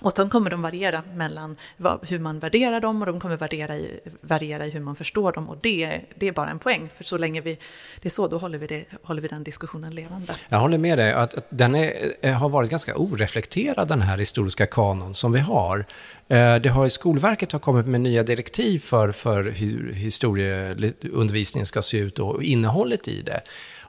Och 0.00 0.12
sen 0.12 0.30
kommer 0.30 0.50
de 0.50 0.62
variera 0.62 1.02
mellan 1.14 1.56
hur 2.02 2.18
man 2.18 2.38
värderar 2.38 2.80
dem 2.80 3.02
och 3.02 3.06
de 3.06 3.20
kommer 3.20 3.36
variera 3.36 3.76
i, 3.76 4.00
variera 4.20 4.66
i 4.66 4.70
hur 4.70 4.80
man 4.80 4.96
förstår 4.96 5.32
dem. 5.32 5.48
Och 5.48 5.56
det, 5.60 6.00
det 6.18 6.28
är 6.28 6.32
bara 6.32 6.50
en 6.50 6.58
poäng, 6.58 6.88
för 6.96 7.04
så 7.04 7.18
länge 7.18 7.40
vi, 7.40 7.58
det 8.00 8.08
är 8.08 8.10
så, 8.10 8.28
då 8.28 8.38
håller 8.38 8.58
vi, 8.58 8.66
det, 8.66 8.84
håller 9.02 9.22
vi 9.22 9.28
den 9.28 9.44
diskussionen 9.44 9.94
levande. 9.94 10.32
Jag 10.48 10.58
håller 10.58 10.78
med 10.78 10.98
dig, 10.98 11.12
att, 11.12 11.34
att 11.34 11.46
den 11.48 11.74
är, 11.74 11.92
eh, 12.20 12.32
har 12.32 12.48
varit 12.48 12.70
ganska 12.70 12.96
oreflekterad, 12.96 13.88
den 13.88 14.02
här 14.02 14.18
historiska 14.18 14.66
kanon 14.66 15.14
som 15.14 15.32
vi 15.32 15.40
har. 15.40 15.86
Eh, 16.28 16.56
det 16.56 16.68
har, 16.68 16.88
Skolverket 16.88 17.52
har 17.52 17.60
kommit 17.60 17.86
med 17.86 18.00
nya 18.00 18.22
direktiv 18.22 18.78
för, 18.78 19.12
för 19.12 19.44
hur 19.44 19.92
historieundervisningen 19.92 21.66
ska 21.66 21.82
se 21.82 21.98
ut 21.98 22.18
och 22.18 22.42
innehållet 22.42 23.08
i 23.08 23.22
det. 23.22 23.40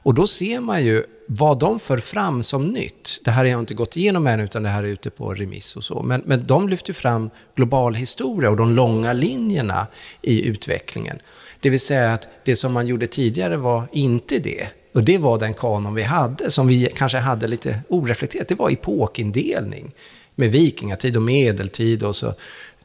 Och 0.06 0.14
då 0.14 0.26
ser 0.26 0.60
man 0.60 0.84
ju 0.84 1.04
vad 1.26 1.58
de 1.58 1.80
för 1.80 1.98
fram 1.98 2.42
som 2.42 2.66
nytt. 2.66 3.20
Det 3.24 3.30
här 3.30 3.44
har 3.44 3.50
jag 3.50 3.60
inte 3.60 3.74
gått 3.74 3.96
igenom 3.96 4.26
än, 4.26 4.40
utan 4.40 4.62
det 4.62 4.68
här 4.68 4.82
är 4.82 4.88
ute 4.88 5.10
på 5.10 5.34
remiss 5.34 5.76
och 5.76 5.84
så. 5.84 6.02
Men, 6.02 6.22
men 6.26 6.46
de 6.46 6.68
lyfter 6.68 6.92
fram 6.92 7.30
global 7.56 7.94
historia 7.94 8.50
och 8.50 8.56
de 8.56 8.74
långa 8.74 9.12
linjerna 9.12 9.86
i 10.22 10.46
utvecklingen. 10.46 11.18
Det 11.60 11.70
vill 11.70 11.80
säga 11.80 12.12
att 12.12 12.28
det 12.44 12.56
som 12.56 12.72
man 12.72 12.86
gjorde 12.86 13.06
tidigare 13.06 13.56
var 13.56 13.84
inte 13.92 14.38
det. 14.38 14.68
Och 14.94 15.04
det 15.04 15.18
var 15.18 15.38
den 15.38 15.54
kanon 15.54 15.94
vi 15.94 16.02
hade, 16.02 16.50
som 16.50 16.66
vi 16.66 16.90
kanske 16.96 17.18
hade 17.18 17.48
lite 17.48 17.80
oreflekterat. 17.88 18.48
Det 18.48 18.54
var 18.54 18.70
epokindelning 18.70 19.92
med 20.34 20.52
vikingatid 20.52 21.16
och 21.16 21.22
medeltid 21.22 22.02
och 22.02 22.16
så 22.16 22.34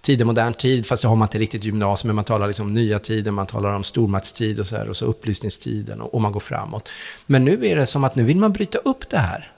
tidig 0.01 0.25
modern 0.25 0.53
tid, 0.53 0.85
fast 0.85 1.01
det 1.01 1.07
har 1.07 1.15
man 1.15 1.25
inte 1.25 1.37
riktigt 1.37 1.63
gymnasium, 1.63 2.07
men 2.07 2.15
man 2.15 2.25
talar 2.25 2.47
liksom 2.47 2.67
om 2.67 2.73
nya 2.73 2.99
tider, 2.99 3.31
man 3.31 3.47
talar 3.47 3.73
om 3.73 3.83
stormaktstid 3.83 4.59
och 4.59 4.67
så 4.67 4.77
här, 4.77 4.89
och 4.89 4.97
så 4.97 5.05
upplysningstiden 5.05 6.01
och, 6.01 6.13
och 6.13 6.21
man 6.21 6.31
går 6.31 6.39
framåt. 6.39 6.89
Men 7.25 7.45
nu 7.45 7.65
är 7.67 7.75
det 7.75 7.85
som 7.85 8.03
att 8.03 8.15
nu 8.15 8.23
vill 8.23 8.37
man 8.37 8.53
bryta 8.53 8.77
upp 8.77 9.09
det 9.09 9.17
här 9.17 9.51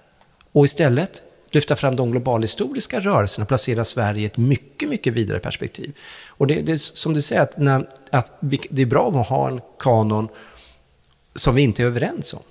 och 0.51 0.65
istället 0.65 1.23
lyfta 1.49 1.75
fram 1.75 1.95
de 1.95 2.11
globalhistoriska 2.11 2.99
rörelserna 2.99 3.43
och 3.43 3.47
placera 3.47 3.85
Sverige 3.85 4.21
i 4.21 4.25
ett 4.25 4.37
mycket, 4.37 4.89
mycket 4.89 5.13
vidare 5.13 5.39
perspektiv. 5.39 5.97
Och 6.27 6.47
det, 6.47 6.61
det 6.61 6.77
som 6.77 7.13
du 7.13 7.21
säger, 7.21 7.41
att, 7.41 7.57
när, 7.57 7.89
att 8.11 8.31
vi, 8.39 8.59
det 8.69 8.81
är 8.81 8.85
bra 8.85 9.09
att 9.09 9.27
ha 9.27 9.47
en 9.47 9.61
kanon 9.79 10.29
som 11.35 11.55
vi 11.55 11.61
inte 11.61 11.83
är 11.83 11.87
överens 11.87 12.33
om. 12.33 12.41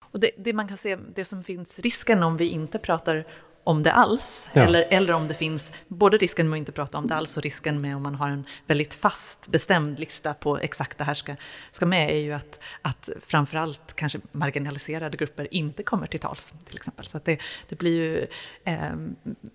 Och 0.00 0.20
det, 0.20 0.30
det, 0.36 0.52
man 0.52 0.68
kan 0.68 0.76
se, 0.76 0.96
det 1.14 1.24
som 1.24 1.44
finns 1.44 1.78
risken 1.78 2.22
om 2.22 2.36
vi 2.36 2.48
inte 2.48 2.78
pratar 2.78 3.26
om 3.66 3.82
det 3.82 3.92
alls. 3.92 4.48
Ja. 4.52 4.62
Eller, 4.62 4.86
eller 4.90 5.12
om 5.12 5.28
det 5.28 5.34
finns 5.34 5.72
både 5.88 6.16
risken 6.16 6.48
med 6.48 6.56
att 6.56 6.58
inte 6.58 6.72
prata 6.72 6.98
om 6.98 7.06
det 7.06 7.14
alls 7.14 7.36
och 7.36 7.42
risken 7.42 7.80
med 7.80 7.96
om 7.96 8.02
man 8.02 8.14
har 8.14 8.28
en 8.28 8.44
väldigt 8.66 8.94
fast 8.94 9.48
bestämd 9.48 9.98
lista 9.98 10.34
på 10.34 10.58
exakt 10.58 10.98
det 10.98 11.04
här 11.04 11.14
ska, 11.14 11.34
ska 11.72 11.86
med 11.86 12.10
är 12.10 12.20
ju 12.20 12.32
att, 12.32 12.60
att 12.82 13.10
framförallt 13.26 13.92
kanske 13.94 14.18
marginaliserade 14.32 15.16
grupper 15.16 15.48
inte 15.50 15.82
kommer 15.82 16.06
till 16.06 16.20
tals. 16.20 16.52
till 16.66 16.76
exempel. 16.76 17.06
Så 17.06 17.20
det, 17.24 17.38
det 17.68 17.78
blir 17.78 17.94
ju 17.94 18.26
eh, 18.64 18.78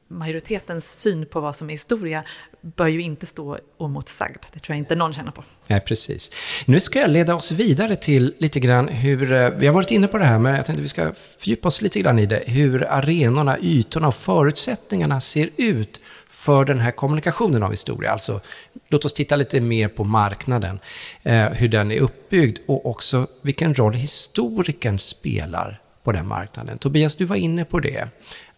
majoritetens 0.08 1.02
syn 1.02 1.26
på 1.26 1.40
vad 1.40 1.56
som 1.56 1.70
är 1.70 1.74
historia 1.74 2.24
bör 2.62 2.88
ju 2.88 3.02
inte 3.02 3.26
stå 3.26 3.58
omotsagd. 3.78 4.38
Det 4.54 4.60
tror 4.60 4.74
jag 4.74 4.78
inte 4.78 4.96
någon 4.96 5.14
känner 5.14 5.32
på. 5.32 5.44
Nej, 5.68 5.82
precis. 5.82 6.32
Nu 6.66 6.80
ska 6.80 7.00
jag 7.00 7.10
leda 7.10 7.36
oss 7.36 7.52
vidare 7.52 7.96
till 7.96 8.36
lite 8.38 8.60
grann 8.60 8.88
hur, 8.88 9.32
eh, 9.32 9.50
vi 9.50 9.68
har 9.68 9.74
varit 9.74 9.92
inne 9.92 10.08
på 10.08 10.18
det 10.18 10.26
här, 10.26 10.40
men 10.40 10.56
jag 10.56 10.66
tänkte 10.66 10.82
vi 10.82 10.88
ska 10.88 11.12
fördjupa 11.38 11.68
oss 11.68 11.82
lite 11.82 12.00
grann 12.00 12.20
i 12.20 12.26
det, 12.26 12.44
hur 12.48 12.88
arenorna, 12.90 13.58
ytorna 13.60 14.01
och 14.08 14.16
förutsättningarna 14.16 15.22
ser 15.22 15.50
ut 15.58 16.00
för 16.30 16.66
den 16.66 16.80
här 16.80 16.92
kommunikationen 16.92 17.64
av 17.64 17.72
historia. 17.72 18.12
Alltså, 18.12 18.42
låt 18.90 19.06
oss 19.06 19.14
titta 19.14 19.36
lite 19.36 19.62
mer 19.62 19.88
på 19.88 20.04
marknaden, 20.04 20.80
eh, 21.24 21.46
hur 21.46 21.68
den 21.68 21.92
är 21.92 22.00
uppbyggd 22.00 22.58
och 22.68 22.86
också 22.86 23.28
vilken 23.42 23.76
roll 23.76 23.94
historikern 23.94 25.00
spelar 25.00 25.82
på 26.04 26.12
den 26.12 26.28
marknaden. 26.28 26.78
Tobias, 26.78 27.16
du 27.16 27.26
var 27.26 27.36
inne 27.36 27.66
på 27.66 27.80
det 27.80 28.08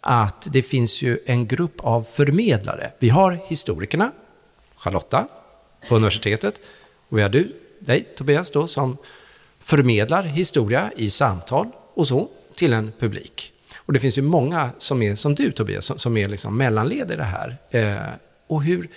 att 0.02 0.48
det 0.52 0.62
finns 0.62 1.02
ju 1.02 1.20
en 1.26 1.48
grupp 1.48 1.80
av 1.80 2.06
förmedlare. 2.12 2.92
Vi 3.00 3.10
har 3.10 3.38
historikerna, 3.48 4.12
Charlotta, 4.76 5.28
på 5.90 5.96
universitetet. 5.96 6.60
Och 7.10 7.18
vi 7.18 7.22
har 7.22 7.30
du, 7.30 7.56
dig 7.80 8.08
Tobias, 8.16 8.52
då, 8.52 8.68
som 8.68 8.98
förmedlar 9.60 10.24
historia 10.24 10.92
i 10.96 11.10
samtal 11.10 11.68
och 11.94 12.08
så 12.08 12.30
till 12.56 12.74
en 12.74 12.92
publik. 13.00 13.53
Och 13.86 13.94
det 13.94 14.00
finns 14.00 14.18
ju 14.18 14.22
många 14.22 14.70
som 14.78 15.02
är 15.02 15.16
som 15.16 15.36
du 15.36 15.52
Tobias, 15.52 15.86
som, 15.86 16.00
som 16.00 16.18
är 16.18 16.28
liksom 16.28 16.58
mellanled 16.58 17.12
i 17.12 17.16
det 17.16 17.24
här. 17.24 17.58
Eh, 17.72 17.96
och 18.48 18.64
hur 18.64 18.90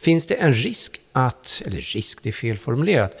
finns 0.00 0.26
det 0.26 0.34
en 0.34 0.54
risk 0.54 1.00
att, 1.12 1.62
eller 1.66 1.80
risk, 1.80 2.22
det 2.22 2.28
är 2.28 2.32
felformulerat, 2.32 3.20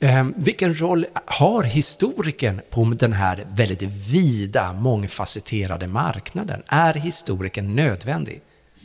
Eh, 0.00 0.26
vilken 0.36 0.80
roll 0.80 1.06
har 1.24 1.62
historikern 1.62 2.60
på 2.70 2.94
den 2.98 3.12
här 3.12 3.46
väldigt 3.54 3.82
vida, 3.82 4.72
mångfacetterade 4.72 5.88
marknaden? 5.88 6.62
Är 6.66 6.94
historikern 6.94 7.76
nödvändig? 7.76 8.40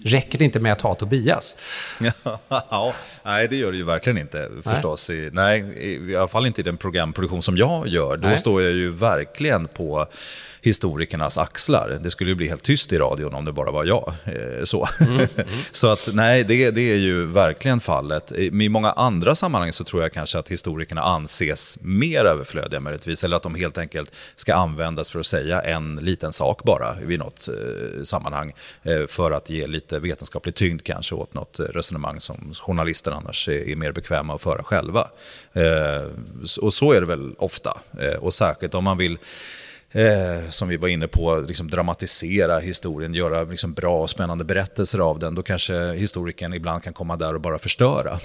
Räcker 0.06 0.40
det 0.40 0.46
inte 0.46 0.60
med 0.60 0.72
att 0.72 0.82
ha 0.82 0.96
Tobias? 0.96 1.58
ja, 2.50 2.94
nej, 3.24 3.48
det 3.48 3.56
gör 3.56 3.72
det 3.72 3.78
ju 3.78 3.84
verkligen 3.84 4.18
inte 4.18 4.50
förstås. 4.64 5.10
Nej, 5.10 5.30
nej 5.32 6.12
i 6.12 6.16
alla 6.16 6.28
fall 6.28 6.46
inte 6.46 6.62
i 6.62 6.64
den 6.64 6.78
programproduktion 6.78 7.42
som 7.42 7.58
jag 7.58 7.88
gör. 7.88 8.18
Då 8.18 8.28
nej. 8.28 8.38
står 8.38 8.62
jag 8.62 8.72
ju 8.72 8.90
verkligen 8.90 9.68
på 9.68 10.06
historikernas 10.64 11.38
axlar. 11.38 12.00
Det 12.02 12.12
skulle 12.12 12.32
ju 12.32 12.36
bli 12.36 12.48
helt 12.48 12.64
tyst 12.64 12.94
i 12.94 12.98
radion 12.98 13.34
om 13.34 13.46
det 13.46 13.52
bara 13.52 13.72
var 13.72 13.86
jag. 13.86 14.14
Eh, 14.24 14.64
så, 14.64 14.88
mm, 15.00 15.16
mm. 15.16 15.28
så 15.72 15.88
att 15.88 16.10
nej, 16.14 16.44
det, 16.44 16.72
det 16.72 16.92
är 16.92 16.98
ju 16.98 17.26
verkligen 17.26 17.80
fallet. 17.80 18.32
I 18.32 18.70
många 18.70 18.92
andra 18.92 19.36
sammanhang 19.36 19.72
så 19.72 19.84
tror 19.84 20.02
jag 20.02 20.14
kanske 20.14 20.40
att 20.40 20.52
historikerna 20.52 21.02
anses 21.02 21.78
mer 21.82 22.26
överflödiga 22.26 22.80
möjligtvis, 22.80 23.24
eller 23.24 23.36
att 23.36 23.44
de 23.44 23.56
helt 23.56 23.78
enkelt 23.78 24.16
ska 24.36 24.56
användas 24.56 25.12
för 25.12 25.20
att 25.20 25.26
säga 25.26 25.62
en 25.62 25.96
liten 25.96 26.34
sak 26.34 26.64
bara 26.64 26.96
vid 27.02 27.20
något 27.20 27.48
eh, 27.50 28.04
sammanhang, 28.04 28.54
eh, 28.84 29.08
för 29.08 29.32
att 29.32 29.50
ge 29.50 29.68
lite 29.68 30.00
vetenskaplig 30.00 30.56
tyngd 30.56 30.84
kanske 30.84 31.16
åt 31.16 31.34
något 31.34 31.60
resonemang 31.60 32.20
som 32.20 32.54
journalister 32.54 33.12
annars 33.12 33.48
är, 33.48 33.70
är 33.70 33.76
mer 33.76 33.92
bekväma 33.92 34.36
att 34.36 34.42
föra 34.42 34.64
själva. 34.64 35.08
och 36.62 36.74
så 36.74 36.94
är 36.94 37.02
det 37.02 37.08
väl 37.08 37.36
ofta, 37.38 37.82
och 38.20 38.34
särskilt 38.34 38.74
om 38.74 38.84
man 38.84 38.98
vill 38.98 39.18
eh, 39.94 40.50
som 40.50 40.68
vi 40.68 40.78
var 40.78 40.88
inne 40.88 41.08
på, 41.08 41.44
liksom 41.48 41.70
dramatisera 41.70 42.60
historien, 42.60 43.14
göra 43.14 43.44
liksom 43.44 43.74
bra 43.74 44.02
och 44.02 44.10
spännande 44.10 44.46
berättelser 44.46 45.00
av 45.00 45.20
den, 45.20 45.36
då 45.36 45.44
kanske 45.44 45.94
historikern 45.94 46.54
ibland 46.54 46.84
kan 46.84 46.94
komma 46.94 47.16
där 47.16 47.36
och 47.36 47.42
bara 47.42 47.60
förstöra. 47.60 48.20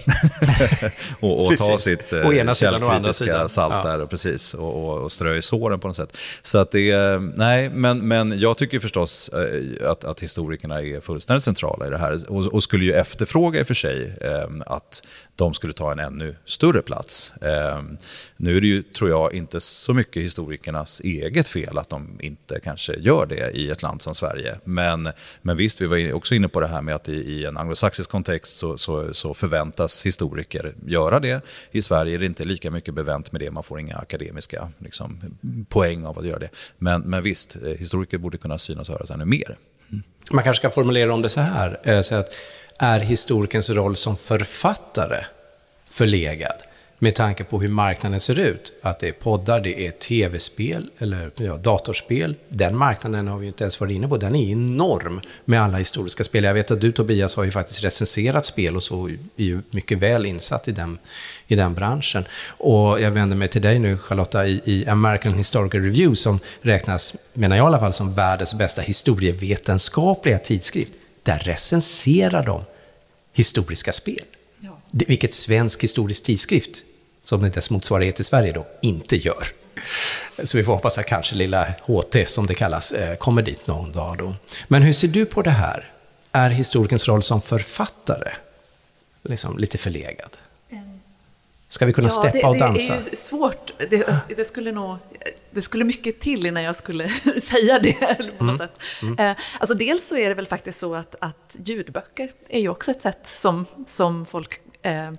och, 1.23 1.47
och 1.47 1.57
ta 1.57 1.79
sitt 1.79 2.13
eh, 2.13 2.39
ena 2.39 2.55
sidan 2.55 2.83
och 2.83 2.93
andra 2.93 3.13
sidan. 3.13 3.49
salt 3.49 3.75
ja. 3.85 3.97
där, 3.97 4.07
precis, 4.07 4.55
och, 4.55 4.89
och, 4.89 4.99
och 4.99 5.13
strö 5.13 5.37
i 5.37 5.43
såren 5.43 5.81
på 5.81 5.87
något 5.89 5.97
sätt. 5.97 6.17
Så 6.43 6.59
att 6.59 6.71
det, 6.71 7.19
nej, 7.35 7.71
men, 7.71 8.09
men 8.09 8.39
jag 8.39 8.57
tycker 8.57 8.79
förstås 8.81 9.29
eh, 9.29 9.91
att, 9.91 10.05
att 10.05 10.21
historikerna 10.21 10.83
är 10.83 11.01
fullständigt 11.01 11.45
centrala 11.45 11.87
i 11.87 11.91
det 11.91 11.99
här 11.99 12.19
och, 12.29 12.47
och 12.47 12.63
skulle 12.63 12.85
ju 12.85 12.93
efterfråga 12.93 13.61
i 13.61 13.63
och 13.63 13.67
för 13.67 13.75
sig 13.75 14.15
eh, 14.21 14.49
att 14.67 15.03
de 15.37 15.55
skulle 15.55 15.73
ta 15.73 15.93
en 15.93 15.99
ännu 15.99 16.37
större 16.45 16.83
plats. 16.83 17.33
Eh, 17.43 17.83
nu 18.41 18.57
är 18.57 18.61
det 18.61 18.67
ju, 18.67 18.83
tror 18.83 19.11
jag, 19.11 19.35
inte 19.35 19.61
så 19.61 19.95
mycket 19.95 20.23
historikernas 20.23 21.01
eget 21.01 21.49
fel 21.49 21.79
att 21.79 21.89
de 21.89 22.19
inte 22.21 22.61
kanske 22.61 22.97
gör 22.97 23.27
det 23.27 23.51
i 23.51 23.71
ett 23.71 23.83
land 23.83 24.03
som 24.03 24.15
Sverige. 24.15 24.59
Men, 24.65 25.09
men 25.43 25.57
visst, 25.57 25.81
vi 25.81 25.87
var 25.87 26.13
också 26.13 26.35
inne 26.35 26.49
på 26.49 26.61
det 26.61 26.67
här 26.67 26.83
med 26.83 26.95
att 26.95 27.09
i, 27.09 27.13
i 27.13 27.45
en 27.45 27.57
anglosaxisk 27.57 28.11
kontext 28.11 28.57
så, 28.57 28.79
så, 28.79 29.15
så, 29.15 29.35
förväntas 29.35 30.07
historiker 30.07 30.75
göra 30.87 31.21
det. 31.21 31.45
I 31.71 31.83
Sverige 31.83 32.15
är 32.15 32.19
det 32.19 32.27
inte 32.27 32.45
lika 32.45 32.71
mycket 32.71 32.95
bevänt 32.95 33.33
med 33.33 33.41
det, 33.41 33.51
man 33.51 33.63
får 33.63 33.81
inga 33.81 33.97
akademiska 33.97 34.69
liksom, 34.79 35.21
poäng 35.69 36.07
av 36.07 36.19
att 36.19 36.27
göra 36.27 36.39
det. 36.39 36.51
Men, 36.79 37.01
men 37.01 37.23
visst, 37.23 37.57
eh, 37.57 37.63
historiker 37.63 38.19
borde 38.19 38.39
kunna 38.39 38.59
synas 38.59 38.89
och 38.89 38.95
höras 38.95 39.11
ännu 39.11 39.25
mer. 39.25 39.57
Mm. 39.91 40.03
Man 40.31 40.45
kanske 40.45 40.61
ska 40.61 40.71
formulera 40.71 41.15
om 41.15 41.23
det 41.23 41.29
så 41.29 41.41
här, 41.41 41.81
eh, 41.85 42.01
så 42.01 42.15
att 42.15 42.29
är 42.79 43.01
historikens 43.01 43.71
roll 43.71 43.97
som 43.97 44.17
författare 44.17 45.25
förlegad 45.91 46.68
med 46.99 47.15
tanke 47.15 47.45
på 47.45 47.61
hur 47.61 47.69
marknaden 47.69 48.21
ser 48.21 48.39
ut. 48.39 48.73
Att 48.83 49.01
det 49.01 49.09
är 49.09 49.13
poddar, 49.13 49.61
det 49.61 49.87
är 49.87 49.91
tv-spel 49.91 50.91
eller 50.99 51.31
ja, 51.37 51.57
datorspel. 51.57 52.35
Den 52.49 52.77
marknaden 52.77 53.29
har 53.29 53.39
vi 53.39 53.47
inte 53.47 53.65
ens 53.65 53.81
varit 53.81 53.95
inne 53.95 54.09
på. 54.09 54.17
Den 54.17 54.37
är 54.37 54.53
enorm 54.53 55.21
med 55.45 55.63
alla 55.63 55.79
historiska 55.79 56.25
spel. 56.25 56.45
Jag 56.45 56.55
vet 56.55 56.71
att 56.71 56.81
du 56.81 56.93
Tobias 56.93 57.37
har 57.37 57.45
ju 57.45 57.51
faktiskt 57.51 57.85
recenserat 57.85 58.45
spel 58.45 58.77
och 58.77 58.83
så 58.83 59.09
är 59.09 59.45
ju 59.45 59.63
mycket 59.71 59.99
väl 59.99 60.27
insatt 60.27 60.69
i 60.69 60.73
den, 60.73 60.99
i 61.47 61.55
den 61.55 61.75
branschen. 61.75 62.25
Och 62.47 63.01
jag 63.01 63.11
vänder 63.11 63.37
mig 63.37 63.49
till 63.49 63.63
dig 63.63 63.79
nu 63.79 63.99
Charlotta 63.99 64.47
i, 64.47 64.61
i 64.65 64.87
American 64.89 65.35
Historical 65.35 65.83
Review 65.83 66.17
som 66.17 66.41
räknas, 66.63 67.17
menar 67.33 67.57
jag 67.57 67.65
i 67.65 67.67
alla 67.67 67.81
fall, 67.81 67.93
som 67.93 68.15
världens 68.15 68.55
bästa 68.55 68.83
historievetenskapliga 68.83 70.39
tidskrift. 70.39 70.93
Där 71.23 71.39
recenserar 71.39 72.47
de 72.47 72.63
historiska 73.33 73.93
spel. 73.93 74.25
Ja. 74.61 74.81
Vilket 74.91 75.35
svensk 75.35 75.83
historisk 75.83 76.23
tidskrift, 76.23 76.83
som 77.29 77.51
dess 77.51 77.71
motsvarighet 77.71 78.21
i 78.21 78.25
Sverige 78.25 78.53
då, 78.53 78.67
inte 78.83 79.17
gör. 79.17 79.45
Så 80.45 80.59
vi 80.59 80.65
får 80.65 80.73
hoppas 80.73 80.99
att 80.99 81.07
kanske 81.07 81.35
lilla 81.35 81.65
HT, 81.65 82.27
som 82.27 82.47
det 82.47 82.55
kallas, 82.55 82.93
eh, 82.93 83.17
kommer 83.17 83.43
dit 83.43 83.67
någon 83.67 83.93
dag 83.93 84.19
då. 84.19 84.35
Men 84.69 84.83
hur 84.83 84.93
ser 84.93 85.09
du 85.09 85.27
på 85.27 85.43
det 85.43 85.51
här? 85.51 85.93
Är 86.33 86.51
historikens 86.51 87.09
roll 87.09 87.23
som 87.23 87.43
författare 87.43 88.33
liksom 89.23 89.59
lite 89.59 89.79
förlegad? 89.79 90.31
Ska 91.69 91.87
vi 91.87 91.93
kunna 91.93 92.09
ja, 92.09 92.11
steppa 92.11 92.39
det, 92.39 92.45
och 92.45 92.59
dansa? 92.59 92.93
Det 92.93 92.99
är 92.99 93.11
ju 93.11 93.17
svårt. 93.17 93.73
Det, 93.91 94.37
det, 94.37 94.45
skulle 94.45 94.73
nog, 94.73 94.97
det 95.51 95.63
skulle 95.63 95.85
mycket 95.85 96.21
till 96.21 96.47
innan 96.47 96.63
jag 96.63 96.77
skulle 96.77 97.09
säga 97.43 97.79
det. 97.79 97.93
På 98.39 98.45
något 98.45 98.59
mm. 98.59 98.59
sätt. 98.59 99.03
Mm. 99.03 99.19
Eh, 99.19 99.37
alltså 99.61 99.75
dels 99.75 100.09
så 100.09 100.17
är 100.17 100.29
det 100.29 100.35
väl 100.35 100.47
faktiskt 100.47 100.79
så 100.81 100.95
att, 100.95 101.15
att 101.21 101.57
ljudböcker 101.65 102.33
är 102.49 102.61
ju 102.61 102.69
också 102.69 102.91
ett 102.91 103.03
sätt 103.03 103.21
som, 103.25 103.67
som 103.87 104.27
folk 104.27 104.61
eh, 104.83 105.13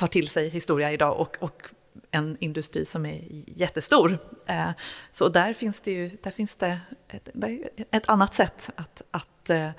tar 0.00 0.06
till 0.06 0.28
sig 0.28 0.48
historia 0.48 0.92
idag 0.92 1.20
och, 1.20 1.36
och 1.40 1.62
en 2.10 2.36
industri 2.40 2.84
som 2.84 3.06
är 3.06 3.20
jättestor. 3.46 4.18
Eh, 4.46 4.70
så 5.12 5.28
där 5.28 5.52
finns 5.52 5.80
det 5.80 5.90
ju 5.90 6.10
där 6.22 6.30
finns 6.30 6.56
det 6.56 6.80
ett, 7.08 7.28
ett 7.90 8.08
annat 8.08 8.34
sätt 8.34 8.70
att, 8.74 9.02
att, 9.10 9.50
eh, 9.50 9.70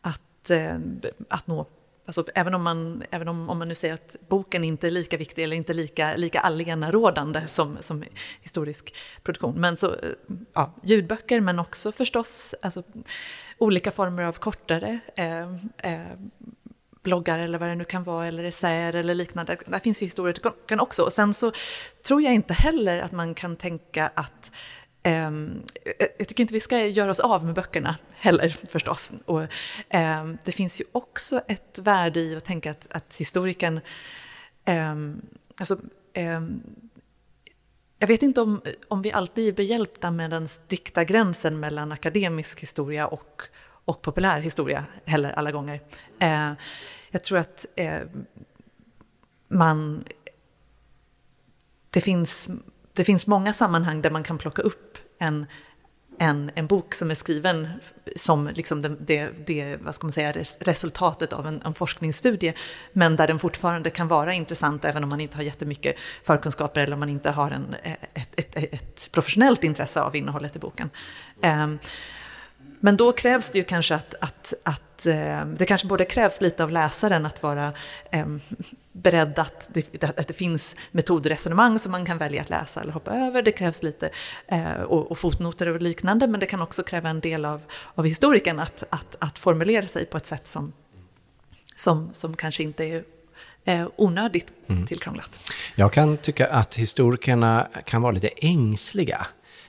att, 0.00 0.50
eh, 0.50 0.78
att 1.28 1.46
nå 1.46 1.66
Alltså, 2.06 2.24
även 2.34 2.54
om 2.54 2.62
man, 2.62 3.04
även 3.10 3.28
om, 3.28 3.50
om 3.50 3.58
man 3.58 3.68
nu 3.68 3.74
säger 3.74 3.94
att 3.94 4.16
boken 4.28 4.64
inte 4.64 4.86
är 4.86 4.90
lika 4.90 5.16
viktig 5.16 5.44
eller 5.44 5.56
inte 5.56 5.72
lika, 5.72 6.16
lika 6.16 6.40
allenarådande 6.40 7.46
som, 7.46 7.78
som 7.80 8.04
historisk 8.42 8.94
produktion. 9.22 9.54
Men 9.60 9.76
så, 9.76 9.96
ja, 10.52 10.74
ljudböcker 10.82 11.40
men 11.40 11.58
också 11.58 11.92
förstås 11.92 12.54
alltså, 12.62 12.82
olika 13.58 13.90
former 13.90 14.22
av 14.22 14.32
kortare 14.32 14.98
eh, 15.16 15.54
eh, 15.78 16.18
bloggar 17.02 17.38
eller 17.38 17.58
vad 17.58 17.68
det 17.68 17.74
nu 17.74 17.84
kan 17.84 18.04
vara, 18.04 18.26
eller 18.26 18.44
essäer 18.44 18.94
eller 18.94 19.14
liknande. 19.14 19.56
Där 19.66 19.78
finns 19.78 20.02
ju 20.02 20.06
historier 20.06 20.80
också. 20.80 21.02
Och 21.02 21.12
sen 21.12 21.34
så 21.34 21.52
tror 22.06 22.22
jag 22.22 22.34
inte 22.34 22.54
heller 22.54 22.98
att 23.02 23.12
man 23.12 23.34
kan 23.34 23.56
tänka 23.56 24.10
att 24.14 24.52
eh, 25.02 25.30
jag 26.18 26.28
tycker 26.28 26.40
inte 26.40 26.54
vi 26.54 26.60
ska 26.60 26.78
göra 26.78 27.10
oss 27.10 27.20
av 27.20 27.44
med 27.44 27.54
böckerna 27.54 27.96
heller 28.14 28.48
förstås. 28.68 29.12
Och, 29.24 29.42
eh, 29.88 30.26
det 30.44 30.52
finns 30.52 30.80
ju 30.80 30.84
också 30.92 31.40
ett 31.48 31.78
värde 31.78 32.20
i 32.20 32.36
att 32.36 32.44
tänka 32.44 32.70
att, 32.70 32.86
att 32.90 33.16
historikern, 33.16 33.80
eh, 34.64 34.94
alltså, 35.60 35.78
ehm, 36.14 36.62
jag 37.98 38.08
vet 38.08 38.22
inte 38.22 38.40
om, 38.40 38.62
om 38.88 39.02
vi 39.02 39.12
alltid 39.12 39.48
är 39.48 39.52
behjälpta 39.52 40.10
med 40.10 40.30
den 40.30 40.48
strikta 40.48 41.04
gränsen 41.04 41.60
mellan 41.60 41.92
akademisk 41.92 42.62
historia 42.62 43.06
och, 43.06 43.42
och 43.88 44.02
populär 44.02 44.40
historia 44.40 44.84
heller 45.04 45.32
alla 45.32 45.52
gånger. 45.52 45.80
Eh, 46.18 46.52
jag 47.10 47.24
tror 47.24 47.38
att 47.38 47.66
eh, 47.76 48.00
man, 49.48 50.04
det 51.90 52.00
finns 52.00 52.50
det 52.92 53.04
finns 53.04 53.26
många 53.26 53.52
sammanhang 53.52 54.02
där 54.02 54.10
man 54.10 54.22
kan 54.22 54.38
plocka 54.38 54.62
upp 54.62 54.98
en, 55.18 55.46
en, 56.18 56.50
en 56.54 56.66
bok 56.66 56.94
som 56.94 57.10
är 57.10 57.14
skriven 57.14 57.68
som 58.16 58.50
liksom 58.54 58.82
det, 58.82 58.96
det, 59.00 59.46
det 59.46 59.76
vad 59.76 59.94
ska 59.94 60.06
man 60.06 60.12
säga, 60.12 60.32
resultatet 60.60 61.32
av 61.32 61.46
en, 61.46 61.62
en, 61.64 61.74
forskningsstudie, 61.74 62.54
men 62.92 63.16
där 63.16 63.26
den 63.26 63.38
fortfarande 63.38 63.90
kan 63.90 64.08
vara 64.08 64.34
intressant 64.34 64.84
även 64.84 65.04
om 65.04 65.10
man 65.10 65.20
inte 65.20 65.36
har 65.36 65.42
jättemycket 65.42 65.96
förkunskaper 66.24 66.80
eller 66.80 66.92
om 66.92 67.00
man 67.00 67.08
inte 67.08 67.30
har 67.30 67.50
en, 67.50 67.74
ett, 68.14 68.40
ett, 68.40 68.56
ett 68.56 69.08
professionellt 69.12 69.64
intresse 69.64 70.00
av 70.00 70.16
innehållet 70.16 70.56
i 70.56 70.58
boken. 70.58 70.90
Um, 71.42 71.78
men 72.80 72.96
då 72.96 73.12
krävs 73.12 73.50
det 73.50 73.58
ju 73.58 73.64
kanske 73.64 73.94
att, 73.94 74.14
att, 74.20 74.54
att 74.62 75.06
eh, 75.06 75.44
det 75.44 75.66
kanske 75.66 75.86
både 75.88 76.04
krävs 76.04 76.40
lite 76.40 76.64
av 76.64 76.70
läsaren 76.70 77.26
att 77.26 77.42
vara 77.42 77.72
eh, 78.10 78.26
beredd 78.92 79.38
att 79.38 79.68
det, 79.72 80.04
att 80.18 80.28
det 80.28 80.34
finns 80.34 80.76
metodresonemang 80.90 81.78
som 81.78 81.92
man 81.92 82.04
kan 82.04 82.18
välja 82.18 82.42
att 82.42 82.50
läsa 82.50 82.80
eller 82.80 82.92
hoppa 82.92 83.14
över. 83.14 83.42
Det 83.42 83.52
krävs 83.52 83.82
lite 83.82 84.10
eh, 84.46 84.72
och, 84.72 85.10
och 85.10 85.18
fotnoter 85.18 85.68
och 85.68 85.82
liknande, 85.82 86.26
men 86.26 86.40
det 86.40 86.46
kan 86.46 86.62
också 86.62 86.82
kräva 86.82 87.08
en 87.08 87.20
del 87.20 87.44
av, 87.44 87.62
av 87.94 88.04
historikern 88.04 88.58
att, 88.58 88.84
att, 88.90 89.16
att 89.20 89.38
formulera 89.38 89.86
sig 89.86 90.06
på 90.06 90.16
ett 90.16 90.26
sätt 90.26 90.46
som, 90.46 90.72
som, 91.76 92.08
som 92.12 92.36
kanske 92.36 92.62
inte 92.62 92.84
är 92.84 93.04
eh, 93.64 93.88
onödigt 93.96 94.52
mm. 94.66 94.86
tillkrånglat. 94.86 95.40
Jag 95.74 95.92
kan 95.92 96.16
tycka 96.16 96.46
att 96.46 96.74
historikerna 96.74 97.68
kan 97.84 98.02
vara 98.02 98.12
lite 98.12 98.28
ängsliga 98.36 99.26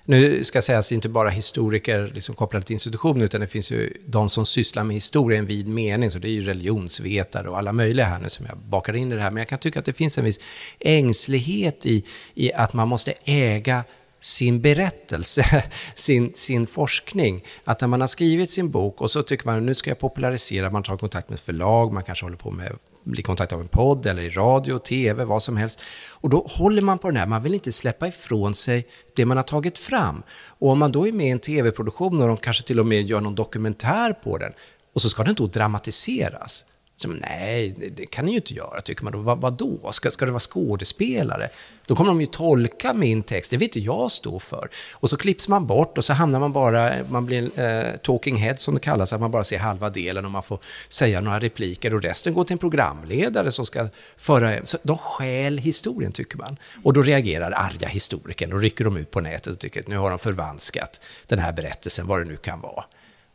nu 0.09 0.43
ska 0.43 0.61
sägas 0.61 0.91
inte 0.91 1.09
bara 1.09 1.29
historiker 1.29 2.11
liksom 2.13 2.35
kopplade 2.35 2.65
till 2.65 2.73
institutioner, 2.73 3.25
utan 3.25 3.41
det 3.41 3.47
finns 3.47 3.71
ju 3.71 3.93
de 4.05 4.29
som 4.29 4.45
sysslar 4.45 4.83
med 4.83 4.93
historia 4.93 5.35
i 5.35 5.39
en 5.39 5.45
vid 5.45 5.67
mening, 5.67 6.11
så 6.11 6.19
det 6.19 6.27
är 6.27 6.31
ju 6.31 6.41
religionsvetare 6.41 7.49
och 7.49 7.57
alla 7.57 7.71
möjliga 7.71 8.05
här 8.05 8.19
nu 8.19 8.29
som 8.29 8.45
jag 8.49 8.57
bakar 8.57 8.95
in 8.95 9.11
i 9.11 9.15
det 9.15 9.21
här. 9.21 9.31
Men 9.31 9.41
jag 9.41 9.47
kan 9.47 9.59
tycka 9.59 9.79
att 9.79 9.85
det 9.85 9.93
finns 9.93 10.17
en 10.17 10.23
viss 10.23 10.39
ängslighet 10.79 11.85
i, 11.85 12.05
i 12.33 12.53
att 12.53 12.73
man 12.73 12.87
måste 12.87 13.13
äga 13.23 13.83
sin 14.19 14.61
berättelse, 14.61 15.63
sin, 15.93 16.33
sin 16.35 16.67
forskning. 16.67 17.43
Att 17.63 17.81
när 17.81 17.87
man 17.87 18.01
har 18.01 18.07
skrivit 18.07 18.49
sin 18.49 18.71
bok 18.71 19.01
och 19.01 19.11
så 19.11 19.23
tycker 19.23 19.45
man 19.45 19.65
nu 19.65 19.75
ska 19.75 19.89
jag 19.89 19.99
popularisera, 19.99 20.71
man 20.71 20.83
tar 20.83 20.97
kontakt 20.97 21.29
med 21.29 21.39
förlag, 21.39 21.93
man 21.93 22.03
kanske 22.03 22.25
håller 22.25 22.37
på 22.37 22.51
med 22.51 22.71
bli 23.03 23.23
kontaktad 23.23 23.55
av 23.55 23.61
en 23.61 23.67
podd 23.67 24.05
eller 24.05 24.21
i 24.21 24.29
radio, 24.29 24.79
tv, 24.79 25.25
vad 25.25 25.43
som 25.43 25.57
helst. 25.57 25.83
Och 26.09 26.29
då 26.29 26.47
håller 26.49 26.81
man 26.81 26.97
på 26.97 27.07
den 27.07 27.17
här, 27.17 27.27
man 27.27 27.43
vill 27.43 27.53
inte 27.53 27.71
släppa 27.71 28.07
ifrån 28.07 28.55
sig 28.55 28.87
det 29.15 29.25
man 29.25 29.37
har 29.37 29.43
tagit 29.43 29.77
fram. 29.77 30.23
Och 30.45 30.69
om 30.69 30.79
man 30.79 30.91
då 30.91 31.07
är 31.07 31.11
med 31.11 31.27
i 31.27 31.29
en 31.29 31.39
tv-produktion 31.39 32.21
och 32.21 32.27
de 32.27 32.37
kanske 32.37 32.63
till 32.63 32.79
och 32.79 32.85
med 32.85 33.01
gör 33.01 33.21
någon 33.21 33.35
dokumentär 33.35 34.13
på 34.13 34.37
den, 34.37 34.53
och 34.93 35.01
så 35.01 35.09
ska 35.09 35.23
den 35.23 35.35
då 35.35 35.47
dramatiseras. 35.47 36.65
Så, 37.01 37.07
nej, 37.07 37.73
det 37.97 38.05
kan 38.05 38.25
ni 38.25 38.31
ju 38.31 38.37
inte 38.37 38.53
göra, 38.53 38.81
tycker 38.81 39.03
man 39.03 39.13
då. 39.13 39.19
Vad, 39.19 39.41
vad 39.41 39.53
då? 39.53 39.91
Ska, 39.91 40.11
ska 40.11 40.25
det 40.25 40.31
vara 40.31 40.39
skådespelare? 40.39 41.49
Då 41.87 41.95
kommer 41.95 42.09
de 42.09 42.21
ju 42.21 42.27
tolka 42.27 42.93
min 42.93 43.23
text, 43.23 43.51
det 43.51 43.57
vill 43.57 43.67
inte 43.67 43.79
jag 43.79 44.11
stå 44.11 44.39
för. 44.39 44.69
Och 44.93 45.09
så 45.09 45.17
klipps 45.17 45.47
man 45.47 45.67
bort 45.67 45.97
och 45.97 46.05
så 46.05 46.13
hamnar 46.13 46.39
man 46.39 46.53
bara, 46.53 46.91
man 47.09 47.25
blir 47.25 47.59
eh, 47.59 47.95
talking 48.03 48.35
head 48.35 48.57
som 48.57 48.73
det 48.73 48.79
kallas, 48.79 49.13
att 49.13 49.21
man 49.21 49.31
bara 49.31 49.43
ser 49.43 49.57
halva 49.57 49.89
delen 49.89 50.25
och 50.25 50.31
man 50.31 50.43
får 50.43 50.59
säga 50.89 51.21
några 51.21 51.39
repliker 51.39 51.93
och 51.93 52.01
resten 52.01 52.33
går 52.33 52.43
till 52.43 52.53
en 52.53 52.57
programledare 52.57 53.51
som 53.51 53.65
ska 53.65 53.87
föra... 54.17 54.65
Så 54.65 54.77
de 54.83 54.97
stjäl 54.97 55.57
historien, 55.57 56.11
tycker 56.11 56.37
man. 56.37 56.57
Och 56.83 56.93
då 56.93 57.01
reagerar 57.01 57.51
arga 57.51 57.87
historiker 57.87 58.53
och 58.53 58.61
rycker 58.61 58.85
de 58.85 58.97
ut 58.97 59.11
på 59.11 59.21
nätet 59.21 59.53
och 59.53 59.59
tycker 59.59 59.79
att 59.79 59.87
nu 59.87 59.97
har 59.97 60.09
de 60.09 60.19
förvanskat 60.19 61.01
den 61.27 61.39
här 61.39 61.51
berättelsen, 61.51 62.07
vad 62.07 62.19
det 62.19 62.25
nu 62.25 62.37
kan 62.37 62.61
vara. 62.61 62.83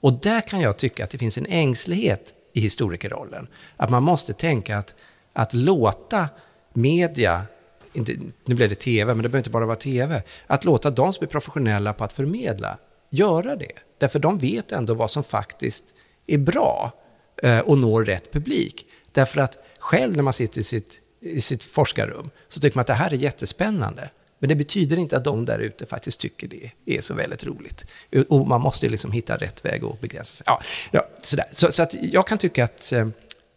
Och 0.01 0.13
där 0.13 0.41
kan 0.41 0.61
jag 0.61 0.77
tycka 0.77 1.05
att 1.05 1.11
det 1.11 1.19
finns 1.19 1.39
en 1.39 1.47
ängslighet 1.47 2.35
i 2.55 2.61
historikerrollen. 2.61 3.49
Att 3.77 3.91
man 3.91 4.03
måste 4.03 4.33
tänka 4.33 4.79
att, 4.79 4.95
att 5.33 5.55
låta 5.55 6.29
media, 6.73 7.43
inte, 7.93 8.17
nu 8.45 8.55
blev 8.55 8.69
det 8.69 8.75
tv, 8.75 9.15
men 9.15 9.23
det 9.23 9.29
behöver 9.29 9.39
inte 9.39 9.51
bara 9.51 9.67
vara 9.67 9.77
tv, 9.77 10.23
att 10.47 10.65
låta 10.65 10.91
de 10.91 11.13
som 11.13 11.25
är 11.25 11.29
professionella 11.29 11.93
på 11.93 12.05
att 12.05 12.13
förmedla 12.13 12.79
göra 13.11 13.57
det. 13.57 13.73
Därför 13.99 14.19
de 14.19 14.39
vet 14.39 14.73
ändå 14.73 14.95
vad 14.95 15.11
som 15.11 15.25
faktiskt 15.25 15.85
är 16.27 16.39
bra 16.39 16.93
eh, 17.43 17.59
och 17.59 17.79
når 17.79 18.05
rätt 18.05 18.33
publik. 18.33 18.87
Därför 19.13 19.41
att 19.41 19.59
själv 19.79 20.17
när 20.17 20.23
man 20.23 20.33
sitter 20.33 20.61
i 20.61 20.65
sitt, 20.65 21.01
i 21.21 21.41
sitt 21.41 21.65
forskarrum 21.65 22.31
så 22.49 22.61
tycker 22.61 22.77
man 22.77 22.81
att 22.81 22.87
det 22.87 22.95
här 22.95 23.13
är 23.13 23.17
jättespännande. 23.17 24.11
Men 24.39 24.49
det 24.49 24.55
betyder 24.55 24.97
inte 24.97 25.17
att 25.17 25.25
de 25.25 25.45
där 25.45 25.59
ute 25.59 25.87
faktiskt 25.87 26.21
tycker 26.21 26.49
det 26.49 26.71
är 26.87 27.01
så 27.01 27.15
väldigt 27.15 27.45
roligt. 27.45 27.87
Och 28.29 28.49
man 28.49 28.61
måste 28.61 28.89
liksom 28.89 29.13
hitta 29.13 29.37
rätt 29.37 29.65
väg 29.65 29.85
och 29.85 29.99
begränsa 30.01 30.35
sig. 30.35 30.45
Ja, 30.47 30.63
ja, 30.91 31.09
sådär. 31.23 31.47
Så, 31.53 31.73
så 31.73 31.83
att 31.83 31.95
jag 31.95 32.27
kan 32.27 32.39
tycka 32.39 32.65
att, 32.65 32.93
eh, 32.93 33.09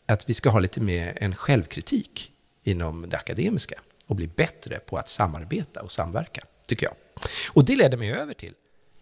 att 0.06 0.30
vi 0.30 0.34
ska 0.34 0.50
ha 0.50 0.60
lite 0.60 0.80
mer 0.80 1.18
en 1.22 1.36
självkritik 1.36 2.32
inom 2.64 3.10
det 3.10 3.18
akademiska 3.18 3.76
och 4.08 4.16
bli 4.16 4.28
bättre 4.28 4.80
på 4.80 4.98
att 4.98 5.10
samarbeta 5.10 5.82
och 5.82 5.92
samverka, 5.92 6.42
tycker 6.66 6.86
jag. 6.86 6.96
Och 7.48 7.66
det 7.66 7.76
leder 7.76 7.98
mig 7.98 8.12
över 8.12 8.34
till 8.34 8.54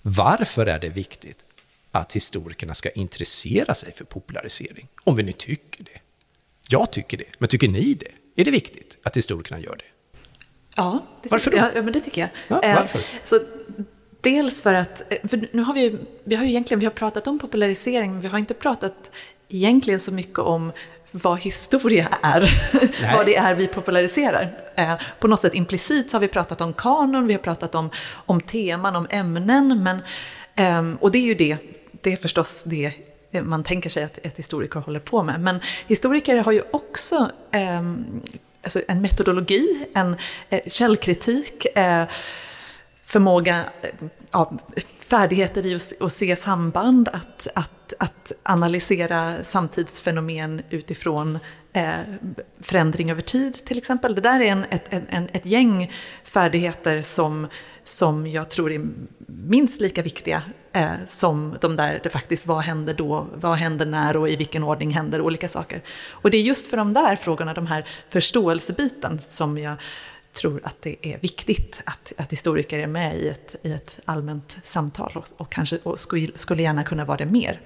varför 0.02 0.66
är 0.66 0.80
det 0.80 0.90
viktigt 0.90 1.38
att 1.92 2.14
historikerna 2.14 2.74
ska 2.74 2.90
intressera 2.90 3.74
sig 3.74 3.94
för 3.94 4.06
popularisering? 4.06 4.88
Om 5.04 5.16
vi 5.16 5.24
nu 5.24 5.32
tycker 5.32 5.84
det. 5.84 6.00
Jag 6.70 6.92
tycker 6.92 7.18
det, 7.18 7.26
men 7.38 7.50
tycker 7.50 7.68
ni 7.68 7.94
det? 7.94 8.42
Är 8.42 8.46
det 8.46 8.52
viktigt 8.52 8.98
att 9.04 9.18
historikerna 9.18 9.60
gör 9.60 9.76
det? 9.76 9.95
Ja, 10.76 11.00
det 11.22 11.32
varför 11.32 11.52
då? 11.52 11.58
Ja, 11.58 11.70
men 11.74 11.94
det 11.94 12.00
tycker 12.00 12.22
jag. 12.22 12.30
Ja, 12.48 12.64
eh, 12.64 12.76
varför? 12.76 13.02
Så, 13.24 13.40
dels 14.22 14.62
för 14.62 14.74
att, 14.74 15.14
eh, 15.14 15.30
för 15.30 15.48
nu 15.52 15.62
har 15.62 15.74
vi, 15.74 15.98
vi 16.24 16.36
har 16.36 16.44
ju 16.44 16.50
egentligen 16.50 16.80
vi 16.80 16.86
har 16.86 16.94
pratat 16.94 17.28
om 17.28 17.40
popularisering, 17.40 18.12
men 18.12 18.22
vi 18.22 18.28
har 18.28 18.40
inte 18.40 18.54
pratat 18.54 19.12
egentligen 19.50 20.00
så 20.00 20.14
mycket 20.14 20.40
om 20.40 20.72
vad 21.12 21.40
historia 21.40 22.08
är, 22.22 22.50
vad 23.16 23.26
det 23.26 23.36
är 23.36 23.56
vi 23.56 23.68
populariserar. 23.68 24.58
Eh, 24.76 24.94
på 25.20 25.28
något 25.28 25.42
sätt 25.42 25.54
implicit 25.54 26.10
så 26.10 26.18
har 26.18 26.22
vi 26.22 26.28
pratat 26.28 26.62
om 26.62 26.74
kanon, 26.74 27.28
vi 27.28 27.34
har 27.34 27.42
pratat 27.42 27.76
om, 27.76 27.90
om 28.26 28.42
teman, 28.42 28.96
om 28.96 29.08
ämnen, 29.10 29.84
men, 29.84 30.00
eh, 30.56 30.98
och 31.00 31.12
det 31.12 31.18
är 31.18 31.26
ju 31.26 31.36
det, 31.36 31.58
det 32.02 32.14
är 32.14 32.18
förstås 32.18 32.64
det 32.64 32.94
man 33.44 33.64
tänker 33.64 33.90
sig 33.90 34.04
att 34.04 34.18
ett 34.24 34.38
historiker 34.38 34.80
håller 34.80 35.00
på 35.00 35.24
med. 35.24 35.40
Men 35.40 35.60
historiker 35.88 36.38
har 36.38 36.52
ju 36.52 36.62
också 36.72 37.30
eh, 37.52 37.82
alltså 38.66 38.82
en 38.88 39.02
metodologi, 39.02 39.88
en 39.94 40.16
eh, 40.50 40.62
källkritik, 40.68 41.66
eh, 41.78 42.06
förmåga, 43.06 43.66
eh, 43.82 43.90
ja, 44.32 44.54
färdigheter 45.00 45.66
i 45.66 45.76
att, 45.76 46.02
att 46.02 46.14
se 46.14 46.36
samband, 46.36 47.10
att, 47.10 47.48
att, 47.56 47.94
att 48.00 48.32
analysera 48.44 49.44
samtidsfenomen 49.44 50.62
utifrån 50.70 51.40
eh, 51.76 52.00
förändring 52.60 53.12
över 53.12 53.22
tid 53.22 53.66
till 53.66 53.78
exempel. 53.78 54.16
Det 54.16 54.22
där 54.22 54.40
är 54.40 54.46
en, 54.46 54.66
ett, 54.70 54.88
en, 54.90 55.30
ett 55.34 55.46
gäng 55.46 55.92
färdigheter 56.24 57.02
som, 57.02 57.48
som 57.84 58.28
jag 58.28 58.50
tror 58.50 58.72
är 58.72 58.82
minst 59.28 59.82
lika 59.82 60.02
viktiga 60.02 60.42
eh, 60.74 60.92
som 61.08 61.56
de 61.62 61.76
där, 61.76 62.00
det 62.04 62.10
faktiskt, 62.10 62.48
vad 62.48 62.62
händer 62.62 62.94
då, 62.94 63.28
vad 63.36 63.58
händer 63.58 63.86
när 63.86 64.18
och 64.18 64.30
i 64.30 64.36
vilken 64.36 64.64
ordning 64.64 64.92
händer 64.92 65.22
olika 65.22 65.50
saker. 65.50 65.82
Och 66.10 66.32
det 66.32 66.38
är 66.38 66.42
just 66.42 66.68
för 66.68 66.78
de 66.78 66.94
där 66.94 67.16
frågorna, 67.16 67.54
de 67.54 67.68
här 67.68 67.88
förståelsebiten, 68.10 69.22
som 69.28 69.58
jag 69.58 69.76
tror 70.34 70.62
att 70.64 70.82
det 70.82 71.08
är 71.08 71.20
viktigt 71.20 71.82
att, 71.86 72.14
att 72.18 72.32
historiker 72.32 72.80
är 72.80 72.88
med 72.88 73.18
i 73.18 73.28
ett, 73.30 73.56
i 73.64 73.72
ett 73.72 74.00
allmänt 74.06 74.58
samtal 74.64 75.12
och, 75.16 75.28
och 75.38 75.52
kanske 75.52 75.78
och 75.84 76.00
skulle, 76.00 76.28
skulle 76.36 76.64
gärna 76.64 76.84
kunna 76.84 77.06
vara 77.06 77.18
det 77.18 77.26
mer. 77.26 77.62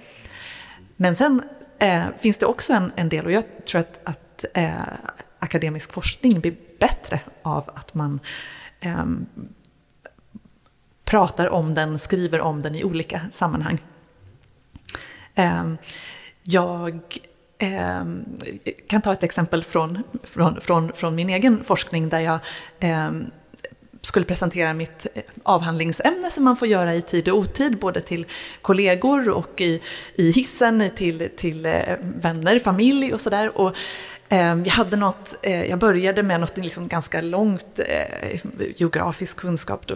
Men 0.95 1.16
sen 1.16 1.41
eh, 1.80 2.04
finns 2.18 2.38
det 2.38 2.46
också 2.46 2.74
en, 2.74 2.92
en, 2.96 3.10
del, 3.10 3.26
och 3.26 3.32
jag 3.32 3.44
tror 3.66 3.82
att, 3.82 4.00
att 4.04 4.46
eh, 4.54 4.74
akademisk 5.40 5.94
forskning 5.94 6.40
blir 6.40 6.56
bättre 6.80 7.20
av 7.42 7.70
att 7.76 7.94
man 7.94 8.20
eh, 8.80 9.06
pratar 11.06 11.50
om 11.50 11.76
den, 11.76 12.00
skriver 12.00 12.42
om 12.42 12.62
den 12.62 12.76
i 12.76 12.84
olika 12.84 13.22
sammanhang. 13.32 13.80
Ehm, 15.36 15.78
jag 16.44 17.00
ehm, 17.58 18.26
kan 18.88 19.02
ta 19.02 19.14
ett 19.14 19.24
exempel 19.24 19.64
från, 19.64 20.04
från, 20.24 20.62
från, 20.62 20.92
från 20.94 21.16
min 21.16 21.30
egen 21.30 21.64
forskning 21.64 22.10
där 22.10 22.20
jag 22.20 22.40
ehm, 22.80 23.32
skulle 24.10 24.26
presentera 24.26 24.74
mitt 24.74 25.07
eh, 25.14 25.24
avhandlingsämne 25.43 26.32
som 26.32 26.43
man 26.43 26.57
får 26.57 26.68
göra 26.68 26.95
i 26.95 27.01
tid 27.01 27.30
och 27.30 27.38
otid, 27.38 27.80
både 27.80 28.01
till 28.01 28.26
kollegor 28.62 29.30
och 29.30 29.62
i, 29.62 29.82
i 30.16 30.32
hissen, 30.32 30.89
till, 30.95 31.30
till 31.36 31.66
eh, 31.66 31.74
vänner, 32.01 32.60
familj 32.60 33.14
och 33.14 33.22
sådär. 33.22 33.51
Ehm, 34.32 34.66
jag, 34.66 34.72
hade 34.72 34.97
något, 34.97 35.39
eh, 35.41 35.66
jag 35.66 35.80
började 35.80 36.24
med 36.24 36.39
något 36.39 36.57
liksom 36.57 36.88
ganska 36.88 37.22
långt 37.22 37.80
eh, 37.80 38.39
geografisk 38.76 39.38
kunskap. 39.38 39.91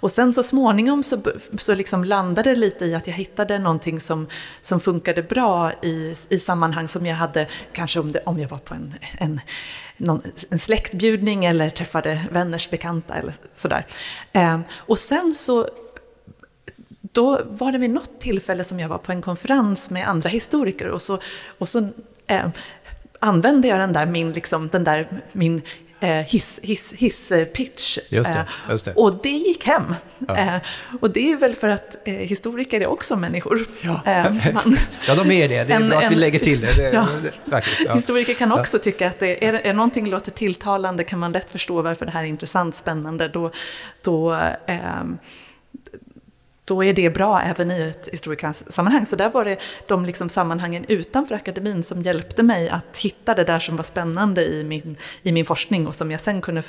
Och 0.00 0.10
sen 0.10 0.32
så 0.32 0.42
småningom 0.42 1.02
så, 1.02 1.22
så 1.58 1.74
liksom 1.74 2.04
landade 2.04 2.50
det 2.50 2.56
lite 2.56 2.84
i 2.84 2.94
att 2.94 3.06
jag 3.06 3.14
hittade 3.14 3.58
någonting 3.58 4.00
som, 4.00 4.26
som 4.60 4.80
funkade 4.80 5.22
bra 5.22 5.72
i, 5.82 6.16
i 6.28 6.40
sammanhang 6.40 6.88
som 6.88 7.06
jag 7.06 7.16
hade, 7.16 7.46
kanske 7.72 8.00
om, 8.00 8.12
det, 8.12 8.20
om 8.26 8.38
jag 8.38 8.48
var 8.48 8.58
på 8.58 8.74
en, 8.74 8.94
en, 9.18 9.40
någon, 9.96 10.22
en 10.50 10.58
släktbjudning 10.58 11.44
eller 11.44 11.70
träffade 11.70 12.24
vänners 12.30 12.70
bekanta 12.70 13.14
eller 13.14 13.34
sådär. 13.54 13.86
Eh, 14.32 14.60
och 14.74 14.98
sen 14.98 15.34
så 15.34 15.68
då 17.12 17.40
var 17.44 17.72
det 17.72 17.78
vid 17.78 17.90
något 17.90 18.18
tillfälle 18.18 18.64
som 18.64 18.80
jag 18.80 18.88
var 18.88 18.98
på 18.98 19.12
en 19.12 19.22
konferens 19.22 19.90
med 19.90 20.08
andra 20.08 20.28
historiker 20.28 20.88
och 20.88 21.02
så, 21.02 21.18
och 21.58 21.68
så 21.68 21.88
eh, 22.26 22.48
använde 23.18 23.68
jag 23.68 23.80
den 23.80 23.92
där 23.92 24.06
min, 24.06 24.32
liksom, 24.32 24.68
den 24.68 24.84
där, 24.84 25.08
min 25.32 25.62
eh, 26.00 26.08
hiss, 26.08 26.60
hiss, 26.62 26.92
hisspitch. 26.92 27.98
Just 28.08 28.32
det, 28.32 28.46
just 28.70 28.84
det. 28.84 28.92
Och 28.94 29.22
det 29.22 29.28
gick 29.28 29.64
hem. 29.64 29.94
Ja. 30.28 30.36
Eh, 30.36 30.60
och 31.00 31.10
det 31.10 31.32
är 31.32 31.36
väl 31.36 31.54
för 31.54 31.68
att 31.68 31.96
eh, 32.04 32.14
historiker 32.14 32.80
är 32.80 32.86
också 32.86 33.16
människor. 33.16 33.66
Ja, 33.82 34.00
man, 34.54 34.76
ja 35.08 35.14
de 35.14 35.30
är 35.30 35.48
det. 35.48 35.64
Det 35.64 35.72
är 35.72 35.80
en, 35.80 35.88
bra 35.88 35.98
att 35.98 36.04
en, 36.04 36.10
vi 36.10 36.16
lägger 36.16 36.38
till 36.38 36.60
det. 36.60 36.76
det, 36.76 36.92
ja. 36.92 37.06
faktiskt, 37.50 37.90
Historiker 37.90 38.34
kan 38.34 38.52
också 38.52 38.78
tycka 38.78 39.06
att 39.06 39.18
det 39.18 39.46
är, 39.46 39.54
är 39.54 39.74
någonting 39.74 40.10
låter 40.10 40.30
tilltalande 40.30 41.04
kan 41.04 41.18
man 41.18 41.32
lätt 41.32 41.50
förstå 41.50 41.82
varför 41.82 42.06
det 42.06 42.12
här 42.12 42.22
är 42.22 42.26
intressant, 42.26 42.76
spännande. 42.76 43.28
Då, 43.28 43.50
då 44.02 44.34
eh, 44.66 44.80
då 46.66 46.84
är 46.84 46.92
det 46.92 47.10
bra 47.10 47.42
även 47.42 47.70
i 47.70 47.82
ett 47.82 48.08
historikersammanhang. 48.12 49.06
Så 49.06 49.16
där 49.16 49.30
var 49.30 49.44
det 49.44 49.58
de 49.88 50.04
liksom 50.04 50.28
sammanhangen 50.28 50.84
utanför 50.88 51.34
akademin 51.34 51.82
som 51.82 52.02
hjälpte 52.02 52.42
mig 52.42 52.68
att 52.68 52.96
hitta 52.96 53.34
det 53.34 53.44
där 53.44 53.58
som 53.58 53.76
var 53.76 53.84
spännande 53.84 54.44
i 54.44 54.64
min, 54.64 54.96
i 55.22 55.32
min 55.32 55.46
forskning 55.46 55.86
och 55.86 55.94
som 55.94 56.10
jag 56.10 56.20
sen 56.20 56.40
kunde 56.40 56.62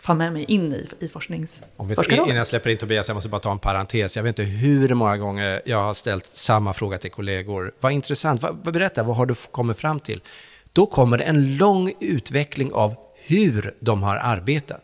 få 0.00 0.14
med 0.14 0.32
mig 0.32 0.44
in 0.44 0.72
i, 0.72 0.88
i 0.98 1.08
forskningsforskarrollen. 1.08 2.24
Innan 2.24 2.36
jag 2.36 2.46
släpper 2.46 2.70
in 2.70 2.76
Tobias, 2.76 3.08
jag 3.08 3.14
måste 3.14 3.28
bara 3.28 3.40
ta 3.40 3.50
en 3.50 3.58
parentes. 3.58 4.16
Jag 4.16 4.22
vet 4.22 4.38
inte 4.38 4.50
hur 4.50 4.94
många 4.94 5.16
gånger 5.16 5.62
jag 5.64 5.82
har 5.82 5.94
ställt 5.94 6.30
samma 6.32 6.72
fråga 6.72 6.98
till 6.98 7.10
kollegor. 7.10 7.72
Vad 7.80 7.92
intressant, 7.92 8.42
vad, 8.42 8.72
berätta, 8.72 9.02
vad 9.02 9.16
har 9.16 9.26
du 9.26 9.34
kommit 9.34 9.78
fram 9.78 10.00
till? 10.00 10.20
Då 10.72 10.86
kommer 10.86 11.18
det 11.18 11.24
en 11.24 11.56
lång 11.56 11.92
utveckling 12.00 12.72
av 12.72 12.94
hur 13.14 13.74
de 13.80 14.02
har 14.02 14.16
arbetat. 14.16 14.82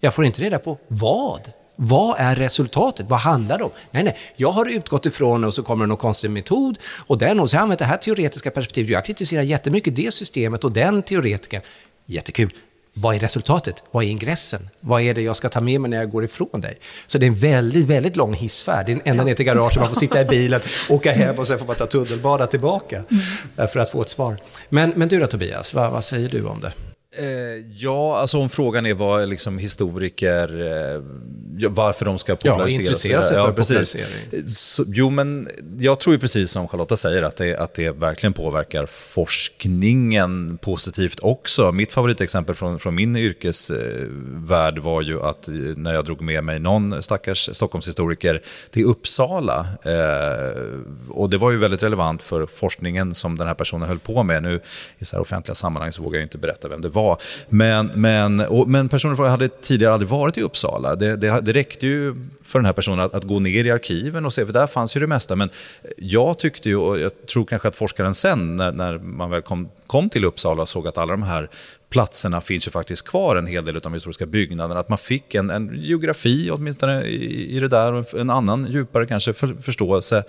Jag 0.00 0.14
får 0.14 0.24
inte 0.24 0.42
reda 0.42 0.58
på 0.58 0.78
vad 0.88 1.52
vad 1.84 2.16
är 2.18 2.36
resultatet? 2.36 3.06
Vad 3.10 3.18
handlar 3.18 3.58
det 3.58 3.64
om? 3.64 3.70
Nej, 3.90 4.04
nej, 4.04 4.16
jag 4.36 4.52
har 4.52 4.66
utgått 4.66 5.06
ifrån 5.06 5.44
och 5.44 5.54
så 5.54 5.62
kommer 5.62 5.84
det 5.84 5.88
någon 5.88 5.96
konstig 5.96 6.30
metod 6.30 6.78
och 7.06 7.18
den 7.18 7.40
och 7.40 7.50
så 7.50 7.56
har 7.56 7.58
jag 7.58 7.62
använt 7.62 7.78
det 7.78 7.84
här 7.84 7.96
teoretiska 7.96 8.50
perspektivet. 8.50 8.90
Jag 8.90 9.04
kritiserar 9.04 9.42
jättemycket 9.42 9.96
det 9.96 10.14
systemet 10.14 10.64
och 10.64 10.72
den 10.72 11.02
teoretiken. 11.02 11.62
Jättekul. 12.06 12.50
vad 12.94 13.14
är 13.14 13.20
resultatet? 13.20 13.82
Vad 13.90 14.04
är 14.04 14.08
ingressen? 14.08 14.68
Vad 14.80 15.02
är 15.02 15.14
det 15.14 15.22
jag 15.22 15.36
ska 15.36 15.48
ta 15.48 15.60
med 15.60 15.80
mig 15.80 15.90
när 15.90 15.96
jag 15.96 16.10
går 16.10 16.24
ifrån 16.24 16.60
dig? 16.60 16.78
Så 17.06 17.18
det 17.18 17.26
är 17.26 17.28
en 17.28 17.38
väldigt, 17.38 17.86
väldigt 17.86 18.16
lång 18.16 18.34
hissfärd. 18.34 18.86
Det 18.86 18.92
är 18.92 19.00
ända 19.04 19.24
ner 19.24 19.34
till 19.34 19.46
garaget, 19.46 19.78
man 19.78 19.88
får 19.88 19.94
sitta 19.94 20.20
i 20.20 20.24
bilen, 20.24 20.60
åka 20.90 21.12
hem 21.12 21.38
och 21.38 21.46
sen 21.46 21.58
får 21.58 21.66
man 21.66 21.76
ta 21.76 21.86
tunnelbana 21.86 22.46
tillbaka 22.46 23.04
eh, 23.56 23.66
för 23.66 23.80
att 23.80 23.90
få 23.90 24.02
ett 24.02 24.08
svar. 24.08 24.36
Men, 24.68 24.92
men 24.96 25.08
du 25.08 25.20
då 25.20 25.26
Tobias, 25.26 25.74
vad, 25.74 25.92
vad 25.92 26.04
säger 26.04 26.28
du 26.28 26.44
om 26.44 26.60
det? 26.60 26.72
Eh, 27.16 27.64
ja, 27.76 28.18
alltså 28.18 28.38
om 28.38 28.48
frågan 28.48 28.86
är 28.86 28.94
vad 28.94 29.28
liksom 29.28 29.58
historiker, 29.58 30.60
eh, 30.60 31.02
varför 31.68 32.04
de 32.04 32.18
ska 32.18 32.36
popularisera. 32.36 32.82
Ja, 32.82 32.88
intressera 32.88 33.22
sig 33.22 33.36
för 33.36 33.40
ja, 33.40 33.52
popularisering. 33.52 34.46
Så, 34.46 34.84
jo, 34.86 35.10
men 35.10 35.48
jag 35.78 36.00
tror 36.00 36.14
ju 36.14 36.18
precis 36.18 36.50
som 36.50 36.68
Charlotta 36.68 36.96
säger 36.96 37.22
att 37.22 37.36
det, 37.36 37.56
att 37.56 37.74
det 37.74 37.90
verkligen 37.90 38.32
påverkar 38.32 38.86
forskningen 38.86 40.58
positivt 40.58 41.20
också. 41.20 41.72
Mitt 41.72 41.92
favoritexempel 41.92 42.54
från, 42.54 42.78
från 42.78 42.94
min 42.94 43.16
yrkesvärld 43.16 44.78
var 44.78 45.02
ju 45.02 45.22
att 45.22 45.48
när 45.76 45.94
jag 45.94 46.04
drog 46.04 46.20
med 46.20 46.44
mig 46.44 46.58
någon 46.58 47.02
stackars 47.02 47.50
Stockholmshistoriker 47.52 48.42
till 48.70 48.84
Uppsala. 48.84 49.66
Eh, 49.84 50.62
och 51.08 51.30
det 51.30 51.38
var 51.38 51.50
ju 51.50 51.56
väldigt 51.56 51.82
relevant 51.82 52.22
för 52.22 52.46
forskningen 52.54 53.14
som 53.14 53.38
den 53.38 53.46
här 53.46 53.54
personen 53.54 53.88
höll 53.88 53.98
på 53.98 54.22
med. 54.22 54.42
Nu 54.42 54.60
i 54.98 55.04
så 55.04 55.16
här 55.16 55.22
offentliga 55.22 55.54
sammanhang 55.54 55.92
så 55.92 56.02
vågar 56.02 56.18
jag 56.18 56.24
inte 56.24 56.38
berätta 56.38 56.68
vem 56.68 56.80
det 56.80 56.88
var 56.88 57.02
var. 57.02 57.22
Men, 57.48 57.90
men, 57.94 58.40
och, 58.40 58.68
men 58.68 58.88
personen 58.88 59.16
hade 59.16 59.48
tidigare 59.48 59.92
aldrig 59.92 60.08
varit 60.08 60.38
i 60.38 60.42
Uppsala. 60.42 60.96
Det, 60.96 61.16
det, 61.16 61.40
det 61.42 61.52
räckte 61.52 61.86
ju 61.86 62.14
för 62.42 62.58
den 62.58 62.66
här 62.66 62.72
personen 62.72 63.00
att, 63.00 63.14
att, 63.14 63.24
gå 63.24 63.38
ner 63.38 63.64
i 63.64 63.70
arkiven 63.70 64.26
och 64.26 64.32
se, 64.32 64.46
för 64.46 64.52
där 64.52 64.66
fanns 64.66 64.96
ju 64.96 65.00
det 65.00 65.06
mesta. 65.06 65.36
Men 65.36 65.50
jag 65.96 66.38
tyckte 66.38 66.68
ju, 66.68 66.76
och 66.76 66.98
jag 66.98 67.26
tror 67.26 67.44
kanske 67.44 67.68
att 67.68 67.76
forskaren 67.76 68.14
sen, 68.14 68.56
när, 68.56 68.72
när 68.72 68.98
man 68.98 69.30
väl 69.30 69.42
kom, 69.42 69.68
kom 69.86 70.10
till 70.10 70.24
Uppsala 70.24 70.62
och 70.62 70.68
såg 70.68 70.88
att 70.88 70.98
alla 70.98 71.12
de 71.12 71.22
här 71.22 71.50
platserna 71.90 72.40
finns 72.40 72.66
ju 72.66 72.70
faktiskt 72.70 73.08
kvar, 73.08 73.36
en 73.36 73.46
hel 73.46 73.64
del 73.64 73.76
av 73.76 73.82
de 73.82 73.94
historiska 73.94 74.26
byggnaderna. 74.26 74.80
Att 74.80 74.88
man 74.88 74.98
fick 74.98 75.34
en, 75.34 75.50
en 75.50 75.74
geografi 75.74 76.50
åtminstone 76.52 77.02
i, 77.02 77.56
i 77.56 77.60
det 77.60 77.68
där 77.68 77.92
och 77.92 78.14
en 78.14 78.30
annan 78.30 78.66
djupare 78.70 79.06
kanske 79.06 79.32
för, 79.32 79.56
förståelse 79.62 80.24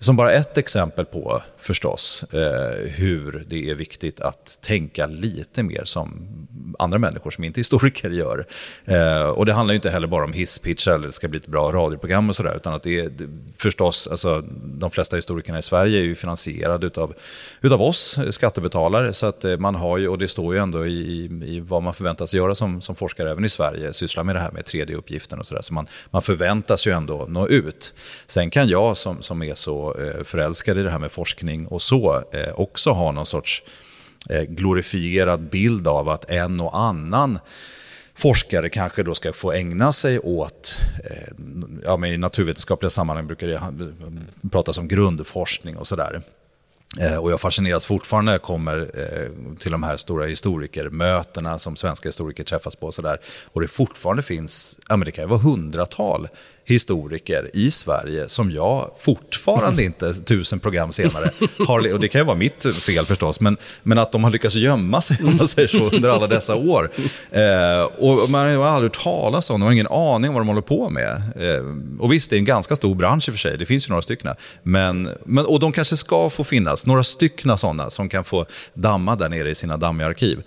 som 0.00 0.16
bara 0.16 0.32
ett 0.32 0.58
exempel 0.58 1.04
på 1.04 1.42
förstås 1.58 2.24
eh, 2.32 2.90
hur 2.90 3.44
det 3.46 3.70
är 3.70 3.74
viktigt 3.74 4.20
att 4.20 4.58
tänka 4.62 5.06
lite 5.06 5.62
mer 5.62 5.84
som 5.84 6.26
andra 6.78 6.98
människor 6.98 7.30
som 7.30 7.44
inte 7.44 7.58
är 7.58 7.60
historiker 7.60 8.10
gör. 8.10 8.46
Eh, 8.84 9.28
och 9.28 9.46
det 9.46 9.52
handlar 9.52 9.72
ju 9.72 9.76
inte 9.76 9.90
heller 9.90 10.06
bara 10.06 10.24
om 10.24 10.32
hisspitchar 10.32 10.92
eller 10.92 11.06
det 11.06 11.12
ska 11.12 11.28
bli 11.28 11.38
ett 11.38 11.46
bra 11.46 11.72
radioprogram 11.72 12.28
och 12.28 12.36
sådär, 12.36 12.56
utan 12.56 12.74
att 12.74 12.82
det 12.82 13.00
är 13.00 13.10
förstås, 13.58 14.08
alltså 14.08 14.40
de 14.64 14.90
flesta 14.90 15.16
historikerna 15.16 15.58
i 15.58 15.62
Sverige 15.62 15.98
är 15.98 16.02
ju 16.02 16.14
finansierade 16.14 16.86
utav, 16.86 17.14
utav 17.60 17.82
oss 17.82 18.18
skattebetalare, 18.30 19.12
så 19.12 19.26
att 19.26 19.44
eh, 19.44 19.56
man 19.56 19.74
har 19.74 19.98
ju, 19.98 20.08
och 20.08 20.18
det 20.18 20.28
står 20.28 20.54
ju 20.54 20.60
ändå 20.60 20.86
i, 20.86 21.24
i 21.44 21.60
vad 21.60 21.82
man 21.82 21.94
förväntas 21.94 22.34
göra 22.34 22.54
som, 22.54 22.82
som 22.82 22.94
forskare 22.94 23.30
även 23.30 23.44
i 23.44 23.48
Sverige, 23.48 23.92
syssla 23.92 24.24
med 24.24 24.36
det 24.36 24.40
här 24.40 24.52
med 24.52 24.62
3D-uppgiften. 24.62 25.38
och 25.38 25.46
sådär, 25.46 25.62
så 25.62 25.74
man, 25.74 25.86
man 26.10 26.22
förväntas 26.22 26.86
ju 26.86 26.92
ändå 26.92 27.26
nå 27.28 27.48
ut. 27.48 27.94
Sen 28.26 28.50
kan 28.50 28.68
jag 28.68 28.96
som, 28.96 29.22
som 29.22 29.42
är 29.42 29.54
så 29.54 29.89
Eh, 29.98 30.24
förälskad 30.24 30.78
i 30.78 30.82
det 30.82 30.90
här 30.90 30.98
med 30.98 31.12
forskning 31.12 31.66
och 31.66 31.82
så, 31.82 32.24
eh, 32.32 32.52
också 32.54 32.90
ha 32.90 33.12
någon 33.12 33.26
sorts 33.26 33.62
eh, 34.30 34.42
glorifierad 34.42 35.40
bild 35.40 35.88
av 35.88 36.08
att 36.08 36.30
en 36.30 36.60
och 36.60 36.78
annan 36.78 37.38
forskare 38.14 38.68
kanske 38.68 39.02
då 39.02 39.14
ska 39.14 39.32
få 39.32 39.52
ägna 39.52 39.92
sig 39.92 40.18
åt, 40.18 40.78
ja, 41.84 41.96
men 41.96 42.10
i 42.10 42.16
naturvetenskapliga 42.16 42.90
sammanhang 42.90 43.26
brukar 43.26 43.48
det 43.48 43.60
pratas 44.50 44.78
om 44.78 44.88
grundforskning 44.88 45.76
och 45.76 45.86
sådär. 45.86 46.22
Och 47.20 47.32
jag 47.32 47.40
fascineras 47.40 47.86
fortfarande 47.86 48.30
när 48.30 48.34
jag 48.34 48.42
kommer 48.42 48.90
till 49.58 49.72
de 49.72 49.82
här 49.82 49.96
stora 49.96 50.26
historikermötena 50.26 51.58
som 51.58 51.76
svenska 51.76 52.08
historiker 52.08 52.44
träffas 52.44 52.76
på. 52.76 52.86
Och, 52.86 52.94
sådär, 52.94 53.20
och 53.52 53.60
det 53.60 53.68
fortfarande 53.68 54.22
finns, 54.22 54.78
ja 54.88 54.96
men 54.96 55.04
det 55.04 55.10
kan 55.10 55.24
ju 55.24 55.28
vara 55.28 55.40
hundratal 55.40 56.28
historiker 56.70 57.50
i 57.54 57.70
Sverige 57.70 58.28
som 58.28 58.50
jag 58.50 58.90
fortfarande 58.98 59.84
inte, 59.84 60.14
tusen 60.14 60.58
program 60.58 60.92
senare, 60.92 61.30
har, 61.66 61.92
och 61.92 62.00
det 62.00 62.08
kan 62.08 62.20
ju 62.20 62.24
vara 62.24 62.36
mitt 62.36 62.66
fel 62.74 63.06
förstås, 63.06 63.40
men, 63.40 63.56
men 63.82 63.98
att 63.98 64.12
de 64.12 64.24
har 64.24 64.30
lyckats 64.30 64.54
gömma 64.54 65.00
sig, 65.00 65.18
om 65.24 65.36
man 65.36 65.48
säger 65.48 65.68
så, 65.68 65.90
under 65.96 66.10
alla 66.10 66.26
dessa 66.26 66.56
år. 66.56 66.90
Eh, 67.30 67.82
och 67.82 68.30
man 68.30 68.56
har 68.56 68.64
aldrig 68.64 68.90
hört 68.90 69.02
talas 69.02 69.50
om, 69.50 69.60
de 69.60 69.66
har 69.66 69.72
ingen 69.72 69.86
aning 69.86 70.28
om 70.28 70.34
vad 70.34 70.40
de 70.40 70.48
håller 70.48 70.60
på 70.60 70.90
med. 70.90 71.22
Eh, 71.40 71.64
och 72.00 72.12
visst, 72.12 72.30
det 72.30 72.36
är 72.36 72.38
en 72.38 72.44
ganska 72.44 72.76
stor 72.76 72.94
bransch 72.94 73.28
i 73.28 73.30
och 73.30 73.34
för 73.34 73.38
sig, 73.38 73.58
det 73.58 73.66
finns 73.66 73.88
ju 73.88 73.90
några 73.90 74.02
stycken. 74.02 74.34
Men, 74.62 75.08
men, 75.24 75.46
och 75.46 75.60
de 75.60 75.72
kanske 75.72 75.96
ska 75.96 76.30
få 76.30 76.44
finnas, 76.44 76.86
några 76.86 77.02
stycken 77.02 77.58
sådana 77.58 77.90
som 77.90 78.08
kan 78.08 78.24
få 78.24 78.46
damma 78.74 79.16
där 79.16 79.28
nere 79.28 79.50
i 79.50 79.54
sina 79.54 79.76
dammiga 79.76 80.06
arkiv. 80.08 80.42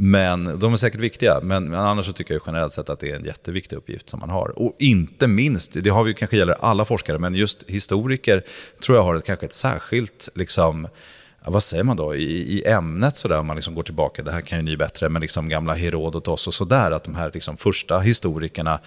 Men 0.00 0.58
de 0.58 0.72
är 0.72 0.76
säkert 0.76 1.00
viktiga, 1.00 1.40
men, 1.42 1.68
men 1.68 1.80
annars 1.80 2.06
så 2.06 2.12
tycker 2.12 2.34
jag 2.34 2.42
generellt 2.46 2.72
sett 2.72 2.88
att 2.88 3.00
det 3.00 3.10
är 3.10 3.16
en 3.16 3.24
jätteviktig 3.24 3.76
uppgift 3.76 4.08
som 4.08 4.20
man 4.20 4.30
har. 4.30 4.58
Och 4.58 4.76
inte 4.78 5.26
minst, 5.26 5.72
det 5.82 5.90
har 5.90 6.04
vi 6.04 6.14
kanske 6.14 6.36
gäller 6.36 6.56
alla 6.60 6.84
forskare, 6.84 7.18
men 7.18 7.34
just 7.34 7.70
historiker 7.70 8.44
tror 8.82 8.98
jag 8.98 9.04
har 9.04 9.14
ett, 9.14 9.24
kanske 9.24 9.46
ett 9.46 9.52
särskilt, 9.52 10.28
liksom, 10.34 10.88
vad 11.46 11.62
säger 11.62 11.84
man 11.84 11.96
då, 11.96 12.14
i, 12.14 12.58
i 12.58 12.64
ämnet 12.64 13.16
sådär, 13.16 13.38
om 13.38 13.46
man 13.46 13.56
liksom 13.56 13.74
går 13.74 13.82
tillbaka, 13.82 14.22
det 14.22 14.32
här 14.32 14.40
kan 14.40 14.58
ju 14.58 14.64
ni 14.64 14.76
bättre, 14.76 15.08
men 15.08 15.22
liksom 15.22 15.48
gamla 15.48 15.74
Herodotos 15.74 16.46
och 16.46 16.54
sådär, 16.54 16.90
att 16.90 17.04
de 17.04 17.14
här 17.14 17.30
liksom 17.34 17.56
första 17.56 17.98
historikerna 17.98 18.80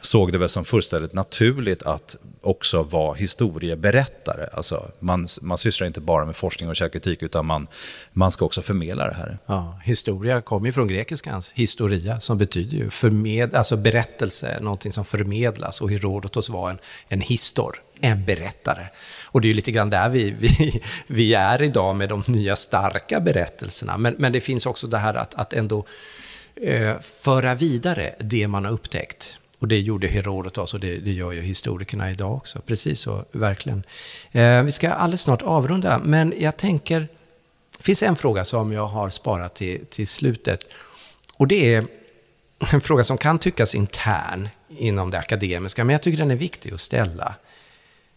såg 0.00 0.32
det 0.32 0.38
väl 0.38 0.48
som 0.48 0.64
fullständigt 0.64 1.12
naturligt 1.12 1.82
att 1.82 2.16
också 2.40 2.82
vara 2.82 3.14
historieberättare. 3.14 4.46
Alltså 4.52 4.90
man, 4.98 5.26
man 5.42 5.58
sysslar 5.58 5.86
inte 5.86 6.00
bara 6.00 6.26
med 6.26 6.36
forskning 6.36 6.68
och 6.68 6.76
källkritik 6.76 7.22
utan 7.22 7.46
man, 7.46 7.66
man 8.12 8.30
ska 8.30 8.44
också 8.44 8.62
förmedla 8.62 9.06
det 9.06 9.14
här. 9.14 9.38
Ja, 9.46 9.80
historia 9.84 10.40
kommer 10.40 10.66
ju 10.66 10.72
från 10.72 10.88
grekiskans 10.88 11.34
alltså. 11.34 11.52
historia 11.54 12.20
som 12.20 12.38
betyder 12.38 12.76
ju 12.76 12.90
förmed, 12.90 13.54
alltså 13.54 13.76
berättelse, 13.76 14.58
någonting 14.60 14.92
som 14.92 15.04
förmedlas 15.04 15.80
och 15.80 15.90
Herodotos 15.90 16.50
var 16.50 16.70
en, 16.70 16.78
en 17.08 17.20
histor, 17.20 17.76
en 18.00 18.24
berättare. 18.24 18.88
Och 19.24 19.40
det 19.40 19.46
är 19.46 19.48
ju 19.48 19.54
lite 19.54 19.72
grann 19.72 19.90
där 19.90 20.08
vi, 20.08 20.30
vi, 20.38 20.82
vi 21.06 21.34
är 21.34 21.62
idag 21.62 21.96
med 21.96 22.08
de 22.08 22.22
nya 22.26 22.56
starka 22.56 23.20
berättelserna. 23.20 23.98
Men, 23.98 24.14
men 24.18 24.32
det 24.32 24.40
finns 24.40 24.66
också 24.66 24.86
det 24.86 24.98
här 24.98 25.14
att, 25.14 25.34
att 25.34 25.52
ändå 25.52 25.84
eh, 26.62 27.00
föra 27.00 27.54
vidare 27.54 28.14
det 28.20 28.48
man 28.48 28.64
har 28.64 28.72
upptäckt. 28.72 29.37
Och 29.58 29.68
det 29.68 29.80
gjorde 29.80 30.06
Herodotos 30.06 30.74
och 30.74 30.80
det, 30.80 30.96
det 30.96 31.12
gör 31.12 31.32
ju 31.32 31.40
historikerna 31.40 32.10
idag 32.10 32.34
också. 32.34 32.60
Precis 32.66 33.00
så, 33.00 33.24
verkligen. 33.32 33.82
Eh, 34.32 34.62
vi 34.62 34.72
ska 34.72 34.90
alldeles 34.90 35.20
snart 35.20 35.42
avrunda, 35.42 35.98
men 35.98 36.34
jag 36.38 36.56
tänker... 36.56 37.08
Det 37.76 37.84
finns 37.84 38.02
en 38.02 38.16
fråga 38.16 38.44
som 38.44 38.72
jag 38.72 38.86
har 38.86 39.10
sparat 39.10 39.54
till, 39.54 39.86
till 39.86 40.06
slutet. 40.06 40.64
Och 41.36 41.48
det 41.48 41.74
är 41.74 41.86
en 42.72 42.80
fråga 42.80 43.04
som 43.04 43.18
kan 43.18 43.38
tyckas 43.38 43.74
intern 43.74 44.48
inom 44.68 45.10
det 45.10 45.18
akademiska, 45.18 45.84
men 45.84 45.92
jag 45.92 46.02
tycker 46.02 46.18
den 46.18 46.30
är 46.30 46.36
viktig 46.36 46.72
att 46.72 46.80
ställa. 46.80 47.34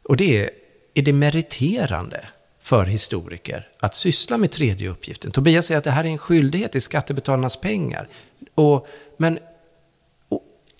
Och 0.03 0.17
det 0.17 0.43
är, 0.43 0.49
är 0.93 1.01
det 1.01 1.13
meriterande 1.13 2.27
för 2.61 2.85
historiker 2.85 3.67
att 3.79 3.95
syssla 3.95 4.37
med 4.37 4.51
tredje 4.51 4.89
uppgiften? 4.89 5.31
Tobias 5.31 5.65
säger 5.65 5.77
att 5.77 5.83
det 5.83 5.91
här 5.91 6.03
är 6.03 6.07
en 6.07 6.17
skyldighet 6.17 6.75
i 6.75 6.81
skattebetalarnas 6.81 7.57
pengar. 7.57 8.07
Och, 8.55 8.87
men 9.17 9.39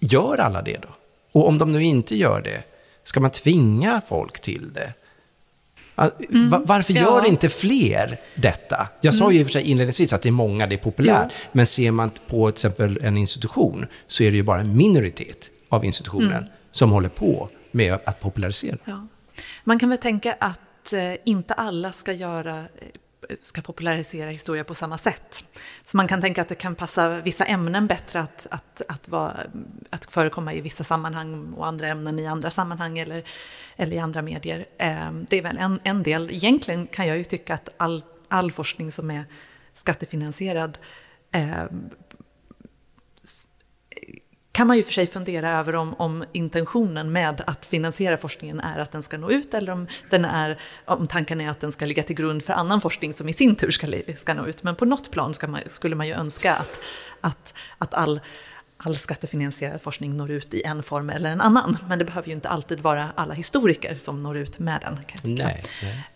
Gör 0.01 0.37
alla 0.37 0.61
det 0.61 0.77
då? 0.81 0.87
Och 1.31 1.47
om 1.47 1.57
de 1.57 1.71
nu 1.71 1.83
inte 1.83 2.15
gör 2.15 2.41
det, 2.41 2.63
ska 3.03 3.19
man 3.19 3.31
tvinga 3.31 4.01
folk 4.07 4.39
till 4.39 4.73
det? 4.73 4.93
Mm, 6.29 6.63
Varför 6.65 6.93
ja. 6.93 7.01
gör 7.01 7.25
inte 7.25 7.49
fler 7.49 8.19
detta? 8.35 8.87
Jag 9.01 9.13
sa 9.13 9.31
ju 9.31 9.39
i 9.39 9.43
och 9.43 9.47
för 9.47 9.51
sig 9.51 9.63
inledningsvis 9.63 10.13
att 10.13 10.21
det 10.21 10.29
är 10.29 10.31
många, 10.31 10.67
det 10.67 10.75
är 10.75 10.77
populärt. 10.77 11.31
Ja. 11.31 11.49
Men 11.51 11.65
ser 11.65 11.91
man 11.91 12.11
på 12.27 12.51
till 12.51 12.55
exempel 12.55 12.99
en 13.01 13.17
institution 13.17 13.85
så 14.07 14.23
är 14.23 14.31
det 14.31 14.37
ju 14.37 14.43
bara 14.43 14.59
en 14.59 14.77
minoritet 14.77 15.51
av 15.69 15.85
institutionen 15.85 16.31
mm. 16.31 16.49
som 16.71 16.91
håller 16.91 17.09
på 17.09 17.49
med 17.71 17.97
att 18.05 18.19
popularisera. 18.19 18.77
Ja. 18.85 19.07
Man 19.63 19.79
kan 19.79 19.89
väl 19.89 19.97
tänka 19.97 20.35
att 20.39 20.93
eh, 20.93 20.99
inte 21.25 21.53
alla 21.53 21.91
ska 21.91 22.13
göra 22.13 22.59
eh, 22.59 22.65
ska 23.41 23.61
popularisera 23.61 24.29
historia 24.29 24.63
på 24.63 24.75
samma 24.75 24.97
sätt. 24.97 25.45
Så 25.85 25.97
man 25.97 26.07
kan 26.07 26.21
tänka 26.21 26.41
att 26.41 26.49
det 26.49 26.55
kan 26.55 26.75
passa 26.75 27.21
vissa 27.21 27.45
ämnen 27.45 27.87
bättre 27.87 28.19
att, 28.19 28.47
att, 28.51 28.81
att, 28.87 29.09
vara, 29.09 29.37
att 29.89 30.05
förekomma 30.05 30.53
i 30.53 30.61
vissa 30.61 30.83
sammanhang 30.83 31.53
och 31.53 31.67
andra 31.67 31.87
ämnen 31.87 32.19
i 32.19 32.27
andra 32.27 32.51
sammanhang 32.51 32.99
eller, 32.99 33.23
eller 33.75 33.95
i 33.95 33.99
andra 33.99 34.21
medier. 34.21 34.65
Ehm, 34.77 35.25
det 35.29 35.37
är 35.37 35.43
väl 35.43 35.57
en, 35.57 35.79
en 35.83 36.03
del. 36.03 36.31
Egentligen 36.31 36.87
kan 36.87 37.07
jag 37.07 37.17
ju 37.17 37.23
tycka 37.23 37.53
att 37.53 37.69
all, 37.77 38.03
all 38.27 38.51
forskning 38.51 38.91
som 38.91 39.11
är 39.11 39.25
skattefinansierad 39.73 40.77
ehm, 41.31 41.89
kan 44.51 44.67
man 44.67 44.77
ju 44.77 44.83
för 44.83 44.93
sig 44.93 45.07
fundera 45.07 45.59
över 45.59 45.75
om, 45.75 45.93
om, 45.93 46.25
intentionen 46.31 47.11
med 47.11 47.43
att 47.47 47.65
finansiera 47.65 48.17
forskningen 48.17 48.59
är 48.59 48.79
att 48.79 48.91
den 48.91 49.03
ska 49.03 49.17
nå 49.17 49.31
ut 49.31 49.53
eller 49.53 49.71
om, 49.71 49.87
den 50.09 50.25
är, 50.25 50.59
om 50.85 51.07
tanken 51.07 51.41
är 51.41 51.49
att 51.49 51.59
den 51.59 51.71
ska 51.71 51.85
ligga 51.85 52.03
till 52.03 52.15
grund 52.15 52.43
för 52.43 52.53
annan 52.53 52.81
forskning 52.81 53.13
som 53.13 53.29
i 53.29 53.33
sin 53.33 53.55
tur 53.55 53.71
ska, 53.71 53.87
ska 54.17 54.33
nå 54.33 54.45
ut. 54.45 54.63
Men 54.63 54.75
på 54.75 54.85
något 54.85 55.11
plan 55.11 55.33
man, 55.47 55.61
skulle 55.67 55.95
man 55.95 56.07
ju 56.07 56.13
önska 56.13 56.55
att, 56.55 56.79
att, 57.21 57.53
att 57.77 57.93
all, 57.93 58.21
all 58.77 58.95
skattefinansierad 58.95 59.81
forskning 59.81 60.17
når 60.17 60.31
ut 60.31 60.53
i 60.53 60.63
en 60.63 60.83
form 60.83 61.09
eller 61.09 61.29
en 61.29 61.41
annan. 61.41 61.77
Men 61.87 61.99
det 61.99 62.05
behöver 62.05 62.27
ju 62.27 62.33
inte 62.33 62.49
alltid 62.49 62.79
vara 62.79 63.11
alla 63.15 63.33
historiker 63.33 63.95
som 63.95 64.23
når 64.23 64.37
ut 64.37 64.59
med 64.59 64.81
den. 64.81 64.99
Nej, 65.23 65.63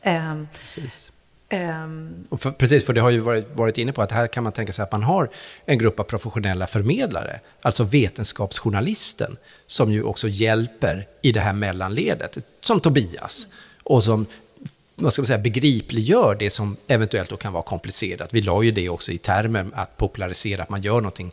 nej. 0.03 0.31
Um, 0.31 0.47
Precis. 0.61 1.11
Um, 1.53 2.27
för, 2.37 2.51
precis, 2.51 2.85
för 2.85 2.93
det 2.93 3.01
har 3.01 3.09
ju 3.09 3.19
varit, 3.19 3.45
varit 3.53 3.77
inne 3.77 3.91
på 3.91 4.01
att 4.01 4.11
här 4.11 4.27
kan 4.27 4.43
man 4.43 4.53
tänka 4.53 4.73
sig 4.73 4.83
att 4.83 4.91
man 4.91 5.03
har 5.03 5.29
en 5.65 5.77
grupp 5.77 5.99
av 5.99 6.03
professionella 6.03 6.67
förmedlare, 6.67 7.39
alltså 7.61 7.83
vetenskapsjournalisten, 7.83 9.37
som 9.67 9.91
ju 9.91 10.03
också 10.03 10.27
hjälper 10.27 11.07
i 11.21 11.31
det 11.31 11.39
här 11.39 11.53
mellanledet, 11.53 12.37
som 12.61 12.79
Tobias, 12.79 13.47
och 13.83 14.03
som 14.03 14.25
vad 14.95 15.13
ska 15.13 15.21
man 15.21 15.27
säga, 15.27 15.39
begripliggör 15.39 16.35
det 16.39 16.49
som 16.49 16.77
eventuellt 16.87 17.29
då 17.29 17.37
kan 17.37 17.53
vara 17.53 17.63
komplicerat. 17.63 18.33
Vi 18.33 18.41
la 18.41 18.63
ju 18.63 18.71
det 18.71 18.89
också 18.89 19.11
i 19.11 19.17
termen 19.17 19.71
att 19.75 19.97
popularisera, 19.97 20.63
att 20.63 20.69
man 20.69 20.81
gör 20.81 20.95
någonting 20.95 21.31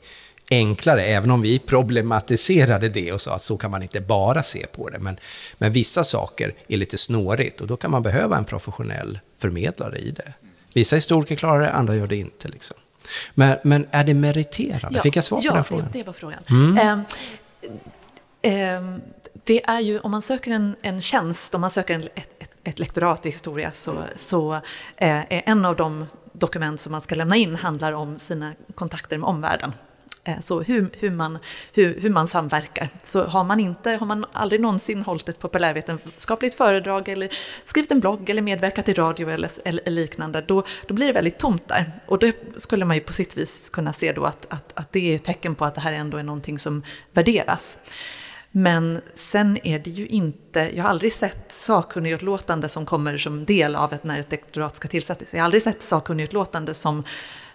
enklare, 0.50 1.04
även 1.04 1.30
om 1.30 1.42
vi 1.42 1.58
problematiserade 1.58 2.88
det 2.88 3.12
och 3.12 3.20
sa 3.20 3.34
att 3.34 3.42
så 3.42 3.56
kan 3.56 3.70
man 3.70 3.82
inte 3.82 4.00
bara 4.00 4.42
se 4.42 4.66
på 4.66 4.88
det. 4.88 4.98
Men, 4.98 5.16
men 5.58 5.72
vissa 5.72 6.04
saker 6.04 6.54
är 6.68 6.76
lite 6.76 6.98
snårigt 6.98 7.60
och 7.60 7.66
då 7.66 7.76
kan 7.76 7.90
man 7.90 8.02
behöva 8.02 8.36
en 8.36 8.44
professionell 8.44 9.18
förmedlare 9.42 9.98
i 9.98 10.10
det. 10.10 10.32
Vissa 10.74 10.96
historiker 10.96 11.36
klarar 11.36 11.62
det, 11.62 11.72
andra 11.72 11.96
gör 11.96 12.06
det 12.06 12.16
inte. 12.16 12.48
Liksom. 12.48 12.76
Men, 13.34 13.58
men 13.64 13.86
är 13.90 14.04
det 14.04 14.14
meriterande? 14.14 14.98
Ja, 14.98 15.02
Fick 15.02 15.16
jag 15.16 15.24
svar 15.24 15.38
på 15.38 15.44
ja, 15.46 15.54
den 15.54 15.64
frågan? 15.64 15.84
Ja, 15.84 15.92
det, 15.92 15.98
det 15.98 16.06
var 16.06 16.12
frågan. 16.12 16.42
Mm. 16.50 16.78
Ehm, 16.78 17.04
ehm, 18.42 19.00
det 19.44 19.64
är 19.64 19.80
ju, 19.80 19.98
om 19.98 20.10
man 20.10 20.22
söker 20.22 20.50
en, 20.50 20.76
en 20.82 21.00
tjänst, 21.00 21.54
om 21.54 21.60
man 21.60 21.70
söker 21.70 21.94
en, 21.94 22.02
ett, 22.02 22.30
ett, 22.38 22.50
ett 22.64 22.78
lektorat 22.78 23.26
i 23.26 23.28
historia, 23.28 23.70
så, 23.74 24.02
så 24.16 24.54
eh, 24.54 24.60
är 25.18 25.42
en 25.46 25.64
av 25.64 25.76
de 25.76 26.06
dokument 26.32 26.80
som 26.80 26.92
man 26.92 27.00
ska 27.00 27.14
lämna 27.14 27.36
in 27.36 27.54
handlar 27.54 27.92
om 27.92 28.18
sina 28.18 28.54
kontakter 28.74 29.18
med 29.18 29.28
omvärlden. 29.28 29.72
Eh, 30.24 30.40
så 30.40 30.62
hur, 30.62 30.90
hur, 30.98 31.10
man, 31.10 31.38
hur, 31.72 32.00
hur 32.00 32.10
man 32.10 32.28
samverkar. 32.28 32.88
Så 33.02 33.24
har 33.24 33.44
man, 33.44 33.60
inte, 33.60 33.90
har 33.90 34.06
man 34.06 34.26
aldrig 34.32 34.60
någonsin 34.60 35.02
hållit 35.02 35.28
ett 35.28 35.38
populärvetenskapligt 35.38 36.54
föredrag 36.54 37.08
eller 37.08 37.28
skrivit 37.64 37.90
en 37.90 38.00
blogg 38.00 38.30
eller 38.30 38.42
medverkat 38.42 38.88
i 38.88 38.92
radio 38.92 39.30
eller, 39.30 39.50
eller 39.64 39.90
liknande, 39.90 40.40
då, 40.40 40.64
då 40.86 40.94
blir 40.94 41.06
det 41.06 41.12
väldigt 41.12 41.38
tomt 41.38 41.68
där. 41.68 41.92
Och 42.06 42.18
det 42.18 42.36
skulle 42.56 42.84
man 42.84 42.96
ju 42.96 43.02
på 43.02 43.12
sitt 43.12 43.36
vis 43.36 43.70
kunna 43.70 43.92
se 43.92 44.12
då 44.12 44.24
att, 44.24 44.46
att, 44.50 44.72
att 44.74 44.92
det 44.92 45.12
är 45.12 45.16
ett 45.16 45.24
tecken 45.24 45.54
på 45.54 45.64
att 45.64 45.74
det 45.74 45.80
här 45.80 45.92
ändå 45.92 46.16
är 46.16 46.22
någonting 46.22 46.58
som 46.58 46.82
värderas. 47.12 47.78
Men 48.50 49.00
sen 49.14 49.58
är 49.66 49.78
det 49.78 49.90
ju 49.90 50.06
inte, 50.06 50.70
jag 50.74 50.84
har 50.84 50.90
aldrig 50.90 51.12
sett 51.12 51.52
sakkunnigutlåtande 51.52 52.68
som 52.68 52.86
kommer 52.86 53.18
som 53.18 53.44
del 53.44 53.76
av 53.76 53.92
ett 53.92 54.04
när 54.04 54.18
ett 54.18 54.30
doktorat 54.30 54.76
ska 54.76 54.88
tillsättas. 54.88 55.32
Jag 55.32 55.40
har 55.40 55.44
aldrig 55.44 55.62
sett 55.62 55.82
sakkunnigutlåtande 55.82 56.74
som, 56.74 57.04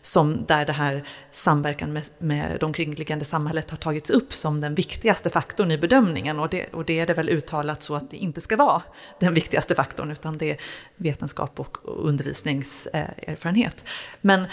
som 0.02 0.46
där 0.46 0.66
det 0.66 0.74
här 0.74 1.04
samverkan 1.32 1.94
med, 1.94 2.04
med 2.18 2.58
det 2.60 2.66
omkringliggande 2.66 3.26
samhället 3.26 3.72
har 3.72 3.78
tagits 3.78 4.10
upp 4.10 4.34
som 4.34 4.62
den 4.62 4.76
viktigaste 4.76 5.30
faktorn 5.30 5.72
i 5.72 5.78
bedömningen. 5.78 6.40
Och 6.40 6.50
det, 6.50 6.74
och 6.74 6.86
det 6.86 7.00
är 7.00 7.08
det 7.08 7.14
väl 7.14 7.30
uttalat 7.30 7.84
så 7.84 7.96
att 7.96 8.12
det 8.12 8.18
inte 8.18 8.42
ska 8.42 8.56
vara 8.56 8.82
den 9.20 9.34
viktigaste 9.34 9.76
faktorn, 9.76 10.12
utan 10.12 10.38
det 10.38 10.52
är 10.52 10.58
vetenskap 10.96 11.60
och, 11.60 11.78
undervisningserfarenhet. 11.84 13.84
Men, 14.22 14.46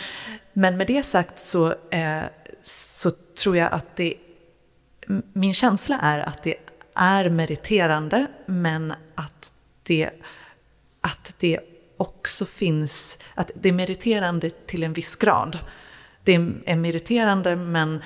men 0.53 0.77
med 0.77 0.87
det 0.87 1.03
sagt 1.03 1.39
så, 1.39 1.75
eh, 1.91 2.23
så 2.63 3.11
tror 3.11 3.57
jag 3.57 3.73
att 3.73 3.97
det 3.97 4.15
min 5.33 5.55
känsla 5.55 6.01
är 6.01 6.19
att 6.19 6.43
det 6.43 6.55
är 6.95 7.31
meriterande, 7.31 8.27
men 8.47 8.95
att 9.15 9.53
det, 9.83 10.11
att 11.01 11.35
det 11.39 11.61
också 11.97 12.47
finns, 12.47 13.19
att 13.35 13.51
det 13.55 13.69
är 13.69 13.73
meriterande 13.73 14.51
till 14.51 14.83
en 14.83 14.93
viss 14.93 15.17
grad. 15.17 15.59
Det 16.23 16.35
är 16.67 16.77
meriterande, 16.77 17.57
men 17.57 18.03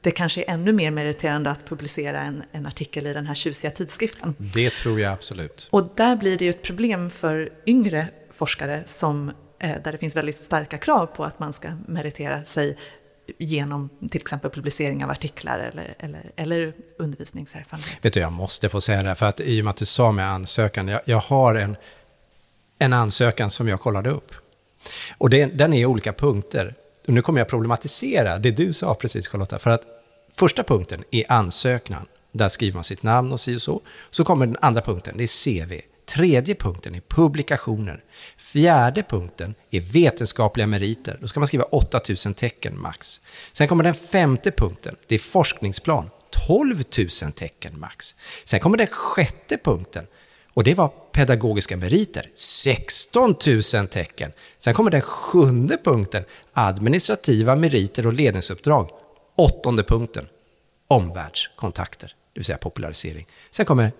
det 0.00 0.10
kanske 0.10 0.40
är 0.44 0.50
ännu 0.50 0.72
mer 0.72 0.90
meriterande 0.90 1.50
att 1.50 1.68
publicera 1.68 2.20
en, 2.20 2.42
en 2.52 2.66
artikel 2.66 3.06
i 3.06 3.12
den 3.12 3.26
här 3.26 3.34
tjusiga 3.34 3.70
tidskriften. 3.70 4.34
Det 4.38 4.70
tror 4.70 5.00
jag 5.00 5.12
absolut. 5.12 5.68
Och 5.72 5.88
där 5.96 6.16
blir 6.16 6.38
det 6.38 6.44
ju 6.44 6.50
ett 6.50 6.62
problem 6.62 7.10
för 7.10 7.52
yngre 7.66 8.08
forskare 8.32 8.82
som, 8.86 9.28
eh, 9.60 9.82
där 9.84 9.92
det 9.92 9.98
finns 9.98 10.16
väldigt 10.16 10.44
starka 10.44 10.78
krav 10.78 11.06
på 11.06 11.24
att 11.24 11.38
man 11.38 11.52
ska 11.52 11.68
meritera 11.88 12.44
sig 12.44 12.76
genom 13.38 13.90
till 14.10 14.20
exempel 14.20 14.50
publicering 14.50 15.04
av 15.04 15.10
artiklar 15.10 15.58
eller, 15.58 15.94
eller, 15.98 16.30
eller 16.36 16.72
undervisningserfarenhet. 16.98 17.98
Vet 18.04 18.12
du, 18.12 18.20
jag 18.20 18.32
måste 18.32 18.68
få 18.68 18.80
säga 18.80 19.02
det, 19.02 19.14
för 19.14 19.26
att 19.26 19.40
i 19.40 19.60
och 19.60 19.64
med 19.64 19.70
att 19.70 19.76
du 19.76 19.84
sa 19.84 20.12
med 20.12 20.30
ansökan, 20.30 20.88
jag, 20.88 21.00
jag 21.04 21.18
har 21.18 21.54
en, 21.54 21.76
en 22.80 22.92
ansökan 22.92 23.50
som 23.50 23.68
jag 23.68 23.80
kollade 23.80 24.10
upp. 24.10 24.34
Och 25.18 25.30
det, 25.30 25.46
den 25.46 25.74
är 25.74 25.78
i 25.78 25.86
olika 25.86 26.12
punkter. 26.12 26.74
Och 27.06 27.12
nu 27.12 27.22
kommer 27.22 27.40
jag 27.40 27.48
problematisera 27.48 28.38
det 28.38 28.50
du 28.50 28.72
sa 28.72 28.94
precis 28.94 29.28
Charlotta, 29.28 29.58
för 29.58 29.70
att 29.70 29.82
första 30.36 30.62
punkten 30.62 31.04
är 31.10 31.32
ansökan. 31.32 32.06
Där 32.32 32.48
skriver 32.48 32.74
man 32.74 32.84
sitt 32.84 33.02
namn 33.02 33.32
och 33.32 33.40
si 33.40 33.56
och 33.56 33.62
så. 33.62 33.80
Så 34.10 34.24
kommer 34.24 34.46
den 34.46 34.56
andra 34.60 34.82
punkten, 34.82 35.16
det 35.16 35.22
är 35.22 35.64
CV. 35.64 35.80
Tredje 36.06 36.54
punkten 36.54 36.94
är 36.94 37.00
publikationer. 37.00 38.04
Fjärde 38.36 39.02
punkten 39.02 39.54
är 39.70 39.80
vetenskapliga 39.80 40.66
meriter. 40.66 41.18
Då 41.20 41.28
ska 41.28 41.40
man 41.40 41.46
skriva 41.46 41.64
8000 41.64 42.34
tecken 42.34 42.80
max. 42.80 43.20
Sen 43.52 43.68
kommer 43.68 43.84
den 43.84 43.94
femte 43.94 44.50
punkten, 44.50 44.96
det 45.06 45.14
är 45.14 45.18
forskningsplan. 45.18 46.10
12 46.30 46.82
000 47.22 47.32
tecken 47.32 47.80
max. 47.80 48.16
Sen 48.44 48.60
kommer 48.60 48.78
den 48.78 48.86
sjätte 48.86 49.58
punkten 49.58 50.06
och 50.54 50.64
det 50.64 50.74
var 50.74 50.88
pedagogiska 51.12 51.76
meriter, 51.76 52.30
16 52.34 53.34
000 53.74 53.86
tecken. 53.88 54.32
Sen 54.58 54.74
kommer 54.74 54.90
den 54.90 55.00
sjunde 55.00 55.78
punkten, 55.84 56.24
administrativa 56.52 57.56
meriter 57.56 58.06
och 58.06 58.12
ledningsuppdrag. 58.12 58.90
Åttonde 59.36 59.82
punkten, 59.82 60.28
omvärldskontakter, 60.88 62.06
det 62.06 62.40
vill 62.40 62.44
säga 62.44 62.58
popularisering. 62.58 63.26
Sen 63.50 63.66
kommer 63.66 63.92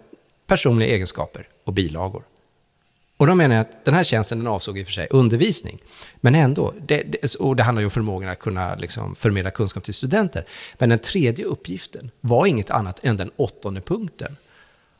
personliga 0.46 0.94
egenskaper 0.94 1.48
och 1.64 1.72
bilagor. 1.72 2.24
Och 3.16 3.26
då 3.26 3.34
menar 3.34 3.54
jag 3.54 3.62
att 3.62 3.84
den 3.84 3.94
här 3.94 4.04
tjänsten 4.04 4.38
den 4.38 4.46
avsåg 4.46 4.78
i 4.78 4.82
och 4.82 4.86
för 4.86 4.92
sig 4.92 5.08
undervisning. 5.10 5.78
Men 6.16 6.34
ändå, 6.34 6.74
det, 6.86 7.02
det, 7.02 7.34
och 7.34 7.56
det 7.56 7.62
handlar 7.62 7.80
ju 7.80 7.86
om 7.86 7.90
förmågan 7.90 8.30
att 8.30 8.38
kunna 8.38 8.74
liksom 8.74 9.14
förmedla 9.14 9.50
kunskap 9.50 9.84
till 9.84 9.94
studenter. 9.94 10.44
Men 10.78 10.88
den 10.88 10.98
tredje 10.98 11.44
uppgiften 11.44 12.10
var 12.20 12.46
inget 12.46 12.70
annat 12.70 13.04
än 13.04 13.16
den 13.16 13.30
åttonde 13.36 13.80
punkten. 13.80 14.36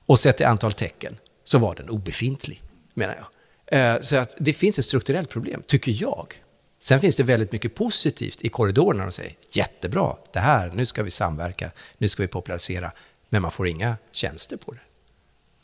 Och 0.06 0.18
sett 0.18 0.36
till 0.36 0.46
antal 0.46 0.72
tecken 0.72 1.16
så 1.44 1.58
var 1.58 1.74
den 1.74 1.88
obefintlig, 1.88 2.62
menar 2.94 3.16
jag. 3.16 3.26
Eh, 3.94 4.00
så 4.00 4.16
att 4.16 4.36
det 4.38 4.52
finns 4.52 4.78
ett 4.78 4.84
strukturellt 4.84 5.28
problem, 5.28 5.62
tycker 5.66 5.92
jag. 5.92 6.34
Sen 6.80 7.00
finns 7.00 7.16
det 7.16 7.22
väldigt 7.22 7.52
mycket 7.52 7.74
positivt 7.74 8.42
i 8.42 8.48
korridorerna 8.48 9.06
och 9.06 9.14
säger 9.14 9.32
jättebra, 9.52 10.16
det 10.32 10.40
här, 10.40 10.70
nu 10.74 10.86
ska 10.86 11.02
vi 11.02 11.10
samverka, 11.10 11.70
nu 11.98 12.08
ska 12.08 12.22
vi 12.22 12.28
popularisera, 12.28 12.92
men 13.28 13.42
man 13.42 13.50
får 13.50 13.68
inga 13.68 13.96
tjänster 14.12 14.56
på 14.56 14.72
det. 14.72 14.80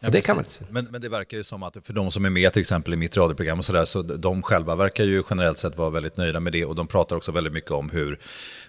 Ja, 0.02 0.10
det 0.10 0.20
kan 0.20 0.36
man 0.36 0.44
inte 0.44 0.64
men, 0.70 0.84
men 0.84 1.00
det 1.00 1.08
verkar 1.08 1.36
ju 1.36 1.44
som 1.44 1.62
att 1.62 1.76
för 1.82 1.92
de 1.92 2.10
som 2.10 2.24
är 2.24 2.30
med 2.30 2.52
till 2.52 2.60
exempel 2.60 2.92
i 2.92 2.96
mitt 2.96 3.16
radioprogram 3.16 3.58
och 3.58 3.64
sådär, 3.64 3.84
så 3.84 4.02
de 4.02 4.42
själva 4.42 4.76
verkar 4.76 5.04
ju 5.04 5.22
generellt 5.30 5.58
sett 5.58 5.76
vara 5.76 5.90
väldigt 5.90 6.16
nöjda 6.16 6.40
med 6.40 6.52
det 6.52 6.64
och 6.64 6.74
de 6.74 6.86
pratar 6.86 7.16
också 7.16 7.32
väldigt 7.32 7.52
mycket 7.52 7.70
om 7.70 7.90
hur, 7.90 8.18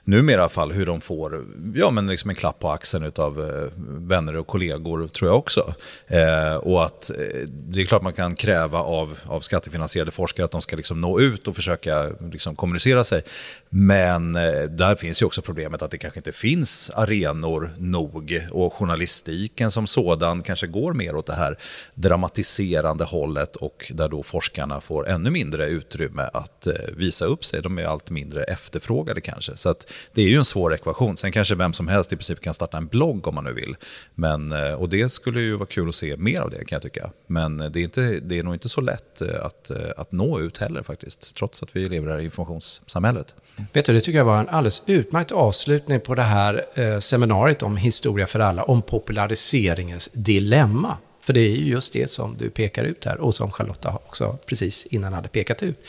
numera 0.08 0.38
i 0.38 0.40
alla 0.40 0.50
fall, 0.50 0.72
hur 0.72 0.86
de 0.86 1.02
får 1.02 1.46
ja, 1.76 1.92
men 1.92 2.08
liksom 2.08 2.30
en 2.30 2.36
klapp 2.36 2.60
på 2.60 2.70
axeln 2.70 3.12
av 3.16 3.42
eh, 3.42 3.72
vänner 4.08 4.36
och 4.36 4.48
kollegor, 4.48 5.08
tror 5.08 5.30
jag 5.30 5.38
också. 5.38 5.74
Eh, 6.08 6.56
och 6.56 6.84
att 6.84 7.10
eh, 7.10 7.48
det 7.50 7.82
är 7.82 7.86
klart 7.86 8.02
man 8.02 8.14
kan 8.14 8.36
kräva 8.36 8.80
av, 8.80 9.18
av 9.26 9.40
skattefinansierade 9.42 10.12
forskare 10.12 10.46
att 10.46 10.52
de 10.52 10.62
ska 10.62 10.76
liksom 10.76 11.02
nå 11.02 11.20
ut 11.20 11.48
och 11.48 11.56
försöka 11.56 12.10
liksom 12.32 12.56
kommunicera 12.56 13.04
sig. 13.04 13.22
Men 13.70 14.36
eh, 14.36 14.64
där 14.70 14.96
finns 14.96 15.22
ju 15.22 15.26
också 15.26 15.42
problemet 15.42 15.82
att 15.82 15.92
det 15.92 15.98
kanske 15.98 16.20
inte 16.20 16.32
finns 16.32 16.92
arenor 16.96 17.74
nog 17.78 18.48
och 18.52 18.74
journalistiken 18.74 19.72
som 19.72 19.88
sådan 19.88 20.42
kanske 20.42 20.68
går 20.68 20.94
mer 20.94 21.16
åt 21.16 21.26
det 21.26 21.34
här 21.34 21.58
dramatiserande 21.96 23.04
hållet 23.04 23.56
och 23.56 23.92
där 23.96 24.10
då 24.10 24.24
forskarna 24.24 24.82
får 24.82 25.08
ännu 25.08 25.30
mindre 25.30 25.68
utrymme 25.68 26.30
att 26.34 26.68
eh, 26.68 26.74
visa 26.98 27.26
upp 27.26 27.46
sig. 27.46 27.62
De 27.62 27.78
är 27.78 27.86
allt 27.86 28.10
mindre 28.10 28.44
efterfrågade 28.44 29.22
kanske. 29.22 29.58
Så 29.58 29.70
att 29.70 29.92
det 30.14 30.22
är 30.22 30.28
ju 30.28 30.38
en 30.38 30.46
svår 30.46 30.74
ekvation. 30.74 31.18
Sen 31.18 31.32
kanske 31.32 31.56
vem 31.56 31.74
som 31.74 31.88
helst 31.88 32.14
i 32.14 32.16
princip 32.16 32.42
kan 32.42 32.54
starta 32.54 32.78
en 32.78 32.88
blogg 32.88 33.28
om 33.28 33.36
man 33.36 33.44
nu 33.44 33.54
vill. 33.54 33.76
Men, 34.16 34.52
eh, 34.52 34.74
och 34.74 34.90
det 34.90 35.10
skulle 35.10 35.40
ju 35.40 35.56
vara 35.56 35.68
kul 35.68 35.90
att 35.90 35.96
se 35.96 36.18
mer 36.18 36.40
av 36.40 36.50
det 36.50 36.66
kan 36.66 36.76
jag 36.76 36.82
tycka. 36.82 37.10
Men 37.28 37.62
eh, 37.62 37.70
det 37.70 37.80
är, 37.80 37.84
inte, 37.84 38.02
det 38.02 38.40
är 38.40 38.44
nog 38.44 38.56
inte 38.56 38.70
så 38.70 38.82
lätt 38.82 39.22
eh, 39.22 39.46
att, 39.46 39.72
att 39.98 40.12
nå 40.12 40.40
ut 40.40 40.58
heller 40.58 40.84
faktiskt. 40.84 41.36
Trots 41.36 41.64
att 41.64 41.76
vi 41.76 41.90
lever 41.90 42.12
här 42.12 42.20
i 42.20 42.24
informationssamhället. 42.24 43.36
Vet 43.74 43.86
du, 43.86 43.94
det 43.94 44.02
tycker 44.02 44.18
jag 44.18 44.26
var 44.26 44.40
en 44.40 44.50
alldeles 44.50 44.84
utmärkt 44.86 45.32
avslutning 45.32 46.00
på 46.00 46.16
det 46.16 46.24
här 46.24 46.66
eh, 46.74 47.00
seminariet 47.00 47.64
om 47.64 47.78
historia 47.78 48.28
för 48.28 48.40
alla, 48.40 48.64
om 48.64 48.82
populariseringens 48.82 50.10
dilemma. 50.14 50.98
För 51.22 51.34
det 51.34 51.40
är 51.40 51.56
ju 51.56 51.66
just 51.66 51.94
det 51.94 52.12
som 52.12 52.38
du 52.38 52.50
pekar 52.50 52.84
ut 52.84 53.06
här 53.06 53.18
och 53.18 53.36
som 53.36 53.52
Charlotta 53.52 54.00
också 54.08 54.38
precis 54.46 54.86
innan 54.86 55.14
hade 55.14 55.28
pekat 55.28 55.64
ut. 55.64 55.84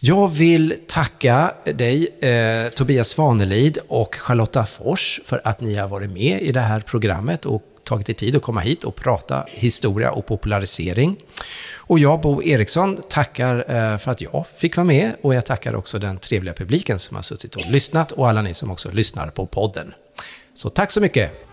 Jag 0.00 0.28
vill 0.28 0.74
tacka 0.86 1.54
dig, 1.64 2.08
eh, 2.20 2.68
Tobias 2.68 3.08
Svanelid 3.08 3.78
och 3.88 4.14
Charlotta 4.14 4.66
Fors, 4.66 5.20
för 5.24 5.40
att 5.44 5.60
ni 5.60 5.74
har 5.74 5.88
varit 5.88 6.10
med 6.10 6.42
i 6.42 6.52
det 6.52 6.60
här 6.60 6.80
programmet 6.80 7.44
och 7.44 7.62
tagit 7.84 8.08
er 8.08 8.14
tid 8.14 8.36
att 8.36 8.42
komma 8.42 8.60
hit 8.60 8.84
och 8.84 8.96
prata 8.96 9.44
historia 9.48 10.10
och 10.10 10.26
popularisering. 10.26 11.16
Och 11.74 11.98
jag, 11.98 12.20
Bo 12.20 12.42
Eriksson, 12.42 13.02
tackar 13.08 13.56
eh, 13.56 13.98
för 13.98 14.10
att 14.10 14.20
jag 14.20 14.44
fick 14.56 14.76
vara 14.76 14.84
med 14.84 15.12
och 15.22 15.34
jag 15.34 15.46
tackar 15.46 15.74
också 15.74 15.98
den 15.98 16.18
trevliga 16.18 16.54
publiken 16.54 16.98
som 16.98 17.16
har 17.16 17.22
suttit 17.22 17.56
och 17.56 17.70
lyssnat 17.70 18.12
och 18.12 18.28
alla 18.28 18.42
ni 18.42 18.54
som 18.54 18.70
också 18.70 18.90
lyssnar 18.90 19.26
på 19.26 19.46
podden. 19.46 19.94
Så 20.54 20.70
tack 20.70 20.90
så 20.90 21.00
mycket! 21.00 21.47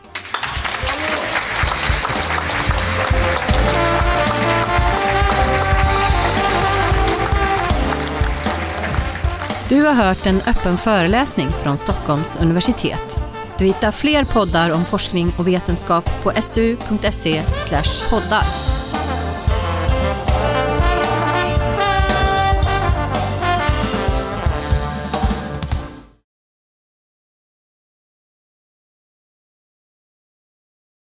Du 9.69 9.81
har 9.81 9.93
hört 9.93 10.25
en 10.25 10.41
öppen 10.41 10.77
föreläsning 10.77 11.49
från 11.63 11.77
Stockholms 11.77 12.37
universitet. 12.41 13.19
Du 13.57 13.65
hittar 13.65 13.91
fler 13.91 14.23
poddar 14.23 14.69
om 14.69 14.85
forskning 14.85 15.33
och 15.37 15.47
vetenskap 15.47 16.09
på 16.23 16.31
su.se 16.41 17.43
poddar. 18.09 18.43